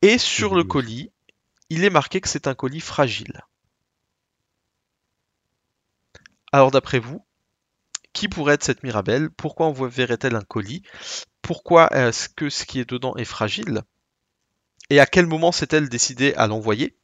Et 0.00 0.16
sur 0.16 0.54
le 0.54 0.64
colis, 0.64 1.10
il 1.68 1.84
est 1.84 1.90
marqué 1.90 2.22
que 2.22 2.28
c'est 2.28 2.46
un 2.46 2.54
colis 2.54 2.80
fragile. 2.80 3.42
Alors 6.52 6.70
d'après 6.70 6.98
vous, 6.98 7.22
qui 8.14 8.28
pourrait 8.28 8.54
être 8.54 8.64
cette 8.64 8.82
Mirabelle? 8.82 9.28
Pourquoi 9.30 9.66
enverrait-elle 9.66 10.34
un 10.34 10.42
colis? 10.42 10.82
Pourquoi 11.42 11.88
est-ce 11.94 12.28
que 12.28 12.48
ce 12.48 12.64
qui 12.64 12.80
est 12.80 12.88
dedans 12.88 13.14
est 13.16 13.24
fragile? 13.24 13.82
Et 14.90 15.00
à 15.00 15.06
quel 15.06 15.26
moment 15.26 15.52
s'est-elle 15.52 15.88
décidée 15.88 16.32
à 16.34 16.46
l'envoyer? 16.46 16.96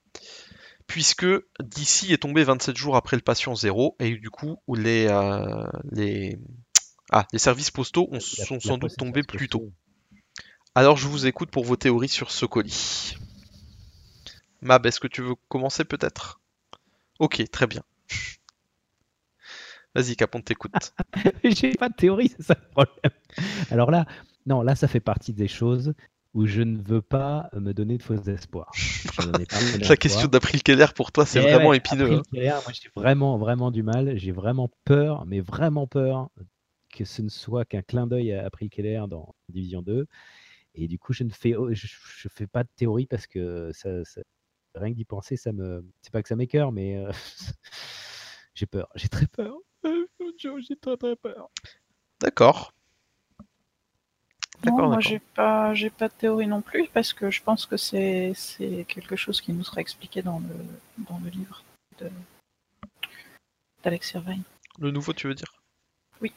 Puisque 0.86 1.26
d'ici 1.60 2.12
est 2.12 2.18
tombé 2.18 2.44
27 2.44 2.76
jours 2.76 2.96
après 2.96 3.16
le 3.16 3.22
patient 3.22 3.54
zéro, 3.54 3.96
et 3.98 4.16
du 4.16 4.30
coup, 4.30 4.56
les, 4.68 5.06
euh, 5.08 5.66
les, 5.90 6.38
ah, 7.10 7.26
les 7.32 7.38
services 7.38 7.70
postaux 7.70 8.08
ont, 8.10 8.20
sont 8.20 8.60
sans 8.60 8.78
doute 8.78 8.96
tombés 8.96 9.22
plus 9.22 9.48
tôt. 9.48 9.72
Alors 10.76 10.96
je 10.96 11.06
vous 11.06 11.26
écoute 11.26 11.50
pour 11.50 11.64
vos 11.64 11.76
théories 11.76 12.08
sur 12.08 12.32
ce 12.32 12.46
colis. 12.46 13.16
Mab, 14.60 14.84
est-ce 14.86 14.98
que 14.98 15.06
tu 15.06 15.22
veux 15.22 15.34
commencer 15.48 15.84
peut-être? 15.84 16.40
Ok, 17.20 17.42
très 17.52 17.68
bien. 17.68 17.82
Vas-y, 19.94 20.16
Cap, 20.16 20.34
on 20.34 20.40
t'écoute. 20.40 20.72
J'ai 21.44 21.72
pas 21.74 21.88
de 21.88 21.94
théorie, 21.94 22.32
c'est 22.36 22.42
ça 22.42 22.56
le 22.60 22.68
problème. 22.70 23.12
Alors 23.70 23.92
là, 23.92 24.06
non, 24.46 24.62
là, 24.62 24.74
ça 24.74 24.88
fait 24.88 24.98
partie 24.98 25.32
des 25.32 25.46
choses 25.46 25.94
où 26.32 26.46
je 26.46 26.62
ne 26.62 26.82
veux 26.82 27.02
pas 27.02 27.48
me 27.52 27.72
donner 27.72 27.96
de 27.96 28.02
faux 28.02 28.16
espoirs. 28.16 28.72
La 29.88 29.96
question 29.96 30.26
d'April 30.26 30.64
Keller 30.64 30.88
pour 30.96 31.12
toi, 31.12 31.24
c'est 31.24 31.38
Eh 31.38 31.52
vraiment 31.52 31.68
ouais, 31.68 31.76
épineux. 31.76 32.06
April 32.06 32.18
hein. 32.18 32.22
Keller, 32.32 32.58
moi, 32.64 32.72
j'ai 32.72 32.90
vraiment, 32.96 33.38
vraiment 33.38 33.70
du 33.70 33.84
mal. 33.84 34.18
J'ai 34.18 34.32
vraiment 34.32 34.68
peur, 34.84 35.24
mais 35.26 35.38
vraiment 35.38 35.86
peur 35.86 36.30
que 36.92 37.04
ce 37.04 37.22
ne 37.22 37.28
soit 37.28 37.64
qu'un 37.64 37.82
clin 37.82 38.08
d'œil 38.08 38.32
à 38.32 38.44
April 38.44 38.70
Keller 38.70 39.04
dans 39.08 39.36
Division 39.48 39.82
2. 39.82 40.08
Et 40.74 40.88
du 40.88 40.98
coup, 40.98 41.12
je 41.12 41.24
ne 41.24 41.30
fais, 41.30 41.54
je, 41.70 41.86
je 41.86 42.28
fais 42.28 42.46
pas 42.46 42.64
de 42.64 42.68
théorie 42.76 43.06
parce 43.06 43.26
que 43.26 43.70
ça, 43.72 44.04
ça- 44.04 44.22
rien 44.74 44.90
que 44.90 44.96
d'y 44.96 45.04
penser, 45.04 45.36
ça 45.36 45.52
me, 45.52 45.84
c'est 46.02 46.12
pas 46.12 46.22
que 46.22 46.28
ça 46.28 46.36
m'écœure, 46.36 46.72
mais 46.72 46.96
euh, 46.96 47.12
j'ai 48.54 48.66
peur. 48.66 48.88
J'ai 48.94 49.08
très 49.08 49.26
peur. 49.26 49.56
J'ai 50.38 50.76
très 50.76 50.96
très 50.96 51.14
peur. 51.16 51.48
D'accord. 52.20 52.72
D'accord, 54.62 54.80
Non, 54.80 54.88
moi 54.88 55.00
j'ai 55.00 55.18
pas, 55.18 55.74
j'ai 55.74 55.90
pas 55.90 56.08
de 56.08 56.14
théorie 56.14 56.46
non 56.46 56.62
plus 56.62 56.88
parce 56.88 57.12
que 57.12 57.30
je 57.30 57.42
pense 57.42 57.66
que 57.66 57.76
c'est, 57.76 58.32
c'est 58.34 58.84
quelque 58.88 59.14
chose 59.14 59.40
qui 59.40 59.52
nous 59.52 59.62
sera 59.64 59.80
expliqué 59.80 60.22
dans 60.22 60.40
le, 60.40 61.04
dans 61.04 61.18
le 61.18 61.28
livre 61.28 61.62
de, 61.98 62.10
d'Alex 63.82 64.12
Irvine. 64.14 64.42
Le 64.78 64.90
nouveau, 64.90 65.12
tu 65.12 65.26
veux 65.28 65.34
dire? 65.34 65.62
Oui. 66.20 66.32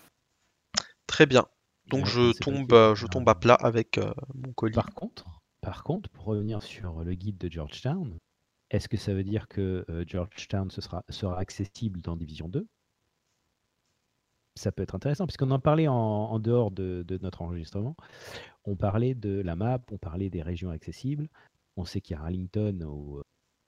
Très 1.08 1.26
bien. 1.26 1.48
Donc 1.90 2.06
Ouais, 2.06 2.12
je 2.12 2.32
tombe, 2.40 2.72
euh, 2.74 2.96
je 2.96 3.08
tombe 3.08 3.28
à 3.30 3.36
plat 3.36 3.56
avec 3.56 3.98
euh, 3.98 4.14
mon 4.34 4.54
colis. 4.54 4.76
Par 4.76 4.94
contre, 4.94 5.42
par 5.62 5.84
contre, 5.84 6.10
pour 6.10 6.26
revenir 6.26 6.64
sur 6.64 7.04
le 7.04 7.14
guide 7.14 7.38
de 7.38 7.50
Georgetown, 7.52 8.18
est-ce 8.70 8.88
que 8.90 8.98
ça 8.98 9.14
veut 9.14 9.24
dire 9.24 9.48
que 9.48 9.86
euh, 9.90 10.04
Georgetown 10.08 10.70
ce 10.72 10.82
sera, 10.82 11.04
sera 11.10 11.38
accessible 11.40 12.02
dans 12.02 12.16
Division 12.16 12.48
2 12.50 12.68
Ça 14.56 14.72
peut 14.72 14.82
être 14.84 14.96
intéressant, 14.96 15.28
puisqu'on 15.28 15.52
en 15.52 15.60
parlait 15.60 15.88
en, 15.88 15.94
en 15.96 16.40
dehors 16.40 16.72
de, 16.72 17.04
de 17.08 17.18
notre 17.22 17.44
enregistrement. 17.44 17.96
On 18.66 18.76
parlait 18.76 19.16
de 19.16 19.42
la 19.42 19.56
map, 19.56 19.80
on 19.92 19.98
parlait 19.98 20.30
des 20.30 20.42
régions 20.42 20.72
accessibles. 20.72 21.30
On 21.78 21.86
sait 21.86 22.02
qu'il 22.02 22.16
y 22.16 22.20
a 22.20 22.24
Arlington, 22.24 22.82
où 22.84 23.22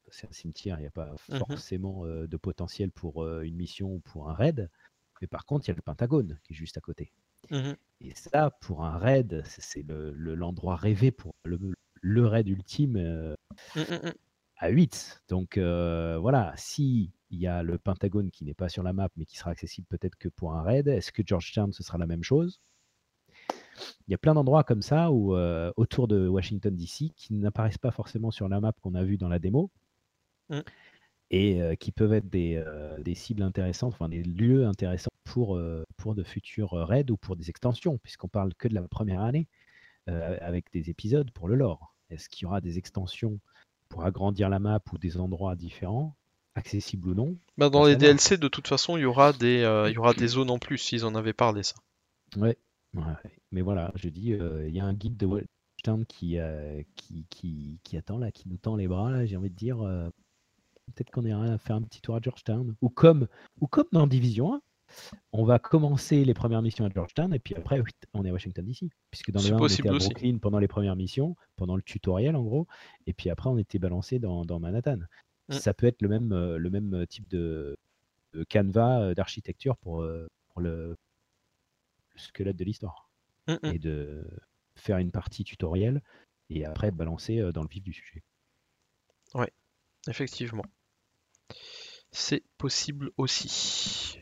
c'est 0.10 0.28
un 0.30 0.34
cimetière, 0.34 0.80
il 0.80 0.84
n'y 0.84 0.88
a 0.88 0.92
pas 0.92 1.16
Mhm. 1.30 1.40
forcément 1.40 2.06
de 2.06 2.38
potentiel 2.38 2.92
pour 2.92 3.28
une 3.28 3.56
mission 3.56 3.96
ou 3.96 4.00
pour 4.02 4.30
un 4.30 4.34
raid. 4.34 4.70
Mais 5.22 5.28
par 5.28 5.46
contre, 5.46 5.68
il 5.68 5.70
y 5.70 5.74
a 5.74 5.76
le 5.76 5.82
Pentagone 5.84 6.40
qui 6.44 6.54
est 6.54 6.56
juste 6.58 6.78
à 6.78 6.82
côté. 6.82 7.14
Mhm. 7.52 7.78
Et 8.02 8.14
ça, 8.16 8.50
pour 8.62 8.84
un 8.86 8.98
raid, 8.98 9.42
c'est 9.46 9.62
c'est 9.62 9.84
le- 9.84 10.12
le- 10.14 10.36
l'endroit 10.36 10.76
rêvé 10.76 11.12
pour 11.12 11.34
le, 11.46 11.60
le 12.02 12.26
raid 12.28 12.48
ultime 12.48 12.98
euh, 12.98 13.36
Mm, 13.76 13.82
mm, 13.82 14.00
mm. 14.10 14.14
à 14.58 14.70
8. 14.70 15.22
Donc 15.28 15.58
euh, 15.58 16.18
voilà, 16.20 16.54
si 16.58 17.12
il 17.32 17.40
y 17.40 17.48
a 17.48 17.64
le 17.64 17.78
Pentagone 17.78 18.32
qui 18.32 18.44
n'est 18.46 18.54
pas 18.54 18.70
sur 18.70 18.84
la 18.84 18.94
map, 18.94 19.10
mais 19.16 19.26
qui 19.26 19.38
sera 19.38 19.52
accessible 19.52 19.88
peut-être 19.90 20.16
que 20.18 20.30
pour 20.30 20.54
un 20.56 20.62
raid, 20.64 20.88
est-ce 20.88 21.12
que 21.12 21.24
Georgetown, 21.26 21.72
ce 21.74 21.84
sera 21.84 21.98
la 21.98 22.08
même 22.08 22.24
chose? 22.24 22.60
Il 24.08 24.12
y 24.12 24.14
a 24.14 24.18
plein 24.18 24.34
d'endroits 24.34 24.64
comme 24.66 24.82
ça 24.82 25.10
où, 25.12 25.36
euh, 25.36 25.72
autour 25.78 26.08
de 26.10 26.28
Washington 26.28 26.76
DC 26.76 27.12
qui 27.16 27.34
n'apparaissent 27.34 27.78
pas 27.78 27.92
forcément 27.92 28.32
sur 28.32 28.50
la 28.50 28.60
map 28.60 28.74
qu'on 28.82 28.96
a 28.96 29.04
vue 29.04 29.18
dans 29.18 29.30
la 29.30 29.40
démo. 29.40 29.72
Mm. 30.50 30.62
Et 31.32 31.62
euh, 31.62 31.76
qui 31.76 31.92
peuvent 31.92 32.14
être 32.14 32.30
des, 32.30 32.56
euh, 32.56 32.98
des 33.04 33.16
cibles 33.16 33.44
intéressantes, 33.44 33.94
enfin 33.94 34.10
des 34.10 34.24
lieux 34.24 34.66
intéressants 34.66 35.10
pour, 35.30 35.58
euh, 35.58 35.86
pour 35.98 36.16
de 36.16 36.24
futurs 36.24 36.74
euh, 36.74 36.86
raids 36.86 37.12
ou 37.12 37.18
pour 37.18 37.36
des 37.36 37.50
extensions, 37.50 38.00
puisqu'on 38.00 38.28
parle 38.28 38.54
que 38.56 38.68
de 38.68 38.74
la 38.74 38.82
première 38.88 39.22
année, 39.22 39.48
euh, 40.10 40.38
avec 40.42 40.72
des 40.74 40.90
épisodes 40.90 41.30
pour 41.32 41.48
le 41.48 41.56
lore. 41.56 41.94
Est-ce 42.10 42.30
qu'il 42.30 42.44
y 42.44 42.46
aura 42.48 42.62
des 42.62 42.80
extensions 42.80 43.40
pour 43.90 44.06
agrandir 44.06 44.50
la 44.50 44.58
map 44.58 44.82
ou 44.92 44.98
des 44.98 45.18
endroits 45.18 45.56
différents, 45.56 46.16
accessibles 46.56 47.10
ou 47.10 47.14
non? 47.14 47.38
Bah, 47.58 47.70
dans 47.70 47.86
les. 47.86 47.96
DLC, 47.96 48.38
de 48.38 48.48
toute 48.48 48.68
façon, 48.68 48.98
il 48.98 49.02
y 49.02 49.06
aura 49.06 49.32
des, 49.34 49.62
euh, 49.62 49.90
il 49.90 49.94
y 49.94 49.98
aura 50.00 50.16
des 50.16 50.28
zones 50.40 50.50
en 50.50 50.58
plus, 50.58 50.80
s'ils 50.80 51.06
en 51.06 51.14
avaient 51.14 51.34
parlé, 51.34 51.62
ça. 51.62 51.76
Ouais. 52.36 52.58
ouais. 52.96 53.04
Mais 53.52 53.62
voilà, 53.62 53.92
je 53.96 54.10
dis, 54.10 54.34
euh, 54.34 54.68
il 54.68 54.76
y 54.76 54.80
a 54.80 54.86
un 54.86 54.94
guide 54.94 55.18
de 55.18 55.28
Washington 55.28 56.06
qui, 56.08 56.40
euh, 56.40 56.82
qui, 56.96 57.28
qui, 57.30 57.80
qui 57.84 57.98
attend 57.98 58.18
là, 58.18 58.32
qui 58.32 58.50
nous 58.50 58.58
tend 58.58 58.76
les 58.76 58.88
bras 58.88 59.12
là. 59.12 59.28
J'ai 59.28 59.38
envie 59.38 59.52
de 59.52 59.56
dire, 59.56 59.78
peut-être 60.96 61.12
qu'on 61.12 61.26
ira 61.26 61.56
faire 61.60 61.76
un 61.76 61.84
petit 61.84 62.02
tour 62.02 62.16
à 62.16 62.20
Georgetown, 62.20 62.76
ou 62.82 62.90
comme, 62.90 63.28
ou 63.62 63.68
comme 63.68 63.88
dans 63.92 64.08
Division 64.08 64.56
1. 64.56 64.62
On 65.32 65.44
va 65.44 65.60
commencer 65.60 66.26
les 66.26 66.34
premières 66.34 66.62
missions 66.62 66.86
à 66.86 66.90
Georgetown 66.90 67.34
et 67.34 67.40
puis 67.40 67.56
après, 67.56 67.82
on 68.14 68.26
est 68.26 68.30
à 68.30 68.34
Washington 68.34 68.66
DC. 68.66 68.90
Puisque 69.12 69.32
dans 69.32 69.40
le 69.40 69.46
C'est 69.46 69.54
1, 69.54 69.58
on 69.58 69.68
était 69.68 69.90
à 69.90 69.94
aussi. 69.94 70.10
Brooklyn 70.10 70.38
pendant 70.40 70.60
les 70.60 70.68
premières 70.68 70.96
missions, 70.96 71.36
pendant 71.56 71.76
le 71.76 71.82
tutoriel 71.82 72.36
en 72.36 72.44
gros, 72.44 72.68
et 73.08 73.14
puis 73.14 73.30
après, 73.30 73.50
on 73.50 73.58
était 73.58 73.80
balancé 73.80 74.20
dans, 74.20 74.46
dans 74.46 74.60
Manhattan. 74.60 75.00
Mm. 75.50 75.54
Ça 75.54 75.74
peut 75.74 75.88
être 75.88 76.02
le 76.02 76.10
même, 76.10 76.32
euh, 76.32 76.58
le 76.58 76.70
même 76.70 77.06
type 77.08 77.28
de, 77.30 77.78
de 78.34 78.44
canevas 78.44 79.02
euh, 79.02 79.14
d'architecture 79.14 79.78
pour, 79.78 80.02
euh, 80.02 80.28
pour 80.50 80.62
le, 80.62 80.96
le 82.14 82.20
squelette 82.20 82.58
de 82.58 82.64
l'histoire 82.64 83.10
Mm, 83.50 83.58
mm. 83.64 83.74
et 83.74 83.80
de 83.80 84.24
faire 84.76 84.98
une 84.98 85.12
partie 85.12 85.44
tutoriel 85.44 86.02
et 86.50 86.66
après 86.66 86.92
balancer 86.92 87.40
euh, 87.40 87.52
dans 87.52 87.64
le 87.64 87.68
vif 87.70 87.84
du 87.84 87.94
sujet. 87.94 88.24
Effectivement. 90.08 90.66
C'est 92.12 92.44
possible 92.58 93.12
aussi. 93.18 94.20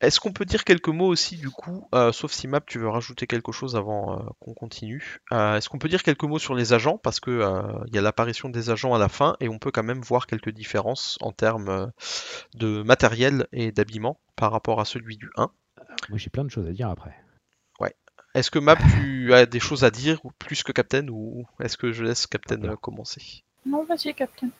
Est-ce 0.00 0.18
qu'on 0.18 0.32
peut 0.32 0.46
dire 0.46 0.64
quelques 0.64 0.88
mots 0.88 1.06
aussi 1.08 1.36
du 1.36 1.50
coup, 1.50 1.86
euh, 1.94 2.10
sauf 2.12 2.32
si 2.32 2.48
Map 2.48 2.60
tu 2.66 2.78
veux 2.78 2.88
rajouter 2.88 3.26
quelque 3.26 3.52
chose 3.52 3.76
avant 3.76 4.18
euh, 4.18 4.22
qu'on 4.40 4.54
continue. 4.54 5.18
Euh, 5.32 5.56
Est-ce 5.56 5.68
qu'on 5.68 5.78
peut 5.78 5.90
dire 5.90 6.02
quelques 6.02 6.24
mots 6.24 6.38
sur 6.38 6.54
les 6.54 6.72
agents? 6.72 6.96
Parce 6.96 7.20
que 7.20 7.30
euh, 7.30 7.62
il 7.88 7.94
y 7.94 7.98
a 7.98 8.00
l'apparition 8.02 8.48
des 8.48 8.70
agents 8.70 8.94
à 8.94 8.98
la 8.98 9.08
fin 9.10 9.36
et 9.40 9.48
on 9.48 9.58
peut 9.58 9.70
quand 9.70 9.82
même 9.82 10.00
voir 10.00 10.26
quelques 10.26 10.50
différences 10.50 11.18
en 11.20 11.32
termes 11.32 11.92
de 12.54 12.82
matériel 12.82 13.46
et 13.52 13.72
d'habillement 13.72 14.18
par 14.36 14.52
rapport 14.52 14.80
à 14.80 14.84
celui 14.86 15.16
du 15.18 15.30
1. 15.36 15.50
Moi 16.08 16.18
j'ai 16.18 16.30
plein 16.30 16.44
de 16.44 16.50
choses 16.50 16.66
à 16.66 16.72
dire 16.72 16.88
après. 16.88 17.14
Est-ce 18.32 18.52
que 18.52 18.60
Map 18.60 18.76
tu 18.76 19.34
as 19.34 19.44
des 19.44 19.58
choses 19.58 19.82
à 19.82 19.90
dire 19.90 20.24
ou 20.24 20.30
plus 20.38 20.62
que 20.62 20.70
Captain 20.70 21.08
ou 21.08 21.46
est-ce 21.58 21.76
que 21.76 21.90
je 21.90 22.04
laisse 22.04 22.28
Captain 22.28 22.76
commencer? 22.76 23.42
Non, 23.66 23.84
vas-y, 23.84 24.14
Captain. 24.14 24.50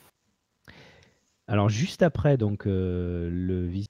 Alors 1.47 1.69
juste 1.69 2.03
après 2.03 2.35
donc 2.35 2.67
euh, 2.67 3.29
le 3.31 3.65
vis- 3.67 3.89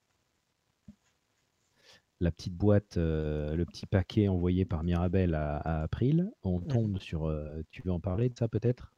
la 2.22 2.32
petite 2.32 2.54
boîte, 2.54 2.98
euh, 2.98 3.56
le 3.56 3.66
petit 3.66 3.86
paquet 3.86 4.28
envoyé 4.28 4.64
par 4.64 4.84
Mirabel 4.84 5.34
à, 5.36 5.58
à 5.58 5.82
April, 5.84 6.32
on 6.44 6.60
tombe 6.62 7.00
sur. 7.00 7.26
euh, 7.28 7.62
tu 7.72 7.82
veux 7.84 7.92
en 7.92 8.00
parler 8.00 8.30
de 8.30 8.38
ça 8.38 8.48
peut-être? 8.48 8.94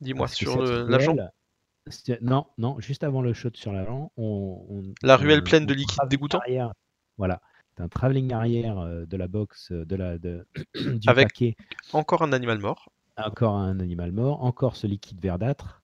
Dis-moi 0.00 0.28
sur 0.28 0.60
l'agent. 0.62 1.16
Non, 2.20 2.46
non, 2.58 2.80
juste 2.80 3.04
avant 3.04 3.22
le 3.22 3.32
shot 3.32 3.50
sur 3.54 3.72
l'agent, 3.72 4.10
on, 4.16 4.66
on- 4.68 4.94
La 5.02 5.16
ruelle 5.16 5.40
on- 5.40 5.44
pleine 5.44 5.66
de 5.66 5.74
liquide 5.74 5.98
dégoûtant 6.08 6.38
arrière. 6.38 6.72
Voilà, 7.18 7.40
un 7.78 7.88
travelling 7.88 8.32
arrière 8.32 8.78
euh, 8.80 9.04
de 9.06 9.16
la 9.16 9.28
box, 9.28 9.70
de 9.70 9.94
la, 9.96 10.18
de, 10.18 10.46
du 10.74 11.08
Avec- 11.08 11.28
paquet, 11.28 11.56
Encore 11.92 12.22
un 12.22 12.32
animal 12.32 12.58
mort. 12.58 12.90
encore 13.16 13.54
un 13.54 13.78
animal 13.80 14.12
mort, 14.12 14.42
encore 14.42 14.76
ce 14.76 14.86
liquide 14.86 15.20
verdâtre, 15.20 15.82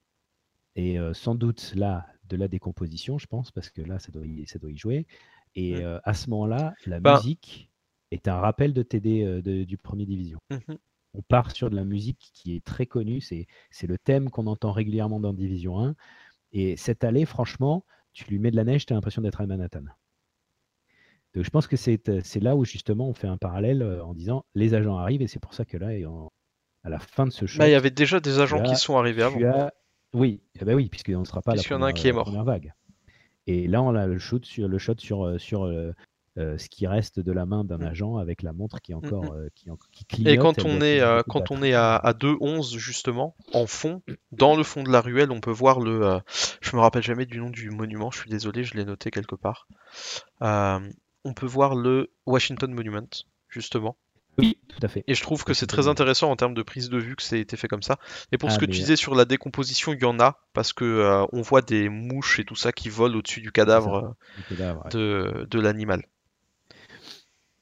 et 0.75 0.99
euh, 0.99 1.15
sans 1.15 1.35
doute 1.35 1.73
là 1.77 2.07
de 2.29 2.37
la 2.37 2.49
décomposition, 2.49 3.19
je 3.19 3.27
pense, 3.27 3.51
parce 3.53 3.71
que 3.71 3.83
là 3.83 3.99
ça 3.99 4.11
doit 4.11 4.27
y, 4.27 4.47
ça 4.47 4.59
doit 4.59 4.71
y 4.73 4.77
jouer. 4.79 5.07
Et 5.55 5.75
Mm. 5.77 5.83
euh, 5.85 5.99
à 6.05 6.15
ce 6.15 6.31
moment-là, 6.31 6.75
la 6.87 7.01
Ben- 7.01 7.15
musique 7.17 7.71
est 8.11 8.29
un 8.29 8.37
rappel 8.39 8.73
de 8.73 8.83
TD 8.83 9.23
euh, 9.25 9.43
de- 9.43 9.65
du 9.65 9.77
premier 9.77 10.07
division. 10.07 10.39
Mhm. 10.51 10.79
On 11.15 11.23
part 11.23 11.51
sur 11.51 11.71
de 11.71 11.77
la 11.77 11.85
musique 11.85 12.31
qui 12.35 12.55
est 12.55 12.65
très 12.65 12.87
connue, 12.87 13.21
c'est 13.21 13.47
le 13.83 13.99
thème 13.99 14.31
qu'on 14.31 14.47
entend 14.47 14.71
régulièrement 14.71 15.19
dans 15.19 15.33
Division 15.33 15.81
1. 15.85 15.95
Et 16.53 16.77
cette 16.77 17.03
allée, 17.03 17.25
franchement, 17.25 17.85
tu 18.13 18.25
lui 18.31 18.39
mets 18.39 18.53
de 18.53 18.57
la 18.57 18.63
neige, 18.65 18.87
tu 18.87 18.93
as 18.93 18.97
l'impression 18.97 19.21
d'être 19.23 19.41
à 19.41 19.47
Manhattan. 19.47 19.83
Donc 21.35 21.45
je 21.45 21.51
pense 21.51 21.67
que 21.69 21.77
c'est 21.77 22.09
euh, 22.09 22.21
là 22.41 22.57
où 22.57 22.65
justement 22.65 23.09
on 23.09 23.15
fait 23.15 23.29
un 23.29 23.37
parallèle 23.37 23.83
en 24.05 24.15
disant 24.15 24.45
les 24.55 24.75
agents 24.75 24.97
arrivent 24.99 25.23
et 25.23 25.29
c'est 25.29 25.39
pour 25.41 25.55
ça 25.55 25.65
que 25.65 25.77
là, 25.77 25.95
et 25.95 26.05
en- 26.07 26.31
à 26.83 26.89
la 26.89 26.99
fin 26.99 27.27
de 27.27 27.31
ce 27.31 27.47
show, 27.47 27.59
Bah, 27.59 27.69
il 27.69 27.73
y 27.73 27.75
avait 27.75 27.91
déjà 27.91 28.19
des 28.21 28.39
agents 28.41 28.59
as- 28.61 28.63
qui 28.63 28.77
sont 28.77 28.97
arrivés 28.97 29.23
avant. 29.23 29.41
as... 29.49 29.71
Oui, 30.13 30.43
eh 30.61 30.65
ben 30.65 30.75
oui, 30.75 30.89
puisqu'on 30.89 31.21
ne 31.21 31.25
sera 31.25 31.41
pas 31.43 31.53
à 31.53 31.55
la 31.55 31.59
Puisqu'il 31.61 31.75
y 31.75 31.77
en 31.77 31.83
a 31.83 31.89
un 31.89 31.93
qui 31.93 32.09
est 32.09 32.13
mort. 32.13 32.25
première 32.25 32.43
vague. 32.45 32.73
Et 33.47 33.67
là, 33.67 33.83
on 33.83 33.95
a 33.95 34.07
le 34.07 34.19
shot 34.19 34.41
sur, 34.43 34.69
le 34.69 34.79
shot 34.79 34.95
sur, 34.99 35.25
euh, 35.27 35.39
sur 35.39 35.65
euh, 35.65 35.93
euh, 36.39 36.57
ce 36.59 36.69
qui 36.69 36.87
reste 36.87 37.19
de 37.21 37.33
la 37.33 37.47
main 37.47 37.65
d'un 37.65 37.79
Mm. 37.79 37.83
agent 37.87 38.17
avec 38.17 38.43
la 38.43 38.53
montre 38.53 38.81
qui 38.81 38.93
est 38.93 38.95
encore 38.95 39.33
euh, 39.33 39.49
qui, 39.55 39.69
qui 39.93 40.05
clignote. 40.05 40.33
Et 40.33 40.37
quand 40.39 40.65
on 40.65 40.81
est, 40.81 41.01
quand 41.29 41.51
on 41.51 41.63
est 41.63 41.75
à, 41.75 41.97
à 41.97 42.13
2.11 42.13 42.77
justement, 42.77 43.35
en 43.53 43.67
fond, 43.67 44.03
dans 44.31 44.57
le 44.57 44.63
fond 44.63 44.83
de 44.83 44.91
la 44.91 45.01
ruelle, 45.01 45.31
on 45.33 45.41
peut 45.41 45.51
voir 45.51 45.81
le. 45.81 46.21
je 46.61 46.77
me 46.77 46.81
rappelle 46.81 47.03
jamais 47.03 47.27
du 47.27 47.39
nom 47.39 47.51
du 47.51 47.71
monument, 47.71 48.11
je 48.11 48.21
suis 48.21 48.31
désolé, 48.31 48.63
je 48.65 48.75
l'ai 48.75 48.85
noté 48.85 49.11
quelque 49.11 49.35
part. 49.35 49.67
On 50.43 51.35
peut 51.35 51.47
voir 51.47 51.75
le 51.75 52.13
Washington 52.27 52.73
Monument, 52.73 53.09
justement. 53.49 53.97
Oui, 54.41 54.59
tout 54.69 54.79
à 54.83 54.89
fait. 54.89 55.05
Et 55.07 55.15
je 55.15 55.23
trouve 55.23 55.45
que 55.45 55.55
c'est 55.55 55.63
Washington 55.63 55.69
très 55.69 55.77
Monument. 55.83 55.93
intéressant 55.93 56.31
en 56.31 56.37
termes 56.37 56.55
de 56.55 56.63
prise 56.63 56.89
de 56.91 56.99
vue 56.99 57.17
que 57.17 57.23
ça 57.23 57.37
ait 57.37 57.41
été 57.41 57.57
fait 57.57 57.69
comme 57.69 57.83
ça. 57.83 57.99
Et 58.33 58.39
pour 58.39 58.51
ce 58.51 58.57
Ah, 58.57 58.59
que 58.61 58.65
tu 58.67 58.71
mais- 58.73 58.77
disais 58.79 58.97
sur 58.97 59.15
la 59.15 59.25
décomposition, 59.25 59.93
il 59.93 60.01
y 60.01 60.05
en 60.05 60.19
a, 60.21 60.39
parce 60.53 60.73
que 60.73 60.85
euh, 60.85 61.27
on 61.33 61.43
voit 61.43 61.63
des 61.63 61.89
mouches 61.89 62.39
et 62.41 62.45
tout 62.45 62.57
ça 62.57 62.73
qui 62.73 62.89
volent 62.89 63.19
au-dessus 63.19 63.41
du 63.41 63.53
cadavre 63.53 64.17
Du 64.37 64.43
cadavre, 64.57 64.85
ouais. 64.87 64.97
euh, 64.97 65.47
de, 65.47 65.61
l'animal. 65.61 66.05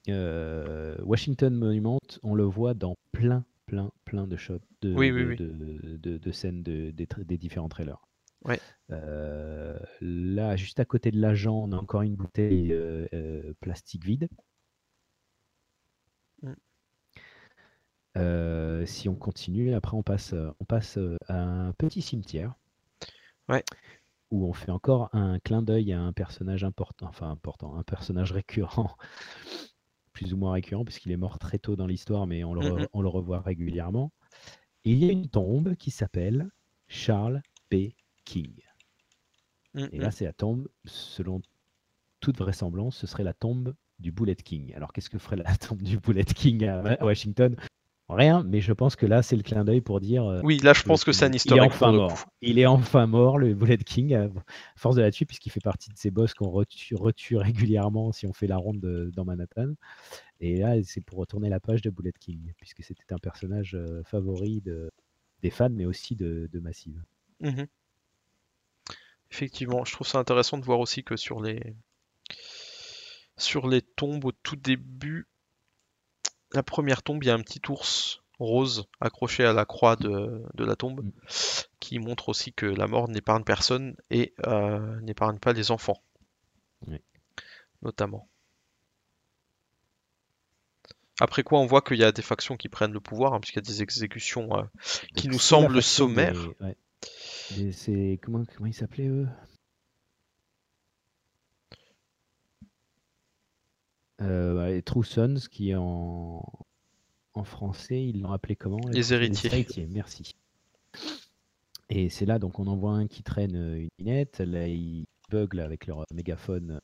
Euh, 0.08 0.96
Washington 1.02 1.54
Monument, 1.54 1.98
on 2.22 2.34
le 2.34 2.44
voit 2.44 2.74
dans 2.74 2.96
plein, 3.12 3.44
plein, 3.66 3.90
plein 4.04 4.26
de 4.26 4.36
shots, 4.36 4.60
de, 4.80 4.94
Oui, 4.94 5.10
oui, 5.10 5.24
de, 5.24 5.28
oui. 5.28 5.36
de- 5.36 5.96
de- 5.96 6.18
de 6.18 6.32
scènes 6.32 6.62
de- 6.62 6.90
des, 6.92 7.36
différents 7.36 7.68
trailers. 7.68 8.00
Ouais. 8.44 8.60
Euh, 8.90 9.76
là, 10.00 10.56
juste 10.56 10.80
à 10.80 10.84
côté 10.84 11.10
de 11.10 11.20
l'agent, 11.20 11.56
on 11.56 11.72
a 11.72 11.76
encore 11.76 12.02
une 12.02 12.14
bouteille 12.14 12.72
euh, 12.72 13.06
euh, 13.12 13.52
plastique 13.60 14.04
vide. 14.04 14.28
Euh, 18.18 18.84
si 18.86 19.08
on 19.08 19.14
continue, 19.14 19.74
après 19.74 19.96
on 19.96 20.02
passe, 20.02 20.34
on 20.60 20.64
passe 20.64 20.98
euh, 20.98 21.16
à 21.28 21.40
un 21.40 21.72
petit 21.72 22.02
cimetière. 22.02 22.54
Ouais. 23.48 23.62
Où 24.30 24.46
on 24.46 24.52
fait 24.52 24.70
encore 24.70 25.08
un 25.14 25.38
clin 25.38 25.62
d'œil 25.62 25.92
à 25.92 26.00
un 26.00 26.12
personnage 26.12 26.62
important, 26.64 27.06
enfin 27.08 27.30
important, 27.30 27.76
un 27.76 27.82
personnage 27.82 28.32
récurrent, 28.32 28.96
plus 30.12 30.34
ou 30.34 30.36
moins 30.36 30.52
récurrent, 30.52 30.84
puisqu'il 30.84 31.12
est 31.12 31.16
mort 31.16 31.38
très 31.38 31.58
tôt 31.58 31.76
dans 31.76 31.86
l'histoire, 31.86 32.26
mais 32.26 32.44
on 32.44 32.52
le, 32.54 32.60
re- 32.60 32.88
on 32.92 33.00
le 33.00 33.08
revoit 33.08 33.40
régulièrement. 33.40 34.12
Et 34.84 34.92
il 34.92 34.98
y 35.04 35.08
a 35.08 35.12
une 35.12 35.28
tombe 35.28 35.74
qui 35.76 35.90
s'appelle 35.90 36.50
Charles 36.88 37.42
P. 37.68 37.94
King. 38.24 38.52
Mm, 39.74 39.86
Et 39.92 39.98
là, 39.98 40.10
c'est 40.10 40.24
la 40.24 40.32
tombe, 40.32 40.68
selon 40.84 41.40
toute 42.20 42.38
vraisemblance, 42.38 42.96
ce 42.96 43.06
serait 43.06 43.24
la 43.24 43.34
tombe 43.34 43.74
du 43.98 44.12
Bullet 44.12 44.36
King. 44.36 44.74
Alors 44.74 44.92
qu'est-ce 44.92 45.10
que 45.10 45.18
ferait 45.18 45.36
la 45.36 45.56
tombe 45.56 45.82
du 45.82 45.98
Bullet 45.98 46.24
King 46.24 46.64
à 46.66 47.04
Washington? 47.04 47.56
Rien, 48.08 48.42
mais 48.42 48.60
je 48.62 48.72
pense 48.72 48.96
que 48.96 49.04
là, 49.04 49.22
c'est 49.22 49.36
le 49.36 49.42
clin 49.42 49.64
d'œil 49.64 49.82
pour 49.82 50.00
dire. 50.00 50.24
euh, 50.24 50.40
Oui, 50.42 50.58
là, 50.58 50.72
je 50.72 50.82
pense 50.82 51.04
que 51.04 51.12
c'est 51.12 51.26
un 51.26 51.28
il 51.28 51.34
est 51.34 51.36
historique. 51.36 51.72
enfin 51.72 51.92
mort. 51.92 52.24
Il 52.40 52.58
est 52.58 52.66
enfin 52.66 53.06
mort, 53.06 53.36
le 53.38 53.52
Bullet 53.54 53.76
King, 53.78 54.14
à 54.14 54.28
force 54.76 54.96
de 54.96 55.02
la 55.02 55.10
tuer, 55.10 55.26
puisqu'il 55.26 55.50
fait 55.50 55.60
partie 55.60 55.90
de 55.90 55.96
ces 55.98 56.10
boss 56.10 56.32
qu'on 56.32 56.48
retue, 56.48 56.94
retue 56.94 57.36
régulièrement 57.36 58.12
si 58.12 58.26
on 58.26 58.32
fait 58.32 58.46
la 58.46 58.56
ronde 58.56 58.80
de- 58.80 59.10
dans 59.14 59.24
Manhattan. 59.26 59.74
Et 60.40 60.56
là, 60.58 60.74
c'est 60.84 61.00
pour 61.02 61.18
retourner 61.18 61.48
la 61.50 61.60
page 61.60 61.82
de 61.82 61.90
Bullet 61.90 62.12
King, 62.18 62.52
puisque 62.58 62.82
c'était 62.82 63.12
un 63.12 63.18
personnage 63.18 63.74
euh, 63.74 64.02
favori 64.04 64.60
de, 64.62 64.90
des 65.42 65.50
fans, 65.50 65.68
mais 65.70 65.84
aussi 65.86 66.16
de, 66.16 66.48
de 66.52 66.60
Massive. 66.60 67.02
Mhm. 67.40 67.68
Effectivement, 69.30 69.86
je 69.86 69.92
trouve 69.92 70.06
ça 70.06 70.18
intéressant 70.18 70.58
de 70.58 70.64
voir 70.66 70.80
aussi 70.80 71.02
que 71.02 71.16
sur 71.16 71.40
les 71.40 71.74
sur 73.38 73.68
les 73.68 73.80
tombes 73.82 74.24
au 74.26 74.32
tout 74.32 74.56
début, 74.56 75.26
la 76.52 76.62
première 76.62 77.02
tombe, 77.02 77.22
il 77.22 77.26
y 77.26 77.30
a 77.30 77.34
un 77.34 77.42
petit 77.42 77.60
ours 77.68 78.22
rose 78.38 78.86
accroché 79.00 79.44
à 79.44 79.52
la 79.52 79.64
croix 79.64 79.96
de, 79.96 80.42
de 80.54 80.64
la 80.64 80.76
tombe, 80.76 81.02
Mm. 81.04 81.10
qui 81.80 81.98
montre 81.98 82.28
aussi 82.28 82.52
que 82.52 82.66
la 82.66 82.86
mort 82.86 83.08
n'épargne 83.08 83.42
personne 83.44 83.96
et 84.10 84.32
euh, 84.46 85.00
n'épargne 85.00 85.38
pas 85.38 85.52
les 85.52 85.70
enfants, 85.70 86.00
Oui. 86.86 87.00
notamment. 87.82 88.28
Après 91.20 91.42
quoi, 91.42 91.58
on 91.58 91.66
voit 91.66 91.82
qu'il 91.82 91.96
y 91.98 92.04
a 92.04 92.12
des 92.12 92.22
factions 92.22 92.56
qui 92.56 92.68
prennent 92.68 92.92
le 92.92 93.00
pouvoir, 93.00 93.34
hein, 93.34 93.40
puisqu'il 93.40 93.58
y 93.58 93.66
a 93.66 93.68
des 93.68 93.82
exécutions 93.82 94.56
euh, 94.56 94.62
qui 95.16 95.26
Donc, 95.26 95.32
nous 95.34 95.38
semblent 95.40 95.82
sommaires. 95.82 96.32
des- 96.34 96.64
ouais. 96.64 96.76
Des- 97.56 97.72
C'est 97.72 98.20
comment, 98.22 98.44
comment 98.54 98.66
ils 98.66 98.74
s'appelaient 98.74 99.08
eux? 99.08 99.26
Euh, 104.20 104.68
les 104.68 104.82
True 104.82 105.04
Sons, 105.04 105.36
qui 105.50 105.74
en, 105.74 106.42
en 107.34 107.44
français, 107.44 108.02
ils 108.04 108.20
l'ont 108.20 108.32
appelé 108.32 108.56
comment 108.56 108.80
Les 108.90 109.12
héritiers. 109.12 109.86
merci. 109.90 110.34
Et 111.90 112.10
c'est 112.10 112.26
là, 112.26 112.38
donc, 112.38 112.58
on 112.58 112.66
en 112.66 112.76
voit 112.76 112.92
un 112.92 113.06
qui 113.06 113.22
traîne 113.22 113.56
euh, 113.56 113.78
une 113.80 113.88
minette. 113.98 114.40
Là, 114.40 114.68
ils 114.68 115.06
buglent 115.30 115.60
avec 115.60 115.86
leur 115.86 116.04
mégaphone. 116.12 116.80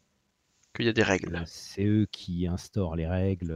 Qu'il 0.75 0.87
y 0.87 0.89
a 0.89 0.93
des 0.93 1.03
règles. 1.03 1.37
Euh, 1.37 1.43
C'est 1.47 1.85
eux 1.85 2.07
qui 2.11 2.47
instaurent 2.47 2.97
les 2.97 3.07
règles 3.07 3.53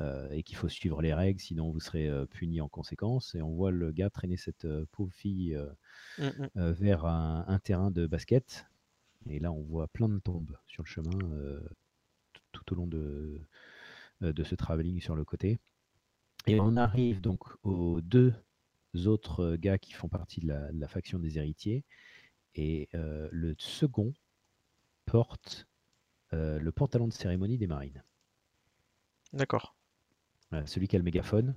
euh, 0.00 0.30
et 0.30 0.42
qu'il 0.42 0.56
faut 0.56 0.68
suivre 0.68 1.00
les 1.02 1.14
règles, 1.14 1.40
sinon 1.40 1.70
vous 1.70 1.80
serez 1.80 2.10
puni 2.30 2.60
en 2.60 2.68
conséquence. 2.68 3.34
Et 3.34 3.42
on 3.42 3.50
voit 3.54 3.70
le 3.70 3.92
gars 3.92 4.10
traîner 4.10 4.36
cette 4.36 4.66
pauvre 4.92 5.12
fille 5.12 5.54
euh, 5.54 5.66
Mm, 6.18 6.24
mm. 6.28 6.48
euh, 6.56 6.72
vers 6.72 7.04
un, 7.04 7.44
un 7.46 7.58
terrain 7.58 7.90
de 7.90 8.06
basket. 8.06 8.66
Et 9.28 9.38
là, 9.38 9.52
on 9.52 9.62
voit 9.62 9.88
plein 9.88 10.08
de 10.08 10.18
tombes 10.18 10.56
sur 10.66 10.82
le 10.82 10.88
chemin 10.88 11.18
tout, 12.66 12.74
au 12.74 12.76
long 12.76 12.86
de, 12.86 13.40
euh, 14.22 14.32
de 14.32 14.44
ce 14.44 14.54
travelling 14.54 15.00
sur 15.00 15.16
le 15.16 15.24
côté. 15.24 15.58
Et 16.46 16.60
on 16.60 16.76
arrive 16.76 17.20
donc 17.20 17.42
aux 17.62 18.00
deux 18.00 18.34
autres 19.06 19.40
euh, 19.40 19.56
gars 19.56 19.78
qui 19.78 19.92
font 19.92 20.08
partie 20.08 20.40
de 20.40 20.48
la, 20.48 20.72
de 20.72 20.78
la 20.78 20.88
faction 20.88 21.18
des 21.18 21.38
héritiers. 21.38 21.84
Et 22.54 22.88
euh, 22.94 23.28
le 23.32 23.54
second 23.58 24.14
porte 25.06 25.66
euh, 26.32 26.58
le 26.58 26.72
pantalon 26.72 27.08
de 27.08 27.12
cérémonie 27.12 27.58
des 27.58 27.66
marines. 27.66 28.02
D'accord. 29.32 29.76
Voilà, 30.50 30.66
celui 30.66 30.88
qui 30.88 30.96
a 30.96 30.98
le 30.98 31.04
mégaphone. 31.04 31.54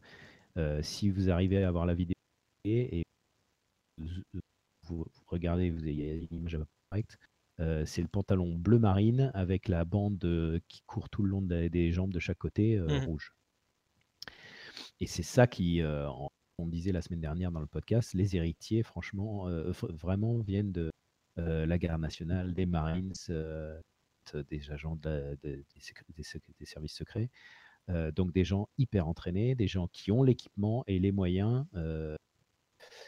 Euh, 0.57 0.82
si 0.84 1.10
vous 1.10 1.30
arrivez 1.30 1.64
à 1.64 1.68
avoir 1.68 1.86
la 1.86 1.93
vidéo 1.93 2.16
et 2.66 3.03
vous, 3.97 4.24
vous 4.84 5.05
regardez, 5.28 5.70
vous 5.70 5.84
avez 5.84 6.28
une 6.30 6.38
image 6.38 6.60
correcte, 6.89 7.18
euh, 7.60 7.86
c'est 7.86 8.01
le 8.01 8.07
pantalon 8.07 8.55
bleu 8.55 8.80
marine 8.80 9.32
avec 9.34 9.68
la 9.68 9.84
bande 9.86 10.24
euh, 10.26 10.60
qui 10.68 10.82
court 10.86 11.10
tout 11.10 11.24
le 11.24 11.30
long 11.30 11.41
de- 11.41 11.68
des 11.68 11.91
jambes 11.91 12.14
de 12.14 12.20
chaque 12.20 12.38
côté 12.38 12.78
euh, 12.78 12.99
Mhm. 12.99 13.05
rouge. 13.05 13.34
Et 14.99 15.07
c'est 15.07 15.24
ça 15.24 15.47
qui, 15.47 15.82
on 16.57 16.68
disait 16.68 16.91
la 16.91 17.01
semaine 17.01 17.22
dernière 17.22 17.51
dans 17.51 17.62
le 17.62 17.68
podcast, 17.68 18.14
les 18.14 18.36
héritiers, 18.36 18.84
franchement, 18.84 19.47
vraiment 19.89 20.39
viennent 20.39 20.72
de 20.72 20.91
la 21.38 21.78
garde 21.78 22.01
nationale, 22.01 22.53
des 22.53 22.66
Marines, 22.66 23.14
des 24.49 24.72
agents 24.72 24.95
de 24.97 25.10
la- 25.10 25.36
de- 25.38 25.64
des, 25.74 26.66
services 26.66 26.93
secrets. 26.95 27.30
Donc 28.14 28.34
des 28.34 28.43
gens 28.43 28.68
hyper 28.78 29.07
entraînés, 29.07 29.55
des 29.55 29.68
gens 29.68 29.88
qui 29.88 30.12
ont 30.12 30.22
l'équipement 30.22 30.84
et 30.86 30.99
les 30.99 31.12
moyens. 31.14 31.66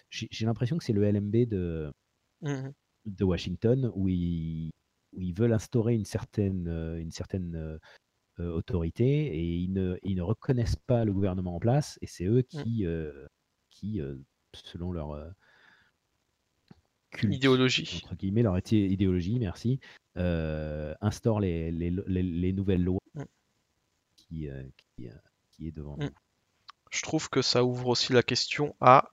J'ai 0.10 0.46
l'impression 0.46 0.78
que 0.78 0.84
c'est 0.84 0.94
le 0.94 1.04
LMB 1.04 1.46
de, 1.46 1.92
Mhm. 2.42 2.74
De 3.06 3.24
Washington 3.24 3.92
où 3.96 4.08
ils, 4.08 4.70
où 5.14 5.22
ils 5.22 5.34
veulent 5.34 5.54
instaurer 5.54 5.94
une 5.96 6.06
certaine, 6.06 6.68
euh, 6.68 7.00
une 7.00 7.12
certaine 7.12 7.56
euh, 7.56 7.78
euh, 8.40 8.52
autorité 8.54 9.06
et 9.06 9.56
ils 9.56 9.72
ne, 9.74 9.98
ils 10.04 10.16
ne 10.16 10.22
reconnaissent 10.22 10.76
pas 10.88 11.04
le 11.06 11.14
gouvernement 11.14 11.56
en 11.56 11.60
place 11.60 11.98
et 12.02 12.08
c'est 12.08 12.26
eux 12.26 12.42
qui, 12.44 12.86
euh, 12.86 13.28
qui 13.70 14.02
selon 14.54 14.92
leur 14.92 15.34
culte, 17.12 17.36
Idéologie. 17.36 18.02
entre 18.06 18.16
guillemets, 18.16 18.44
leur 18.44 18.58
idé- 18.58 18.88
idéologie, 18.90 19.40
merci, 19.40 19.80
instaurent 20.16 21.40
les, 21.42 21.72
les, 21.72 21.90
les- 22.08 22.24
les 22.24 22.54
nouvelles 22.54 22.84
lois 22.84 23.00
Mm. 23.16 23.24
qui, 24.16 24.48
qui, 24.96 25.10
qui 25.52 25.68
est 25.68 25.72
devant 25.72 25.98
Mm. 25.98 26.04
nous. 26.04 26.10
Je 26.92 27.02
trouve 27.02 27.30
que 27.30 27.42
ça 27.42 27.64
ouvre 27.66 27.88
aussi 27.88 28.14
la 28.14 28.24
question 28.24 28.76
à 28.80 29.10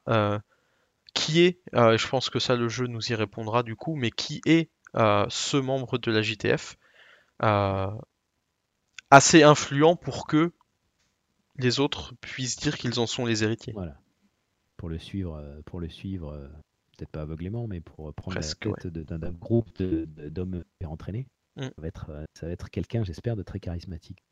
qui 1.18 1.40
est, 1.40 1.60
euh, 1.74 1.96
je 1.98 2.08
pense 2.08 2.30
que 2.30 2.38
ça 2.38 2.56
le 2.56 2.68
jeu 2.68 2.86
nous 2.86 3.10
y 3.10 3.14
répondra 3.14 3.62
du 3.62 3.76
coup, 3.76 3.94
mais 3.96 4.10
qui 4.10 4.40
est 4.46 4.70
euh, 4.96 5.26
ce 5.28 5.56
membre 5.56 5.98
de 5.98 6.10
la 6.10 6.22
JTF 6.22 6.76
euh, 7.42 7.90
assez 9.10 9.42
influent 9.42 9.96
pour 9.96 10.26
que 10.26 10.52
les 11.56 11.80
autres 11.80 12.14
puissent 12.20 12.56
dire 12.56 12.78
qu'ils 12.78 13.00
en 13.00 13.06
sont 13.06 13.26
les 13.26 13.42
héritiers. 13.42 13.72
Voilà. 13.72 14.00
Pour 14.76 14.88
le 14.88 14.98
suivre, 14.98 15.42
pour 15.66 15.80
le 15.80 15.88
suivre, 15.88 16.30
peut-être 16.96 17.10
pas 17.10 17.22
aveuglément, 17.22 17.66
mais 17.66 17.80
pour 17.80 18.14
prendre 18.14 18.36
Presque, 18.36 18.64
la 18.64 18.72
tête 18.74 18.86
d'un 18.92 19.32
groupe 19.32 19.82
d'hommes 19.82 20.62
entraînés, 20.84 21.26
Mm. 21.58 21.64
ça 21.64 21.72
va 21.78 21.88
être, 21.88 22.26
ça 22.34 22.46
va 22.46 22.52
être 22.52 22.70
quelqu'un, 22.70 23.04
j'espère, 23.04 23.36
de 23.36 23.42
très 23.42 23.58
charismatique. 23.58 24.24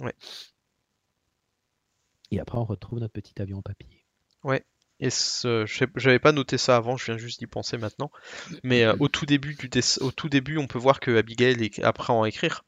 Ouais. 0.00 0.14
Et 2.30 2.40
après, 2.40 2.58
on 2.58 2.64
retrouve 2.64 2.98
notre 2.98 3.12
petit 3.12 3.40
avion 3.40 3.58
en 3.58 3.62
papier. 3.62 4.04
Et 5.02 5.10
ce- 5.10 5.66
j'avais 5.96 6.20
pas 6.20 6.30
noté 6.30 6.56
ça 6.56 6.76
avant, 6.76 6.96
je 6.96 7.04
viens 7.06 7.18
juste 7.18 7.40
d'y 7.40 7.48
penser 7.48 7.76
maintenant. 7.76 8.12
Mais 8.62 8.84
euh, 8.84 8.94
au 9.00 9.08
tout 9.08 9.26
début 9.26 9.58
au 10.00 10.12
tout 10.12 10.28
début, 10.28 10.58
on 10.58 10.68
peut 10.68 10.78
voir 10.78 11.00
que 11.00 11.16
Abigail 11.16 11.70
apprend 11.82 12.22
à 12.22 12.28
écrire. 12.28 12.64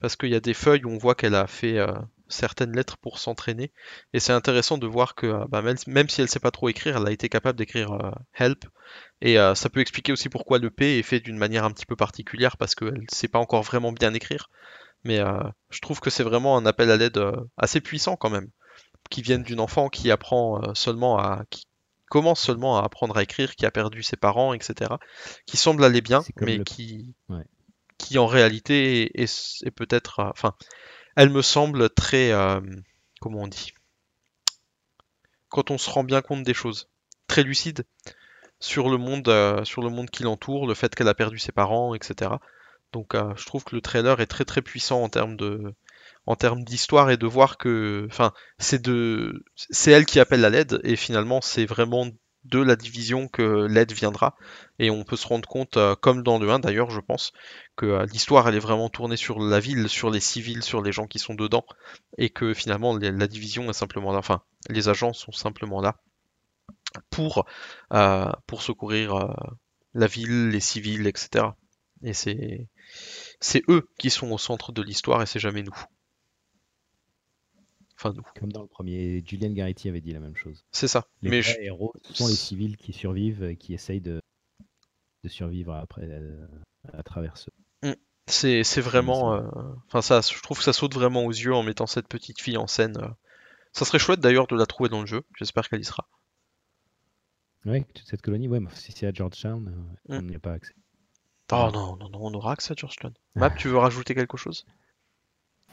Parce 0.00 0.16
qu'il 0.16 0.30
y 0.30 0.34
a 0.34 0.40
des 0.40 0.52
feuilles 0.52 0.84
où 0.84 0.90
on 0.90 0.98
voit 0.98 1.14
qu'elle 1.14 1.36
a 1.36 1.46
fait 1.46 1.78
euh, 1.78 1.92
certaines 2.26 2.74
lettres 2.74 2.96
pour 2.98 3.20
s'entraîner. 3.20 3.72
Et 4.12 4.18
c'est 4.18 4.32
intéressant 4.32 4.78
de 4.78 4.86
voir 4.88 5.14
que 5.14 5.26
euh, 5.26 5.44
bah, 5.48 5.62
même, 5.62 6.08
si 6.08 6.20
elle 6.20 6.28
sait 6.28 6.40
pas 6.40 6.50
trop 6.50 6.68
écrire, 6.68 6.96
elle 6.96 7.06
a 7.06 7.12
été 7.12 7.28
capable 7.28 7.56
d'écrire 7.56 7.96
help. 8.34 8.64
Et 9.20 9.36
ça 9.54 9.68
peut 9.70 9.80
expliquer 9.80 10.12
aussi 10.12 10.28
pourquoi 10.28 10.58
le 10.58 10.70
P 10.70 10.98
est 10.98 11.02
fait 11.04 11.20
d'une 11.20 11.38
manière 11.38 11.64
un 11.64 11.70
petit 11.70 11.86
peu 11.86 11.96
particulière, 11.96 12.56
parce 12.56 12.74
qu'elle 12.74 13.04
sait 13.12 13.28
pas 13.28 13.38
encore 13.38 13.62
vraiment 13.62 13.92
bien 13.92 14.12
écrire. 14.14 14.50
Mais 15.04 15.20
je 15.70 15.80
trouve 15.80 16.00
que 16.00 16.10
c'est 16.10 16.22
vraiment 16.22 16.56
un 16.56 16.66
appel 16.66 16.90
à 16.90 16.96
l'aide 16.96 17.20
assez 17.56 17.80
puissant 17.80 18.16
quand 18.16 18.30
même 18.30 18.48
qui 19.10 19.22
viennent 19.22 19.42
d'une 19.42 19.60
enfant 19.60 19.88
qui 19.88 20.10
apprend 20.10 20.62
euh, 20.62 20.74
seulement 20.74 21.18
à 21.18 21.44
qui 21.50 21.64
commence 22.10 22.40
seulement 22.40 22.78
à 22.78 22.84
apprendre 22.84 23.16
à 23.16 23.22
écrire, 23.22 23.54
qui 23.56 23.66
a 23.66 23.70
perdu 23.70 24.02
ses 24.02 24.16
parents, 24.16 24.54
etc. 24.54 24.98
Qui 25.46 25.56
semble 25.56 25.84
aller 25.84 26.00
bien, 26.00 26.22
mais 26.40 26.56
le- 26.58 26.64
qui 26.64 27.14
Ouais. 27.28 27.44
qui 27.98 28.18
en 28.18 28.26
réalité 28.26 29.20
est, 29.22 29.62
est 29.64 29.70
peut-être, 29.70 30.20
euh, 30.20 30.30
enfin, 30.30 30.54
elle 31.16 31.30
me 31.30 31.42
semble 31.42 31.90
très, 31.90 32.32
euh, 32.32 32.60
comment 33.20 33.40
on 33.42 33.48
dit, 33.48 33.72
quand 35.48 35.70
on 35.70 35.78
se 35.78 35.90
rend 35.90 36.04
bien 36.04 36.22
compte 36.22 36.42
des 36.42 36.54
choses, 36.54 36.88
très 37.26 37.42
lucide 37.42 37.84
sur 38.60 38.88
le 38.90 38.98
monde, 38.98 39.28
euh, 39.28 39.64
sur 39.64 39.82
le 39.82 39.90
monde 39.90 40.10
qui 40.10 40.22
l'entoure, 40.22 40.66
le 40.66 40.74
fait 40.74 40.94
qu'elle 40.94 41.08
a 41.08 41.14
perdu 41.14 41.38
ses 41.38 41.52
parents, 41.52 41.94
etc. 41.94 42.32
Donc, 42.92 43.14
euh, 43.14 43.34
je 43.36 43.46
trouve 43.46 43.64
que 43.64 43.74
le 43.74 43.80
trailer 43.82 44.20
est 44.20 44.26
très 44.26 44.44
très 44.44 44.62
puissant 44.62 45.02
en 45.02 45.08
termes 45.08 45.36
de, 45.36 45.74
en 46.28 46.36
termes 46.36 46.62
d'histoire 46.62 47.10
et 47.10 47.16
de 47.16 47.26
voir 47.26 47.56
que, 47.56 48.06
enfin, 48.10 48.34
c'est 48.58 48.82
de, 48.82 49.42
c'est 49.56 49.92
elle 49.92 50.04
qui 50.04 50.20
appelle 50.20 50.44
à 50.44 50.50
l'aide 50.50 50.78
et 50.84 50.94
finalement 50.94 51.40
c'est 51.40 51.64
vraiment 51.64 52.10
de 52.44 52.58
la 52.58 52.76
division 52.76 53.28
que 53.28 53.66
l'aide 53.66 53.92
viendra 53.92 54.36
et 54.78 54.90
on 54.90 55.04
peut 55.04 55.16
se 55.16 55.26
rendre 55.26 55.48
compte, 55.48 55.78
euh, 55.78 55.94
comme 55.96 56.22
dans 56.22 56.38
le 56.38 56.50
1 56.50 56.58
d'ailleurs, 56.58 56.90
je 56.90 57.00
pense, 57.00 57.32
que 57.76 57.86
euh, 57.86 58.06
l'histoire 58.12 58.46
elle 58.46 58.56
est 58.56 58.58
vraiment 58.60 58.90
tournée 58.90 59.16
sur 59.16 59.38
la 59.40 59.58
ville, 59.58 59.88
sur 59.88 60.10
les 60.10 60.20
civils, 60.20 60.62
sur 60.62 60.82
les 60.82 60.92
gens 60.92 61.06
qui 61.06 61.18
sont 61.18 61.34
dedans 61.34 61.64
et 62.18 62.28
que 62.28 62.52
finalement 62.52 62.94
la 62.94 63.26
division 63.26 63.70
est 63.70 63.72
simplement 63.72 64.12
là, 64.12 64.18
enfin, 64.18 64.42
les 64.68 64.90
agents 64.90 65.14
sont 65.14 65.32
simplement 65.32 65.80
là 65.80 65.96
pour 67.08 67.46
euh, 67.94 68.30
pour 68.46 68.60
secourir 68.60 69.34
la 69.94 70.06
ville, 70.06 70.50
les 70.50 70.60
civils, 70.60 71.06
etc. 71.06 71.46
Et 72.02 72.12
c'est 72.12 72.68
c'est 73.40 73.62
eux 73.70 73.88
qui 73.98 74.10
sont 74.10 74.30
au 74.30 74.38
centre 74.38 74.72
de 74.72 74.82
l'histoire 74.82 75.22
et 75.22 75.26
c'est 75.26 75.40
jamais 75.40 75.62
nous. 75.62 75.84
Enfin 77.98 78.12
nous. 78.14 78.22
Comme 78.38 78.52
dans 78.52 78.62
le 78.62 78.68
premier, 78.68 79.24
Julian 79.26 79.50
Garrity 79.50 79.88
avait 79.88 80.00
dit 80.00 80.12
la 80.12 80.20
même 80.20 80.36
chose. 80.36 80.64
C'est 80.70 80.86
ça. 80.88 81.06
Les 81.22 81.30
Mais 81.30 81.40
vrais 81.40 81.54
je- 81.54 81.60
héros 81.60 81.92
ce 82.04 82.14
sont 82.14 82.28
les 82.28 82.34
civils 82.34 82.76
qui 82.76 82.92
survivent, 82.92 83.42
et 83.42 83.56
qui 83.56 83.74
essayent 83.74 84.00
de, 84.00 84.20
de 85.24 85.28
survivre 85.28 85.74
après, 85.74 86.02
euh, 86.04 86.46
à 86.92 87.02
travers 87.02 87.36
ce. 87.36 87.50
C'est 88.30 88.62
c'est 88.62 88.82
vraiment. 88.82 89.34
euh, 89.34 89.42
Enfin, 89.86 90.02
ça, 90.02 90.20
je 90.20 90.40
trouve 90.42 90.58
que 90.58 90.64
ça 90.64 90.74
saute 90.74 90.94
vraiment 90.94 91.24
aux 91.24 91.30
yeux 91.32 91.54
en 91.54 91.62
mettant 91.62 91.86
cette 91.86 92.08
petite 92.08 92.40
fille 92.42 92.58
en 92.58 92.66
scène. 92.66 92.98
euh. 92.98 93.08
Ça 93.72 93.84
serait 93.86 93.98
chouette 93.98 94.20
d'ailleurs 94.20 94.46
de 94.46 94.54
la 94.54 94.66
trouver 94.66 94.88
dans 94.90 95.00
le 95.00 95.06
jeu. 95.06 95.22
J'espère 95.38 95.68
qu'elle 95.68 95.80
y 95.80 95.84
sera. 95.84 96.06
Ouais, 97.64 97.84
toute 97.94 98.06
cette 98.06 98.22
colonie, 98.22 98.46
ouais, 98.48 98.60
mais 98.60 98.68
si 98.74 98.92
c'est 98.92 99.06
à 99.06 99.12
Georgetown, 99.12 99.64
Mm. 100.08 100.14
on 100.18 100.22
n'y 100.22 100.36
a 100.36 100.38
pas 100.38 100.52
accès. 100.52 100.74
Oh 101.52 101.70
non, 101.72 101.96
non, 101.96 102.08
non, 102.10 102.18
on 102.22 102.34
aura 102.34 102.52
accès 102.52 102.72
à 102.72 102.76
Georgetown. 102.76 103.12
Map, 103.34 103.50
tu 103.50 103.68
veux 103.68 103.78
rajouter 103.78 104.14
quelque 104.14 104.36
chose? 104.36 104.66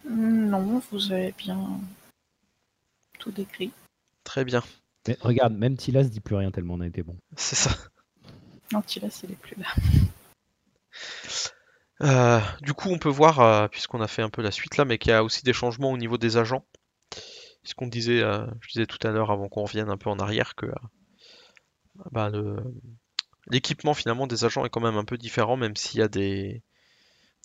Non, 0.09 0.81
vous 0.91 1.11
avez 1.11 1.33
bien 1.37 1.59
tout 3.25 3.31
décrit. 3.31 3.71
Très 4.23 4.45
bien. 4.45 4.63
Mais 5.07 5.17
regarde, 5.21 5.53
même 5.53 5.75
Tilas 5.77 6.03
dit 6.03 6.19
plus 6.19 6.35
rien 6.35 6.51
tellement 6.51 6.75
on 6.75 6.81
a 6.81 6.87
été 6.87 7.01
bon. 7.03 7.17
C'est 7.35 7.55
ça. 7.55 7.71
Non, 8.71 8.81
Tilas, 8.83 9.21
il 9.23 9.31
est 9.31 9.35
plus 9.35 9.55
là. 9.59 9.67
Euh, 12.01 12.39
du 12.61 12.73
coup, 12.73 12.89
on 12.89 12.99
peut 12.99 13.09
voir, 13.09 13.39
euh, 13.39 13.67
puisqu'on 13.67 14.01
a 14.01 14.07
fait 14.07 14.21
un 14.21 14.29
peu 14.29 14.41
la 14.41 14.51
suite 14.51 14.77
là, 14.77 14.85
mais 14.85 14.97
qu'il 14.97 15.09
y 15.11 15.13
a 15.13 15.23
aussi 15.23 15.43
des 15.43 15.53
changements 15.53 15.91
au 15.91 15.97
niveau 15.97 16.17
des 16.17 16.37
agents. 16.37 16.65
Ce 17.63 17.73
qu'on 17.73 17.87
disait, 17.87 18.21
euh, 18.21 18.45
je 18.61 18.69
disais 18.73 18.85
tout 18.85 19.05
à 19.07 19.11
l'heure 19.11 19.31
avant 19.31 19.49
qu'on 19.49 19.63
revienne 19.63 19.89
un 19.89 19.97
peu 19.97 20.09
en 20.09 20.19
arrière, 20.19 20.53
que 20.55 20.67
euh, 20.67 20.75
bah, 22.11 22.29
le- 22.29 22.63
l'équipement 23.49 23.93
finalement 23.93 24.27
des 24.27 24.45
agents 24.45 24.65
est 24.65 24.69
quand 24.69 24.81
même 24.81 24.97
un 24.97 25.05
peu 25.05 25.17
différent, 25.17 25.57
même 25.57 25.75
s'il 25.75 25.99
y 25.99 26.03
a 26.03 26.07
des, 26.07 26.61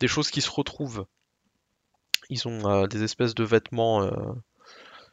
des 0.01 0.09
choses 0.09 0.31
qui 0.31 0.43
se 0.43 0.51
retrouvent. 0.51 1.07
Ils 2.29 2.47
ont 2.49 2.69
euh, 2.69 2.87
des 2.87 3.03
espèces 3.03 3.35
de 3.35 3.45
vêtements, 3.45 4.03
euh, 4.03 4.11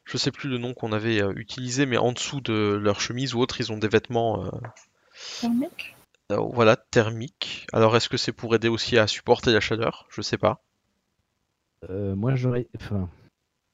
je 0.08 0.18
sais 0.18 0.32
plus 0.32 0.49
le 0.49 0.58
nom 0.58 0.74
qu'on 0.74 0.91
avait 0.91 1.22
euh, 1.22 1.34
utilisé, 1.36 1.86
mais 1.86 1.97
en 1.97 2.12
dessous 2.14 2.41
de 2.41 2.80
leur 2.82 2.99
chemise 2.99 3.36
ou 3.36 3.39
autre, 3.41 3.60
ils 3.62 3.72
ont 3.72 3.78
des 3.78 3.88
vêtements 3.88 4.43
euh, 4.43 4.49
Thermique? 5.41 5.95
euh, 6.32 6.38
voilà, 6.38 6.76
thermiques. 6.78 7.68
Alors 7.74 7.95
est-ce 7.95 8.10
que 8.10 8.18
c'est 8.18 8.32
pour 8.32 8.55
aider 8.55 8.70
aussi 8.70 8.97
à 8.97 9.08
supporter 9.08 9.51
la 9.51 9.60
chaleur? 9.60 10.08
Je 10.10 10.22
sais 10.22 10.38
pas. 10.38 10.64
Euh, 11.89 12.16
moi, 12.16 12.36
j'aurais. 12.36 12.68
Enfin, 12.76 13.10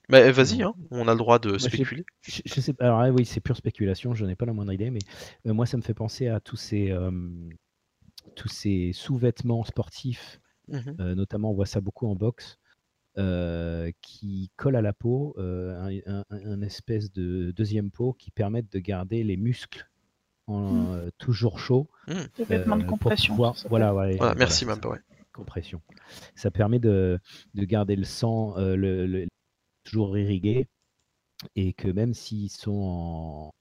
Mais 0.09 0.31
vas-y, 0.31 0.63
hein, 0.63 0.73
on 0.91 1.07
a 1.07 1.11
le 1.13 1.17
droit 1.17 1.39
de 1.39 1.57
spéculer. 1.57 2.05
je, 2.21 2.41
je 2.45 2.61
sais 2.61 2.73
pas. 2.73 2.85
Alors, 2.85 2.99
ah 2.99 3.09
oui, 3.11 3.25
c'est 3.25 3.39
pure 3.39 3.55
spéculation, 3.57 4.13
je 4.13 4.25
n'ai 4.25 4.35
pas 4.35 4.45
la 4.45 4.53
moindre 4.53 4.73
idée, 4.73 4.89
mais 4.89 4.99
euh, 5.47 5.53
moi, 5.53 5.65
ça 5.65 5.77
me 5.77 5.81
fait 5.81 5.93
penser 5.93 6.27
à 6.27 6.39
tous 6.39 6.57
ces, 6.57 6.91
euh, 6.91 7.11
tous 8.35 8.49
ces 8.49 8.91
sous-vêtements 8.93 9.63
sportifs, 9.63 10.39
Mhm. 10.67 10.95
euh, 10.99 11.15
notamment, 11.15 11.51
on 11.51 11.53
voit 11.53 11.65
ça 11.65 11.81
beaucoup 11.81 12.07
en 12.07 12.15
boxe, 12.15 12.57
euh, 13.17 13.91
qui 14.01 14.49
collent 14.57 14.75
à 14.75 14.81
la 14.81 14.93
peau, 14.93 15.35
euh, 15.37 15.99
un, 16.07 16.23
un- 16.29 16.45
un 16.51 16.61
espèce 16.61 17.11
de 17.11 17.51
deuxième 17.51 17.91
peau 17.91 18.13
qui 18.13 18.31
permettent 18.31 18.71
de 18.71 18.79
garder 18.79 19.23
les 19.23 19.37
muscles 19.37 19.89
en, 20.47 20.71
Mm. 20.73 20.93
euh, 20.93 21.09
toujours 21.19 21.59
chauds. 21.59 21.87
Des 22.37 22.43
vêtements 22.43 22.77
de 22.77 22.83
euh, 22.83 22.87
compression. 22.87 23.33
pouvoir- 23.35 23.55
voilà, 23.69 23.93
ouais, 23.93 24.17
Voilà, 24.17 24.35
merci 24.35 24.65
ouais. 24.89 24.99
compression. 25.31 25.81
Ça 26.35 26.51
permet 26.51 26.79
de, 26.79 27.19
de 27.53 27.65
garder 27.65 27.95
le 27.95 28.03
sang 28.03 28.57
euh, 28.57 28.75
le, 28.75 29.05
le- 29.07 29.27
toujours 29.83 30.17
irrigué 30.17 30.67
et 31.55 31.73
que 31.73 31.87
même 31.89 32.13
s'ils 32.13 32.49
sont 32.51 32.71
en, 32.71 33.51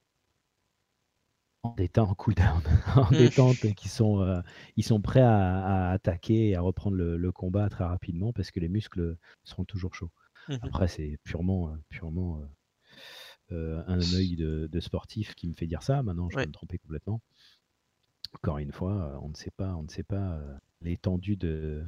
en 1.65 1.75
détente, 1.75 2.09
en 2.11 2.15
cooldown, 2.15 2.63
en 2.97 3.13
Mm. 3.13 3.29
détente, 3.29 3.65
et 3.65 3.75
qu'ils 3.75 3.91
sont, 3.91 4.21
euh, 4.21 4.41
ils 4.77 4.85
sont 4.85 5.01
prêts 5.01 5.21
à, 5.21 5.89
à 5.91 5.93
attaquer 5.93 6.49
et 6.51 6.57
à 6.57 6.61
reprendre 6.61 6.97
le, 6.97 7.17
le 7.17 7.33
combat 7.33 7.69
très 7.69 7.85
rapidement 7.85 8.33
parce 8.33 8.51
que 8.51 8.59
les 8.61 8.69
muscles 8.69 9.17
seront 9.45 9.65
toujours 9.65 9.95
chauds. 9.95 10.11
Mhm. 10.49 10.73
Après, 10.73 10.89
c'est 10.89 11.19
purement, 11.25 11.71
euh, 11.73 11.77
purement 11.89 12.43
euh, 13.53 13.83
un 13.87 14.13
œil 14.13 14.37
de, 14.37 14.67
de 14.71 14.81
sportif 14.81 15.35
qui 15.35 15.49
me 15.49 15.55
fait 15.55 15.67
dire 15.67 15.83
ça. 15.83 16.03
Maintenant, 16.03 16.29
je 16.31 16.37
Ouais. 16.37 16.39
peux 16.39 16.49
me 16.49 16.53
tromper 16.53 16.79
complètement. 16.79 17.21
Encore 18.35 18.59
une 18.59 18.73
fois, 18.73 19.19
on 19.23 19.29
ne 19.31 19.35
sait 19.35 19.51
pas, 19.51 19.75
on 19.75 19.85
ne 19.85 19.89
sait 19.89 20.03
pas 20.03 20.39
l'étendue 20.83 21.37
de, 21.37 21.85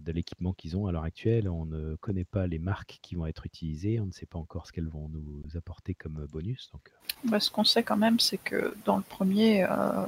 de 0.00 0.12
l'équipement 0.12 0.52
qu'ils 0.52 0.76
ont 0.76 0.86
à 0.86 0.92
l'heure 0.92 1.04
actuelle. 1.04 1.48
On 1.48 1.66
ne 1.66 1.96
connaît 1.96 2.24
pas 2.24 2.46
les 2.46 2.58
marques 2.58 2.98
qui 3.02 3.14
vont 3.14 3.26
être 3.26 3.44
utilisées. 3.46 4.00
On 4.00 4.06
ne 4.06 4.12
sait 4.12 4.26
pas 4.26 4.38
encore 4.38 4.66
ce 4.66 4.72
qu'elles 4.72 4.88
vont 4.88 5.08
nous 5.08 5.42
apporter 5.56 5.94
comme 5.94 6.26
bonus. 6.32 6.70
Donc, 6.72 6.88
euh, 6.88 7.28
Bah, 7.30 7.40
ce 7.40 7.50
qu'on 7.50 7.64
sait 7.64 7.82
quand 7.82 7.96
même, 7.96 8.20
c'est 8.20 8.38
que 8.38 8.74
dans 8.84 8.96
le 8.96 9.02
premier, 9.02 9.64
euh, 9.64 10.06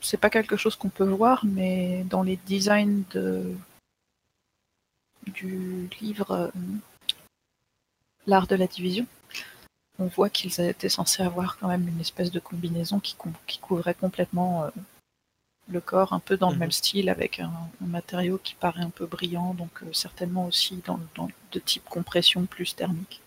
c'est 0.00 0.16
pas 0.16 0.30
quelque 0.30 0.56
chose 0.56 0.76
qu'on 0.76 0.88
peut 0.88 1.08
voir, 1.08 1.44
mais 1.44 2.04
dans 2.04 2.22
les 2.22 2.36
designs 2.46 3.02
de... 3.12 3.54
du 5.26 5.88
livre 6.00 6.30
euh, 6.30 6.50
L'art 8.26 8.48
de 8.48 8.56
la 8.56 8.66
division, 8.66 9.06
on 10.00 10.06
voit 10.06 10.30
qu'ils 10.30 10.60
étaient 10.60 10.88
censés 10.88 11.22
avoir 11.22 11.58
quand 11.58 11.68
même 11.68 11.86
une 11.86 12.00
espèce 12.00 12.32
de 12.32 12.40
combinaison 12.40 12.98
qui, 12.98 13.14
cou- 13.14 13.32
qui 13.46 13.58
couvrait 13.60 13.94
complètement 13.94 14.64
euh, 14.64 14.70
le 15.68 15.80
corps, 15.80 16.12
un 16.12 16.20
peu 16.20 16.36
dans 16.36 16.48
le 16.50 16.54
Mhm. 16.54 16.60
même 16.60 16.70
style, 16.72 17.08
avec 17.08 17.40
un, 17.40 17.50
un 17.82 17.86
matériau 17.86 18.38
qui 18.38 18.54
paraît 18.54 18.82
un 18.82 18.90
peu 18.90 19.06
brillant, 19.06 19.54
donc 19.54 19.82
euh, 19.82 19.92
certainement 19.92 20.46
aussi 20.46 20.76
dans, 20.86 21.00
dans- 21.16 21.28
de 21.52 21.58
type 21.58 21.84
compression 21.84 22.46
plus 22.46 22.74
thermique. 22.76 23.20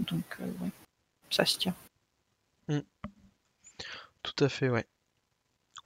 Donc, 0.00 0.24
euh, 0.40 0.44
ouais, 0.60 0.70
ça 1.30 1.44
se 1.46 1.58
tient. 1.58 1.74
Tout 4.22 4.44
à 4.44 4.48
fait, 4.48 4.68
ouais. 4.68 4.86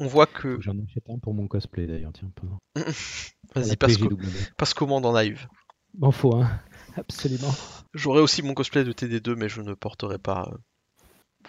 On 0.01 0.07
voit 0.07 0.26
que. 0.26 0.61
j'en 0.61 0.76
achète 0.84 1.09
un 1.09 1.18
pour 1.18 1.34
mon 1.34 1.47
cosplay 1.47 1.86
d'ailleurs. 1.86 2.12
Tiens, 2.12 2.30
pendant- 2.34 2.59
Vas-y, 3.55 3.76
passe, 3.76 3.97
co- 3.97 4.09
PGW. 4.09 4.26
passe 4.57 4.74
commande 4.74 5.07
en 5.07 5.16
live. 5.16 5.47
Bon, 5.95 6.11
faut, 6.11 6.34
hein. 6.34 6.61
Absolument. 6.97 7.55
J'aurai 7.95 8.20
aussi 8.20 8.42
mon 8.42 8.55
cosplay 8.55 8.82
de 8.82 8.92
TD2, 8.92 9.36
mais 9.36 9.49
je 9.49 9.61
ne 9.62 9.74
porterai 9.74 10.18
pas. 10.18 10.51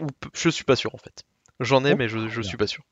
euh, 0.01 0.07
je 0.33 0.49
suis 0.49 0.63
pas 0.63 0.75
sûr 0.75 0.93
en 0.93 0.99
fait. 0.99 1.23
J'en 1.59 1.83
ai, 1.85 1.93
Oh, 1.93 1.97
mais 1.97 2.07
je, 2.09 2.27
je 2.27 2.41
suis 2.41 2.57
pas 2.57 2.67
sûr. 2.67 2.83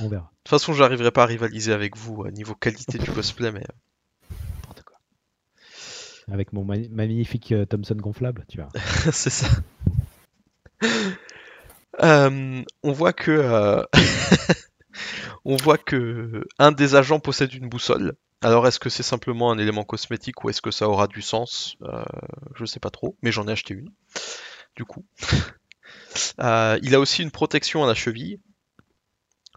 On 0.00 0.08
verra. 0.08 0.22
De 0.24 0.28
toute 0.44 0.48
façon, 0.50 0.72
j'arriverai 0.72 1.10
pas 1.10 1.24
à 1.24 1.26
rivaliser 1.26 1.72
avec 1.72 1.96
vous 1.96 2.24
à 2.24 2.30
niveau 2.30 2.54
qualité 2.54 2.98
du 2.98 3.10
cosplay, 3.10 3.50
mais 3.52 3.60
euh, 3.60 4.34
N'importe 4.56 4.82
quoi. 4.82 4.96
Avec 6.32 6.52
mon 6.52 6.64
ma- 6.64 6.88
magnifique 6.90 7.52
euh, 7.52 7.64
Thomson 7.66 7.96
gonflable, 7.96 8.44
tu 8.48 8.58
vois. 8.58 8.68
c'est 9.12 9.30
ça. 9.30 9.48
Euh, 12.02 12.62
on 12.84 12.92
voit 12.92 13.12
que 13.12 13.30
euh, 13.32 13.82
on 15.44 15.56
voit 15.56 15.78
que 15.78 16.44
un 16.58 16.70
des 16.72 16.94
agents 16.94 17.18
possède 17.20 17.52
une 17.54 17.68
boussole. 17.68 18.14
Alors 18.40 18.68
est-ce 18.68 18.78
que 18.78 18.88
c'est 18.88 19.02
simplement 19.02 19.50
un 19.50 19.58
élément 19.58 19.82
cosmétique 19.84 20.44
ou 20.44 20.50
est-ce 20.50 20.62
que 20.62 20.70
ça 20.70 20.88
aura 20.88 21.08
du 21.08 21.22
sens? 21.22 21.76
Euh, 21.82 22.04
Je 22.54 22.64
sais 22.66 22.78
pas 22.78 22.90
trop, 22.90 23.16
mais 23.22 23.32
j'en 23.32 23.48
ai 23.48 23.52
acheté 23.52 23.74
une. 23.74 23.90
Du 24.76 24.84
coup, 24.84 25.04
Euh, 26.40 26.78
il 26.82 26.94
a 26.94 27.00
aussi 27.00 27.22
une 27.22 27.30
protection 27.30 27.84
à 27.84 27.86
la 27.86 27.94
cheville, 27.94 28.40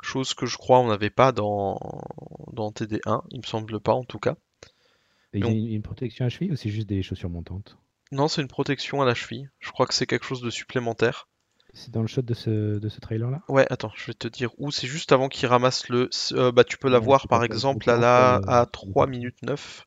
chose 0.05 0.33
que 0.33 0.45
je 0.45 0.57
crois 0.57 0.79
on 0.79 0.87
n'avait 0.87 1.09
pas 1.09 1.31
dans 1.31 1.79
dans 2.53 2.71
TD1, 2.71 3.23
il 3.31 3.39
me 3.41 3.45
semble 3.45 3.79
pas 3.79 3.93
en 3.93 4.03
tout 4.03 4.19
cas. 4.19 4.35
Et 5.33 5.39
il 5.39 5.45
y 5.45 5.49
Non. 5.49 5.49
a 5.49 5.51
une, 5.75 5.81
protection 5.81 6.25
à 6.25 6.29
cheville 6.29 6.51
ou 6.51 6.55
c'est 6.55 6.69
juste 6.69 6.87
des 6.87 7.03
chaussures 7.03 7.29
montantes? 7.29 7.77
Non, 8.13 8.27
c'est 8.29 8.41
une 8.41 8.47
protection 8.47 9.01
à 9.01 9.05
la 9.05 9.13
cheville. 9.15 9.49
Je 9.59 9.71
crois 9.71 9.85
que 9.85 9.93
c'est 9.93 10.05
quelque 10.05 10.25
chose 10.25 10.41
de 10.41 10.49
supplémentaire. 10.49 11.27
C'est 11.73 11.91
dans 11.91 12.01
le 12.01 12.07
shot 12.07 12.21
de 12.21 12.33
ce, 12.33 12.79
de 12.79 12.89
ce 12.89 12.99
trailer-là? 13.01 13.41
Ouais, 13.47 13.67
attends, 13.69 13.91
je 13.95 14.07
vais 14.07 14.13
te 14.15 14.27
dire 14.27 14.49
où. 14.57 14.71
C'est 14.71 14.87
juste 14.87 15.11
avant 15.11 15.29
qu'il 15.29 15.47
ramasse 15.47 15.89
le. 15.89 16.09
euh, 16.31 16.51
bah, 16.51 16.63
tu 16.63 16.77
peux 16.79 16.89
la 16.89 16.97
Ouais, 16.97 17.05
voir 17.05 17.27
par 17.27 17.43
exemple 17.43 17.85
pas 17.85 17.93
à 17.93 17.97
la 17.97 18.35
euh, 18.37 18.41
à 18.47 18.65
c'est 18.83 18.93
3 18.93 19.05
pas- 19.05 19.11
minutes 19.11 19.41
9. 19.43 19.85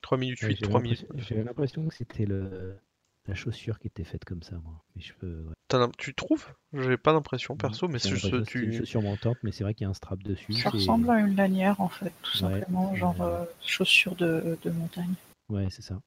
3 0.00 0.18
minutes 0.18 0.40
Ouais, 0.40 0.48
8, 0.48 0.56
J'avais 0.56 0.62
3 0.62 0.80
minutes. 0.80 1.06
j'avais 1.16 1.44
l'impression 1.44 1.86
que 1.88 1.94
c'était 1.94 2.24
le... 2.26 2.78
la 3.26 3.34
chaussure 3.34 3.78
qui 3.78 3.88
était 3.88 4.04
faite 4.04 4.24
comme 4.24 4.42
ça, 4.42 4.56
moi. 4.58 4.82
Les 4.94 5.02
cheveux, 5.02 5.44
ouais. 5.48 5.54
Tu 5.98 6.14
trouves? 6.14 6.46
J'ai 6.72 6.96
pas 6.96 7.12
l'impression 7.12 7.56
perso, 7.56 7.88
mais 7.88 7.98
c'est 7.98 8.10
une 8.10 8.44
tu. 8.44 8.76
chaussure 8.78 9.02
montante, 9.02 9.36
mais 9.42 9.50
c'est 9.52 9.64
vrai 9.64 9.74
qu'il 9.74 9.84
y 9.84 9.86
a 9.86 9.90
un 9.90 9.94
strap 9.94 10.22
dessus. 10.22 10.52
Ça 10.52 10.70
ressemble 10.70 11.10
à 11.10 11.18
une 11.18 11.34
lanière 11.34 11.80
en 11.80 11.88
fait, 11.88 12.12
tout 12.22 12.44
Ouais. 12.44 12.60
simplement, 12.60 12.94
genre 12.94 13.20
euh, 13.22 13.44
chaussures 13.64 14.14
de, 14.14 14.58
de 14.62 14.70
montagne. 14.70 15.14
Ouais, 15.48 15.66
c'est 15.70 15.82
ça. 15.82 15.98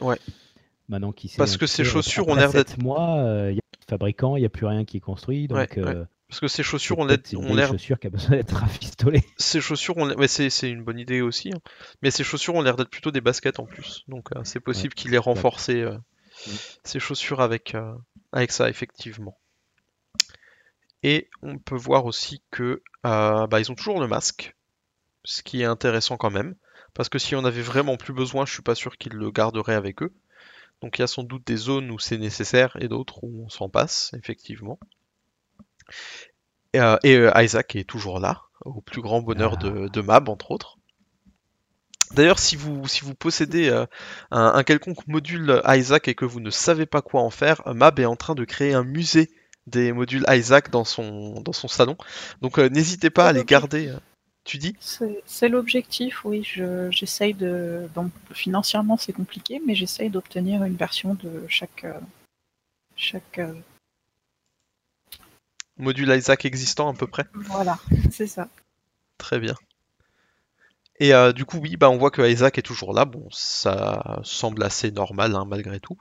Ouais. 0.00 0.18
Maintenant 0.88 1.12
qui 1.12 1.28
sait, 1.28 1.38
Parce 1.38 1.56
que 1.56 1.66
ces 1.66 1.84
chaussures 1.84 2.28
ont 2.28 2.34
l'air 2.34 2.52
d'être- 2.52 2.70
sept 2.70 2.82
mois, 2.82 3.18
euh, 3.18 3.50
il 3.52 3.54
y 3.56 3.58
a 3.58 3.62
plus 3.72 3.80
de 3.86 3.90
fabricant, 3.90 4.36
il 4.36 4.40
n'y 4.40 4.46
a 4.46 4.50
plus 4.50 4.66
rien 4.66 4.84
qui 4.84 4.96
est 4.98 5.00
construit, 5.00 5.46
donc 5.48 5.56
Ouais, 5.58 5.68
ouais. 5.82 5.86
euh, 5.88 6.04
Parce 6.28 6.40
que 6.40 6.48
ces 6.48 6.62
chaussures 6.62 6.98
ont 6.98 7.04
l'air. 7.04 7.18
une 7.32 7.38
ont 7.38 7.42
vieille 7.42 7.56
l'air- 7.56 7.68
chaussure 7.70 7.98
qui 7.98 8.06
a 8.08 8.10
besoin 8.10 8.30
d'être 8.36 8.54
rafistolée. 8.56 9.24
Ces 9.38 9.60
chaussures 9.60 9.96
ont. 9.96 10.14
Mais 10.18 10.28
c'est 10.28 10.50
c'est 10.50 10.68
une 10.70 10.82
bonne 10.82 10.98
idée 10.98 11.20
aussi. 11.22 11.52
hein. 11.54 11.58
Mais 12.02 12.10
ces 12.10 12.24
chaussures 12.24 12.54
ont 12.54 12.62
l'air 12.62 12.76
d'être 12.76 12.90
plutôt 12.90 13.10
des 13.12 13.20
baskets 13.20 13.60
en 13.60 13.64
plus. 13.66 14.04
Donc 14.08 14.28
euh, 14.36 14.40
c'est 14.44 14.60
possible 14.60 14.92
qu'il 14.94 15.14
ait 15.14 15.18
renforcé 15.18 15.80
euh, 15.80 15.96
Mm. 16.46 16.50
ces 16.84 17.00
chaussures 17.00 17.40
avec, 17.42 17.74
euh, 17.74 17.92
avec 18.32 18.52
ça, 18.52 18.68
effectivement. 18.68 19.38
Et 21.02 21.30
on 21.42 21.58
peut 21.58 21.76
voir 21.76 22.04
aussi 22.04 22.42
que 22.50 22.82
euh, 23.06 23.46
bah, 23.46 23.60
ils 23.60 23.72
ont 23.72 23.74
toujours 23.74 24.00
le 24.00 24.08
masque, 24.08 24.54
ce 25.24 25.42
qui 25.42 25.62
est 25.62 25.66
intéressant 25.66 26.16
quand 26.16 26.30
même. 26.30 26.54
Parce 26.94 27.08
que 27.08 27.18
si 27.18 27.34
on 27.34 27.44
avait 27.44 27.62
vraiment 27.62 27.96
plus 27.96 28.12
besoin, 28.12 28.44
je 28.44 28.52
suis 28.52 28.62
pas 28.62 28.74
sûr 28.74 28.98
qu'ils 28.98 29.12
le 29.12 29.30
garderaient 29.30 29.74
avec 29.74 30.02
eux. 30.02 30.12
Donc 30.80 30.98
il 30.98 31.02
y 31.02 31.04
a 31.04 31.06
sans 31.06 31.22
doute 31.22 31.46
des 31.46 31.56
zones 31.56 31.90
où 31.90 31.98
c'est 31.98 32.18
nécessaire 32.18 32.76
et 32.80 32.88
d'autres 32.88 33.22
où 33.24 33.44
on 33.44 33.48
s'en 33.48 33.68
passe, 33.68 34.12
effectivement. 34.14 34.78
Et, 36.72 36.80
euh, 36.80 36.96
et, 37.02 37.16
euh, 37.16 37.32
Isaac 37.36 37.76
est 37.76 37.84
toujours 37.84 38.20
là, 38.20 38.42
au 38.64 38.80
plus 38.80 39.02
grand 39.02 39.22
bonheur 39.22 39.56
de, 39.56 39.88
de 39.88 40.00
Mab, 40.00 40.28
entre 40.28 40.50
autres. 40.50 40.78
D'ailleurs, 42.14 42.38
si 42.38 42.56
vous, 42.56 42.86
si 42.88 43.02
vous 43.02 43.14
possédez 43.14 43.68
euh, 43.68 43.86
un, 44.30 44.52
un 44.54 44.62
quelconque 44.64 45.06
module 45.06 45.62
Isaac 45.66 46.08
et 46.08 46.14
que 46.14 46.24
vous 46.24 46.40
ne 46.40 46.50
savez 46.50 46.86
pas 46.86 47.02
quoi 47.02 47.22
en 47.22 47.30
faire, 47.30 47.62
euh, 47.66 47.74
Mab 47.74 47.98
est 48.00 48.04
en 48.04 48.16
train 48.16 48.34
de 48.34 48.44
créer 48.44 48.74
un 48.74 48.84
musée 48.84 49.30
des 49.66 49.92
modules 49.92 50.24
Isaac 50.28 50.70
dans 50.70 50.84
son, 50.84 51.40
dans 51.40 51.52
son 51.52 51.68
salon. 51.68 51.96
Donc 52.40 52.58
euh, 52.58 52.68
n'hésitez 52.68 53.10
pas 53.10 53.28
à 53.28 53.32
les 53.32 53.44
garder. 53.44 53.94
Tu 54.42 54.56
dis? 54.58 54.74
C'est 55.26 55.48
l'objectif, 55.48 56.24
oui. 56.24 56.42
Je- 56.42 56.90
J'essaye 56.90 57.34
de. 57.34 57.88
Donc, 57.94 58.10
financièrement, 58.32 58.96
c'est 58.96 59.12
compliqué, 59.12 59.60
mais 59.66 59.74
j'essaye 59.74 60.08
d'obtenir 60.08 60.64
une 60.64 60.76
version 60.76 61.14
de 61.14 61.44
chaque. 61.46 61.84
chaque. 62.96 63.38
Module 65.76 66.10
Isaac 66.10 66.44
existant 66.46 66.90
à 66.90 66.94
peu 66.94 67.06
près? 67.06 67.26
Voilà, 67.34 67.78
c'est 68.10 68.26
ça. 68.26 68.48
Très 69.18 69.38
bien. 69.38 69.54
Et 71.00 71.14
euh, 71.14 71.32
du 71.32 71.46
coup, 71.46 71.58
oui, 71.58 71.76
bah, 71.76 71.88
on 71.88 71.96
voit 71.96 72.10
que 72.10 72.20
Isaac 72.20 72.58
est 72.58 72.62
toujours 72.62 72.92
là. 72.92 73.06
Bon, 73.06 73.26
ça 73.30 74.20
semble 74.22 74.62
assez 74.62 74.90
normal 74.90 75.34
hein, 75.34 75.46
malgré 75.48 75.80
tout. 75.80 75.96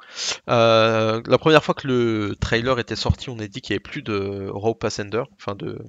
Euh, 0.49 1.21
la 1.25 1.37
première 1.37 1.63
fois 1.63 1.73
que 1.73 1.87
le 1.87 2.35
trailer 2.39 2.77
était 2.79 2.97
sorti, 2.97 3.29
on 3.29 3.39
a 3.39 3.47
dit 3.47 3.61
qu'il 3.61 3.73
n'y 3.73 3.77
avait 3.77 3.79
plus 3.91 4.01
de 4.01 4.49
rope 4.49 4.83
ascender, 4.83 5.23
enfin 5.35 5.55
de 5.55 5.79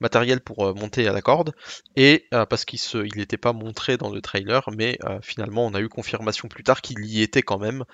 matériel 0.00 0.40
pour 0.40 0.66
euh, 0.66 0.72
monter 0.74 1.08
à 1.08 1.12
la 1.12 1.20
corde, 1.20 1.52
et 1.96 2.26
euh, 2.32 2.46
parce 2.46 2.64
qu'il 2.64 2.78
n'était 3.16 3.36
pas 3.36 3.52
montré 3.52 3.96
dans 3.96 4.10
le 4.10 4.20
trailer, 4.20 4.62
mais 4.76 4.98
euh, 5.04 5.18
finalement, 5.20 5.66
on 5.66 5.74
a 5.74 5.80
eu 5.80 5.88
confirmation 5.88 6.46
plus 6.48 6.62
tard 6.62 6.80
qu'il 6.80 7.04
y 7.04 7.22
était 7.22 7.42
quand 7.42 7.58
même, 7.58 7.84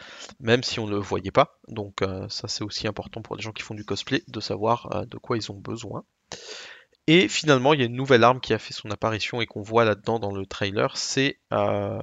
même 0.40 0.62
si 0.62 0.78
on 0.78 0.86
ne 0.86 0.92
le 0.92 0.98
voyait 0.98 1.30
pas. 1.30 1.58
Donc 1.68 2.02
euh, 2.02 2.26
ça, 2.28 2.48
c'est 2.48 2.64
aussi 2.64 2.86
important 2.86 3.22
pour 3.22 3.36
les 3.36 3.42
gens 3.42 3.52
qui 3.52 3.62
font 3.62 3.74
du 3.74 3.84
cosplay 3.84 4.22
de 4.28 4.40
savoir 4.40 5.06
de 5.06 5.16
quoi 5.16 5.38
ils 5.38 5.50
ont 5.50 5.58
besoin. 5.58 6.04
Et 7.12 7.26
finalement, 7.26 7.74
il 7.74 7.80
y 7.80 7.82
a 7.82 7.86
une 7.86 7.96
nouvelle 7.96 8.22
arme 8.22 8.38
qui 8.38 8.54
a 8.54 8.58
fait 8.60 8.72
son 8.72 8.88
apparition 8.92 9.40
et 9.40 9.46
qu'on 9.46 9.62
voit 9.62 9.84
là-dedans 9.84 10.20
dans 10.20 10.30
le 10.30 10.46
trailer, 10.46 10.96
c'est 10.96 11.40
euh, 11.52 12.00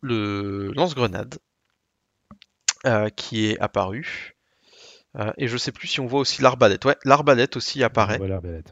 le 0.00 0.70
lance-grenade 0.76 1.40
euh, 2.86 3.08
qui 3.08 3.46
est 3.46 3.58
apparu. 3.58 4.36
Euh, 5.18 5.32
et 5.38 5.48
je 5.48 5.56
sais 5.56 5.72
plus 5.72 5.88
si 5.88 5.98
on 5.98 6.06
voit 6.06 6.20
aussi 6.20 6.40
l'arbalète. 6.40 6.84
Ouais, 6.84 6.96
l'arbalète 7.04 7.56
aussi 7.56 7.82
apparaît. 7.82 8.20
Ouais. 8.20 8.62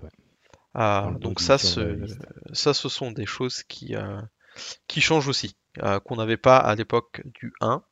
Ah, 0.74 1.10
donc 1.18 1.40
ça, 1.40 1.58
ce, 1.58 1.98
ça, 2.52 2.72
ce 2.72 2.88
sont 2.88 3.10
des 3.10 3.26
choses 3.26 3.64
qui, 3.64 3.96
qui 4.86 5.00
changent 5.00 5.26
aussi, 5.26 5.56
qu'on 6.04 6.14
n'avait 6.14 6.36
pas 6.36 6.58
à 6.58 6.76
l'époque 6.76 7.22
du 7.24 7.52
1 7.60 7.82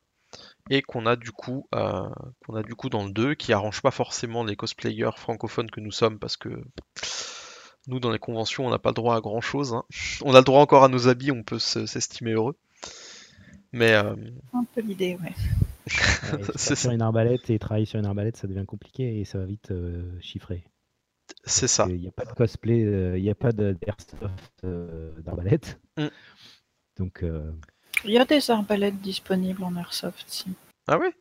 et 0.70 0.82
qu'on 0.82 1.06
a 1.06 1.16
du 1.16 1.32
coup, 1.32 1.66
euh, 1.74 2.08
qu'on 2.46 2.54
a 2.54 2.62
du 2.62 2.76
coup 2.76 2.88
dans 2.88 3.04
le 3.04 3.10
2, 3.10 3.34
qui 3.34 3.52
arrange 3.52 3.82
pas 3.82 3.90
forcément 3.90 4.44
les 4.44 4.54
cosplayers 4.56 5.16
francophones 5.16 5.72
que 5.72 5.80
nous 5.80 5.90
sommes 5.90 6.20
parce 6.20 6.36
que 6.36 6.50
nous, 7.88 7.98
dans 8.00 8.10
les 8.10 8.18
conventions, 8.18 8.66
on 8.66 8.70
n'a 8.70 8.78
pas 8.78 8.90
le 8.90 8.94
droit 8.94 9.16
à 9.16 9.20
grand 9.20 9.40
chose. 9.40 9.74
On 10.22 10.34
a 10.34 10.38
le 10.38 10.44
droit 10.44 10.60
encore 10.60 10.84
à 10.84 10.88
nos 10.88 11.08
habits, 11.08 11.32
on 11.32 11.42
peut 11.42 11.58
se- 11.58 11.86
s'estimer 11.86 12.32
heureux. 12.32 12.56
Mais 13.72 13.92
euh, 13.94 14.14
Un 14.54 14.64
peu 14.74 14.80
l'idée, 14.80 15.18
ouais. 15.22 15.32
Ouais, 16.32 16.42
C'est 16.56 16.76
sur 16.76 16.90
une 16.90 17.02
arbalète 17.02 17.50
et 17.50 17.58
travailler 17.58 17.86
sur 17.86 17.98
une 17.98 18.06
arbalète, 18.06 18.36
ça 18.36 18.46
devient 18.46 18.64
compliqué 18.66 19.20
et 19.20 19.24
ça 19.24 19.38
va 19.38 19.44
vite 19.46 19.70
euh, 19.70 20.02
chiffrer. 20.20 20.64
c'est 21.44 21.68
ça. 21.68 21.86
Il 21.88 22.00
n'y 22.00 22.08
a 22.08 22.12
pas 22.12 22.24
de 22.24 22.32
cosplay, 22.32 22.84
euh, 22.84 23.18
il 23.18 23.22
n'y 23.24 23.30
a 23.30 23.34
pas 23.34 23.52
de- 23.52 23.76
d'airsoft 23.80 24.52
euh, 24.64 25.10
d'arbalète. 25.22 25.78
Mm. 25.96 26.06
Donc, 26.98 27.22
euh, 27.22 27.50
Il 28.04 28.10
y 28.12 28.18
a 28.18 28.24
des 28.24 28.50
arbalètes 28.50 29.00
disponibles 29.00 29.62
en 29.64 29.76
airsoft, 29.76 30.24
si. 30.28 30.46
Ah 30.86 30.98
ouais 30.98 31.12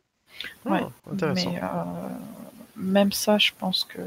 Ah, 0.64 0.70
Ouais, 0.70 0.82
Intéressant. 1.12 1.50
Mais 1.52 1.60
euh, 1.62 2.08
même 2.76 3.12
ça, 3.12 3.38
je 3.38 3.52
pense 3.58 3.84
que. 3.84 4.00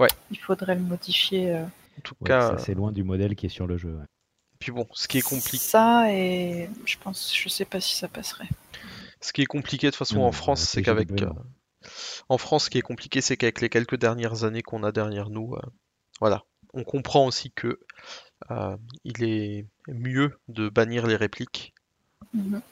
Ouais. 0.00 0.08
Il 0.30 0.38
faudrait 0.38 0.74
le 0.74 0.80
modifier. 0.80 1.52
euh. 1.54 1.62
En 1.64 2.00
tout 2.02 2.14
ouais, 2.22 2.28
cas, 2.28 2.50
ça, 2.56 2.58
c'est 2.58 2.74
loin 2.74 2.90
du 2.92 3.04
modèle 3.04 3.36
qui 3.36 3.46
est 3.46 3.50
sur 3.50 3.66
le 3.66 3.76
jeu. 3.76 3.90
ouais. 3.94 4.04
puis 4.58 4.72
bon, 4.72 4.86
ce 4.92 5.06
qui 5.06 5.18
est 5.18 5.22
compliqué. 5.22 5.58
Ça, 5.58 6.12
et 6.12 6.68
je 6.86 6.96
pense, 6.98 7.32
je 7.36 7.48
sais 7.48 7.64
pas 7.66 7.80
si 7.80 7.94
ça 7.96 8.08
passerait. 8.08 8.48
Ce 9.20 9.32
qui 9.32 9.42
est 9.42 9.46
compliqué 9.46 9.86
de 9.88 9.90
toute 9.90 9.98
façon 9.98 10.16
Non, 10.16 10.24
en 10.26 10.32
France, 10.32 10.62
euh, 10.62 10.66
c'est 10.66 10.82
qu'avec 10.82 11.10
non. 11.10 11.28
euh, 11.28 11.88
en 12.30 12.38
France, 12.38 12.64
ce 12.64 12.70
qui 12.70 12.78
est 12.78 12.82
compliqué, 12.82 13.20
c'est 13.20 13.36
qu'avec 13.36 13.60
les 13.60 13.68
quelques 13.68 13.96
dernières 13.98 14.44
années 14.44 14.62
qu'on 14.62 14.82
a 14.82 14.92
derrière 14.92 15.28
nous, 15.28 15.54
euh, 15.54 15.60
voilà, 16.20 16.44
on 16.72 16.84
comprend 16.84 17.26
aussi 17.26 17.50
que 17.52 17.78
euh, 18.50 18.76
il 19.04 19.22
est 19.24 19.66
mieux 19.88 20.38
de 20.48 20.68
bannir 20.70 21.06
les 21.06 21.16
répliques. 21.16 21.74
Mhm. 22.32 22.62